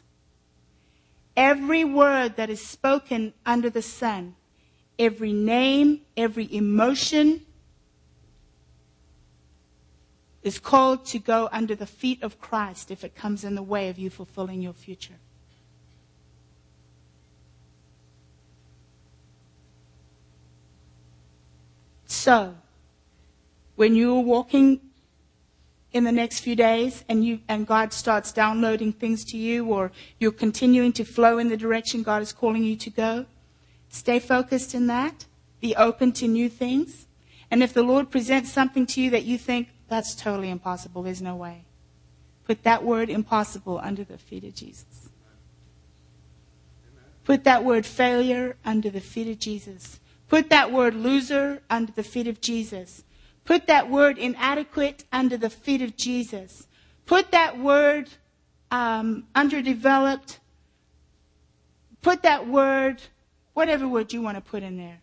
Every 1.36 1.84
word 1.84 2.36
that 2.36 2.48
is 2.48 2.64
spoken 2.64 3.34
under 3.44 3.68
the 3.68 3.82
sun, 3.82 4.36
every 4.98 5.32
name, 5.32 6.00
every 6.16 6.52
emotion, 6.54 7.42
is 10.42 10.58
called 10.58 11.04
to 11.04 11.18
go 11.18 11.48
under 11.52 11.74
the 11.74 11.86
feet 11.86 12.22
of 12.22 12.40
Christ 12.40 12.90
if 12.90 13.04
it 13.04 13.14
comes 13.14 13.44
in 13.44 13.54
the 13.54 13.62
way 13.62 13.88
of 13.88 13.98
you 13.98 14.08
fulfilling 14.08 14.62
your 14.62 14.72
future. 14.72 15.18
So, 22.06 22.54
when 23.74 23.94
you're 23.96 24.20
walking 24.20 24.80
in 25.96 26.04
the 26.04 26.12
next 26.12 26.40
few 26.40 26.54
days 26.54 27.04
and 27.08 27.24
you 27.24 27.40
and 27.48 27.66
God 27.66 27.92
starts 27.92 28.30
downloading 28.30 28.92
things 28.92 29.24
to 29.26 29.36
you 29.36 29.66
or 29.66 29.90
you're 30.20 30.30
continuing 30.30 30.92
to 30.92 31.04
flow 31.04 31.38
in 31.38 31.48
the 31.48 31.56
direction 31.56 32.02
God 32.02 32.22
is 32.22 32.32
calling 32.32 32.62
you 32.62 32.76
to 32.76 32.90
go, 32.90 33.26
stay 33.88 34.18
focused 34.18 34.74
in 34.74 34.86
that. 34.88 35.24
Be 35.60 35.74
open 35.74 36.12
to 36.12 36.28
new 36.28 36.48
things. 36.50 37.06
And 37.50 37.62
if 37.62 37.72
the 37.72 37.82
Lord 37.82 38.10
presents 38.10 38.52
something 38.52 38.86
to 38.86 39.00
you 39.00 39.10
that 39.10 39.24
you 39.24 39.38
think, 39.38 39.68
that's 39.88 40.14
totally 40.14 40.50
impossible. 40.50 41.02
There's 41.02 41.22
no 41.22 41.34
way. 41.34 41.64
Put 42.44 42.62
that 42.64 42.84
word 42.84 43.08
impossible 43.08 43.80
under 43.82 44.04
the 44.04 44.18
feet 44.18 44.44
of 44.44 44.54
Jesus. 44.54 45.08
Put 47.24 47.44
that 47.44 47.64
word 47.64 47.86
failure 47.86 48.56
under 48.64 48.90
the 48.90 49.00
feet 49.00 49.28
of 49.28 49.38
Jesus. 49.38 49.98
Put 50.28 50.50
that 50.50 50.70
word 50.70 50.94
loser 50.94 51.62
under 51.70 51.90
the 51.90 52.02
feet 52.02 52.28
of 52.28 52.40
Jesus. 52.40 53.02
Put 53.46 53.68
that 53.68 53.88
word 53.88 54.18
inadequate 54.18 55.04
under 55.12 55.36
the 55.36 55.48
feet 55.48 55.80
of 55.80 55.96
Jesus. 55.96 56.66
Put 57.06 57.30
that 57.30 57.58
word 57.58 58.10
um, 58.70 59.24
underdeveloped. 59.34 60.40
Put 62.02 62.22
that 62.22 62.48
word, 62.48 63.00
whatever 63.54 63.88
word 63.88 64.12
you 64.12 64.20
want 64.20 64.36
to 64.36 64.40
put 64.40 64.64
in 64.64 64.76
there. 64.76 64.98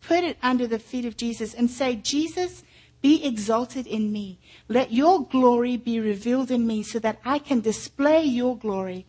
Put 0.00 0.22
it 0.22 0.38
under 0.42 0.66
the 0.66 0.78
feet 0.78 1.04
of 1.04 1.16
Jesus 1.16 1.52
and 1.54 1.68
say, 1.68 1.96
Jesus, 1.96 2.62
be 3.02 3.24
exalted 3.24 3.86
in 3.86 4.12
me. 4.12 4.38
Let 4.68 4.92
your 4.92 5.24
glory 5.24 5.76
be 5.76 5.98
revealed 5.98 6.52
in 6.52 6.66
me 6.66 6.84
so 6.84 7.00
that 7.00 7.18
I 7.24 7.40
can 7.40 7.60
display 7.60 8.22
your 8.22 8.56
glory 8.56 9.06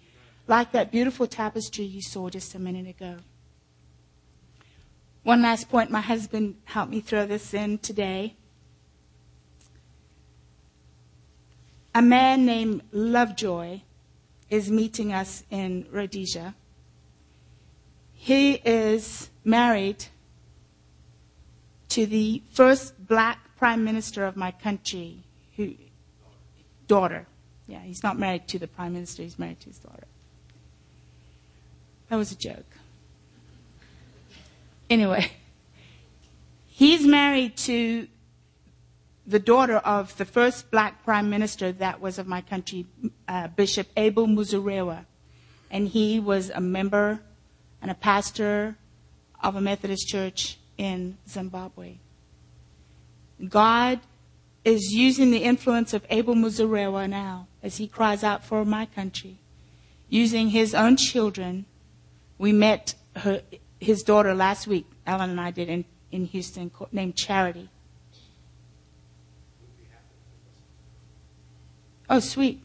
like 0.47 0.71
that 0.71 0.91
beautiful 0.91 1.27
tapestry 1.27 1.85
you 1.85 2.01
saw 2.01 2.29
just 2.29 2.55
a 2.55 2.59
minute 2.59 2.87
ago. 2.87 3.17
One 5.21 5.43
last 5.43 5.69
point, 5.69 5.91
my 5.91 6.01
husband 6.01 6.55
helped 6.65 6.91
me 6.91 7.01
throw 7.01 7.27
this 7.27 7.53
in 7.53 7.77
today. 7.77 8.35
A 11.93 12.01
man 12.01 12.45
named 12.45 12.83
Lovejoy 12.91 13.81
is 14.49 14.69
meeting 14.69 15.11
us 15.11 15.43
in 15.49 15.87
Rhodesia. 15.91 16.55
He 18.13 18.53
is 18.53 19.29
married 19.43 20.05
to 21.89 22.05
the 22.05 22.43
first 22.51 23.07
black 23.07 23.57
prime 23.57 23.83
minister 23.83 24.25
of 24.25 24.35
my 24.35 24.51
country, 24.51 25.23
who, 25.55 25.73
daughter. 26.87 27.27
Yeah, 27.67 27.79
he's 27.79 28.03
not 28.03 28.17
married 28.17 28.47
to 28.49 28.59
the 28.59 28.67
prime 28.67 28.93
minister, 28.93 29.23
he's 29.23 29.39
married 29.39 29.59
to 29.61 29.67
his 29.67 29.79
daughter. 29.79 30.07
That 32.09 32.17
was 32.17 32.31
a 32.31 32.35
joke. 32.35 32.77
Anyway, 34.89 35.31
he's 36.67 37.05
married 37.05 37.57
to 37.57 38.07
the 39.29 39.39
daughter 39.39 39.77
of 39.77 40.17
the 40.17 40.25
first 40.25 40.71
black 40.71 41.03
prime 41.05 41.29
minister 41.29 41.71
that 41.73 42.01
was 42.01 42.17
of 42.17 42.25
my 42.25 42.41
country, 42.41 42.87
uh, 43.27 43.47
Bishop 43.47 43.87
Abel 43.95 44.25
Muzorewa. 44.25 45.05
And 45.69 45.87
he 45.87 46.19
was 46.19 46.49
a 46.49 46.59
member 46.59 47.19
and 47.79 47.91
a 47.91 47.93
pastor 47.93 48.75
of 49.43 49.55
a 49.55 49.61
Methodist 49.61 50.07
church 50.07 50.57
in 50.79 51.17
Zimbabwe. 51.27 51.97
God 53.47 53.99
is 54.65 54.91
using 54.91 55.29
the 55.29 55.43
influence 55.43 55.93
of 55.93 56.03
Abel 56.09 56.33
Muzorewa 56.33 57.07
now 57.07 57.47
as 57.61 57.77
he 57.77 57.87
cries 57.87 58.23
out 58.23 58.43
for 58.43 58.65
my 58.65 58.87
country. 58.87 59.37
Using 60.09 60.49
his 60.49 60.73
own 60.73 60.97
children. 60.97 61.65
We 62.39 62.51
met 62.51 62.95
her, 63.15 63.43
his 63.79 64.01
daughter 64.01 64.33
last 64.33 64.65
week, 64.65 64.87
Ellen 65.05 65.29
and 65.29 65.39
I 65.39 65.51
did 65.51 65.69
in, 65.69 65.85
in 66.11 66.25
Houston, 66.25 66.71
named 66.91 67.15
Charity. 67.15 67.69
Oh, 72.09 72.19
sweet. 72.19 72.63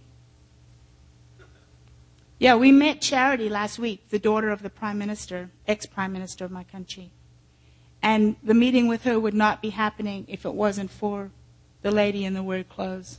Yeah, 2.39 2.57
we 2.57 2.73
met 2.73 3.01
Charity 3.01 3.49
last 3.49 3.79
week, 3.79 4.09
the 4.09 4.19
daughter 4.19 4.51
of 4.51 4.63
the 4.63 4.71
Prime 4.71 4.99
Minister, 4.99 5.51
ex 5.69 5.87
Prime 5.87 6.13
Minister 6.13 6.45
of 6.45 6.51
my 6.51 6.65
country. 6.65 7.11
And 8.03 8.37
the 8.43 8.55
meeting 8.55 8.89
with 8.89 9.05
her 9.05 9.21
would 9.21 9.35
not 9.35 9.63
be 9.63 9.71
happening 9.71 10.25
if 10.29 10.45
it 10.45 10.55
wasn't 10.55 10.91
for 10.91 11.31
the 11.83 11.91
lady 11.91 12.25
in 12.25 12.35
the 12.35 12.43
weird 12.43 12.69
clothes. 12.69 13.19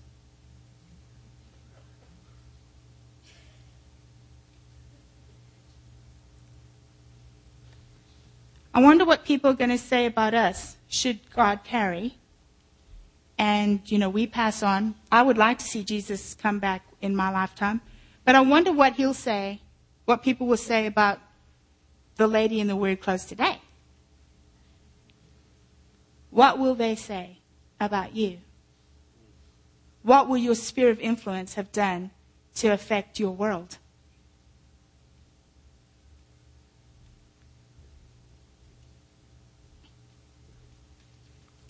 I 8.73 8.81
wonder 8.81 9.05
what 9.05 9.23
people 9.23 9.51
are 9.51 9.55
going 9.55 9.69
to 9.69 9.77
say 9.77 10.05
about 10.05 10.33
us 10.33 10.75
should 10.89 11.19
God 11.33 11.63
carry. 11.63 12.17
And, 13.37 13.79
you 13.91 13.97
know, 13.97 14.09
we 14.09 14.27
pass 14.27 14.63
on. 14.63 14.95
I 15.11 15.21
would 15.21 15.37
like 15.37 15.59
to 15.59 15.65
see 15.65 15.83
Jesus 15.83 16.33
come 16.33 16.59
back 16.59 16.85
in 17.01 17.15
my 17.15 17.29
lifetime. 17.29 17.81
But 18.23 18.35
I 18.35 18.41
wonder 18.41 18.71
what 18.71 18.93
he'll 18.93 19.13
say, 19.13 19.61
what 20.05 20.23
people 20.23 20.47
will 20.47 20.57
say 20.57 20.85
about 20.85 21.19
the 22.15 22.27
lady 22.27 22.59
in 22.59 22.67
the 22.67 22.75
weird 22.75 23.01
clothes 23.01 23.25
today. 23.25 23.59
What 26.29 26.59
will 26.59 26.75
they 26.75 26.95
say 26.95 27.39
about 27.79 28.15
you? 28.15 28.39
What 30.03 30.29
will 30.29 30.37
your 30.37 30.55
sphere 30.55 30.89
of 30.89 30.99
influence 30.99 31.55
have 31.55 31.71
done 31.71 32.11
to 32.55 32.69
affect 32.69 33.19
your 33.19 33.31
world? 33.31 33.77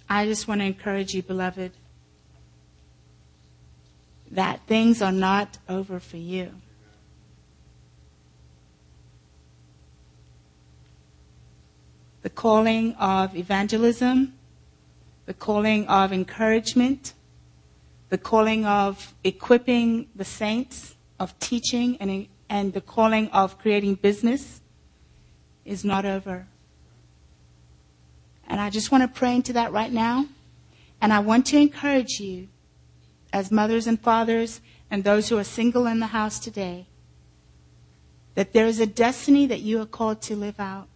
I 0.10 0.26
just 0.26 0.48
want 0.48 0.62
to 0.62 0.66
encourage 0.66 1.14
you, 1.14 1.24
beloved, 1.24 1.72
that 4.32 4.62
things 4.68 5.02
are 5.02 5.12
not 5.12 5.58
over 5.68 6.00
for 6.00 6.18
you. 6.18 6.52
The 12.22 12.30
calling 12.30 12.94
of 12.96 13.36
evangelism, 13.36 14.34
the 15.26 15.34
calling 15.34 15.88
of 15.88 16.12
encouragement, 16.12 17.14
the 18.10 18.18
calling 18.18 18.66
of 18.66 19.14
equipping 19.24 20.10
the 20.16 20.26
saints, 20.26 20.96
of 21.20 21.38
teaching, 21.40 21.98
and, 22.00 22.28
and 22.50 22.74
the 22.74 22.82
calling 22.82 23.30
of 23.30 23.58
creating 23.60 23.96
business 23.96 24.62
is 25.66 25.84
not 25.86 26.06
over. 26.06 26.48
And 28.48 28.62
I 28.62 28.70
just 28.70 28.92
want 28.92 29.02
to 29.04 29.20
pray 29.20 29.36
into 29.36 29.54
that 29.54 29.72
right 29.72 29.92
now. 29.92 30.28
And 31.02 31.12
I 31.12 31.20
want 31.20 31.46
to 31.48 31.58
encourage 31.58 32.20
you, 32.20 32.48
as 33.34 33.52
mothers 33.52 33.88
and 33.88 34.00
fathers, 34.00 34.62
and 34.90 35.04
those 35.04 35.30
who 35.30 35.38
are 35.38 35.44
single 35.44 35.88
in 35.88 36.00
the 36.00 36.08
house 36.08 36.40
today, 36.40 36.88
that 38.36 38.54
there 38.54 38.68
is 38.68 38.80
a 38.80 38.86
destiny 38.86 39.46
that 39.48 39.62
you 39.62 39.82
are 39.82 39.86
called 39.86 40.22
to 40.24 40.36
live 40.36 40.60
out. 40.60 40.88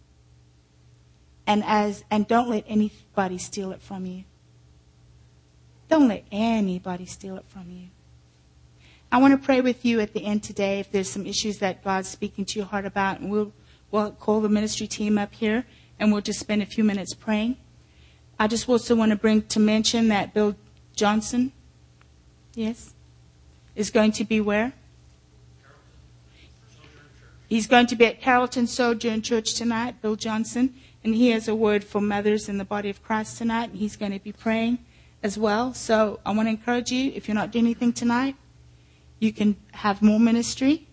And 1.46 1.64
as 1.64 2.04
and 2.10 2.28
don't 2.28 2.48
let 2.48 2.64
anybody 2.68 3.38
steal 3.38 3.72
it 3.72 3.82
from 3.82 4.06
you. 4.06 4.24
Don't 5.88 6.06
let 6.06 6.24
anybody 6.30 7.06
steal 7.06 7.36
it 7.36 7.44
from 7.48 7.70
you. 7.70 7.88
I 9.10 9.18
want 9.18 9.32
to 9.38 9.44
pray 9.44 9.60
with 9.60 9.84
you 9.84 9.98
at 9.98 10.12
the 10.12 10.24
end 10.24 10.44
today 10.44 10.78
if 10.78 10.92
there's 10.92 11.10
some 11.10 11.26
issues 11.26 11.58
that 11.58 11.82
God's 11.82 12.08
speaking 12.08 12.44
to 12.44 12.58
your 12.60 12.66
heart 12.66 12.86
about, 12.86 13.18
and 13.18 13.28
we'll, 13.28 13.52
we'll 13.90 14.12
call 14.12 14.40
the 14.40 14.48
ministry 14.48 14.86
team 14.86 15.18
up 15.18 15.34
here 15.34 15.66
and 16.00 16.10
we'll 16.10 16.22
just 16.22 16.40
spend 16.40 16.62
a 16.62 16.66
few 16.66 16.82
minutes 16.82 17.14
praying. 17.14 17.56
I 18.38 18.48
just 18.48 18.68
also 18.68 18.96
want 18.96 19.10
to 19.10 19.16
bring 19.16 19.42
to 19.42 19.60
mention 19.60 20.08
that 20.08 20.32
Bill 20.32 20.56
Johnson, 20.96 21.52
yes, 22.54 22.94
is 23.76 23.90
going 23.90 24.12
to 24.12 24.24
be 24.24 24.40
where? 24.40 24.72
He's 27.48 27.66
going 27.66 27.86
to 27.88 27.96
be 27.96 28.06
at 28.06 28.20
Carrollton 28.20 28.66
Sojourn 28.66 29.22
Church 29.22 29.54
tonight, 29.54 30.00
Bill 30.00 30.16
Johnson, 30.16 30.74
and 31.04 31.14
he 31.14 31.30
has 31.30 31.48
a 31.48 31.54
word 31.54 31.84
for 31.84 32.00
mothers 32.00 32.48
in 32.48 32.58
the 32.58 32.64
body 32.64 32.88
of 32.88 33.02
Christ 33.02 33.38
tonight, 33.38 33.70
and 33.70 33.78
he's 33.78 33.96
going 33.96 34.12
to 34.12 34.18
be 34.18 34.32
praying 34.32 34.78
as 35.22 35.36
well. 35.36 35.74
So 35.74 36.20
I 36.24 36.30
want 36.30 36.46
to 36.46 36.50
encourage 36.50 36.90
you, 36.90 37.12
if 37.14 37.28
you're 37.28 37.34
not 37.34 37.50
doing 37.50 37.66
anything 37.66 37.92
tonight, 37.92 38.36
you 39.18 39.32
can 39.32 39.56
have 39.72 40.00
more 40.00 40.20
ministry. 40.20 40.86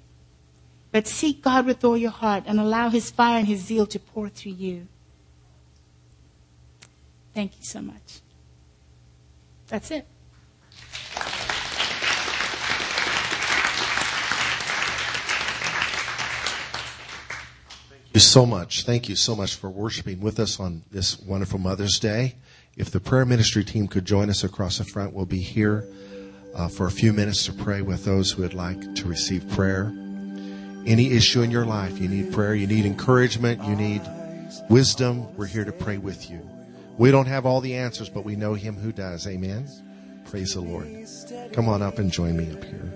But 0.92 1.08
seek 1.08 1.42
God 1.42 1.66
with 1.66 1.84
all 1.86 1.98
your 1.98 2.12
heart 2.12 2.44
and 2.48 2.60
allow 2.60 2.90
His 2.90 3.12
fire 3.12 3.38
and 3.38 3.48
His 3.48 3.62
zeal 3.62 3.86
to 3.88 4.00
pour 4.00 4.28
through 4.30 4.54
you. 4.54 4.88
Thank 7.38 7.60
you 7.60 7.66
so 7.66 7.84
much. 7.84 8.22
That's 9.68 9.92
it. 9.92 10.08
Thank 17.90 18.16
you 18.16 18.20
so 18.20 18.48
much. 18.48 18.86
Thank 18.86 19.08
you 19.08 19.16
so 19.16 19.36
much 19.36 19.54
for 19.54 19.70
worshiping 19.70 20.20
with 20.20 20.40
us 20.40 20.60
on 20.60 20.82
this 20.90 21.20
wonderful 21.20 21.60
Mother's 21.60 22.00
Day. 22.00 22.38
If 22.76 22.90
the 22.90 23.00
prayer 23.00 23.24
ministry 23.24 23.64
team 23.64 23.88
could 23.88 24.06
join 24.06 24.32
us 24.32 24.44
across 24.44 24.80
the 24.80 24.86
front, 24.86 25.14
we'll 25.14 25.28
be 25.28 25.38
here 25.38 25.88
uh, 26.56 26.70
for 26.70 26.88
a 26.88 26.92
few 26.92 27.14
minutes 27.14 27.46
to 27.46 27.54
pray 27.54 27.84
with 27.84 28.04
those 28.04 28.32
who 28.32 28.42
would 28.42 28.56
like 28.56 28.96
to 28.96 29.08
receive 29.08 29.48
prayer. 29.50 29.94
Any 30.88 31.12
issue 31.12 31.44
in 31.44 31.52
your 31.52 31.68
life, 31.68 32.00
you 32.00 32.08
need 32.08 32.34
prayer, 32.34 32.56
you 32.56 32.66
need 32.66 32.88
encouragement, 32.88 33.64
you 33.64 33.76
need 33.76 34.02
wisdom, 34.72 35.36
we're 35.38 35.46
here 35.46 35.66
to 35.66 35.72
pray 35.72 36.00
with 36.00 36.32
you. 36.32 36.57
We 36.98 37.12
don't 37.12 37.28
have 37.28 37.46
all 37.46 37.62
the 37.62 37.76
answers, 37.76 38.10
but 38.10 38.26
we 38.26 38.36
know 38.36 38.56
Him 38.56 38.76
who 38.76 38.92
does. 38.92 39.28
Amen. 39.28 39.68
Praise 40.26 40.56
the 40.56 40.62
Lord. 40.62 40.88
Come 41.54 41.70
on 41.70 41.82
up 41.82 42.00
and 42.00 42.12
join 42.12 42.36
me 42.36 42.52
up 42.52 42.64
here. 42.64 42.92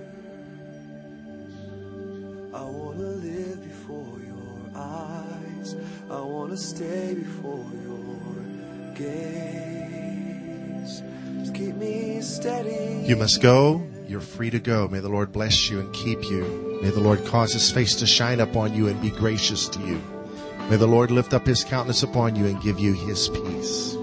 I 2.53 2.63
wanna 2.63 3.03
live 3.03 3.63
before 3.63 4.19
your 4.25 4.59
eyes. 4.75 5.75
I 6.09 6.19
wanna 6.19 6.57
stay 6.57 7.13
before 7.13 7.65
your 7.83 8.03
gaze. 8.95 11.01
Just 11.39 11.55
keep 11.55 11.75
me 11.75 12.19
steady. 12.21 13.07
You 13.07 13.15
must 13.15 13.41
go. 13.41 13.87
You're 14.07 14.19
free 14.19 14.49
to 14.49 14.59
go. 14.59 14.89
May 14.89 14.99
the 14.99 15.07
Lord 15.09 15.31
bless 15.31 15.69
you 15.69 15.79
and 15.79 15.93
keep 15.93 16.25
you. 16.25 16.79
May 16.81 16.89
the 16.89 16.99
Lord 16.99 17.23
cause 17.25 17.53
his 17.53 17.71
face 17.71 17.95
to 17.95 18.05
shine 18.07 18.41
upon 18.41 18.73
you 18.73 18.87
and 18.87 18.99
be 18.99 19.11
gracious 19.11 19.69
to 19.69 19.79
you. 19.79 20.01
May 20.71 20.77
the 20.77 20.87
Lord 20.87 21.11
lift 21.11 21.33
up 21.33 21.45
his 21.45 21.65
countenance 21.65 22.01
upon 22.01 22.37
you 22.37 22.45
and 22.45 22.61
give 22.61 22.79
you 22.79 22.93
his 22.93 23.27
peace. 23.27 23.97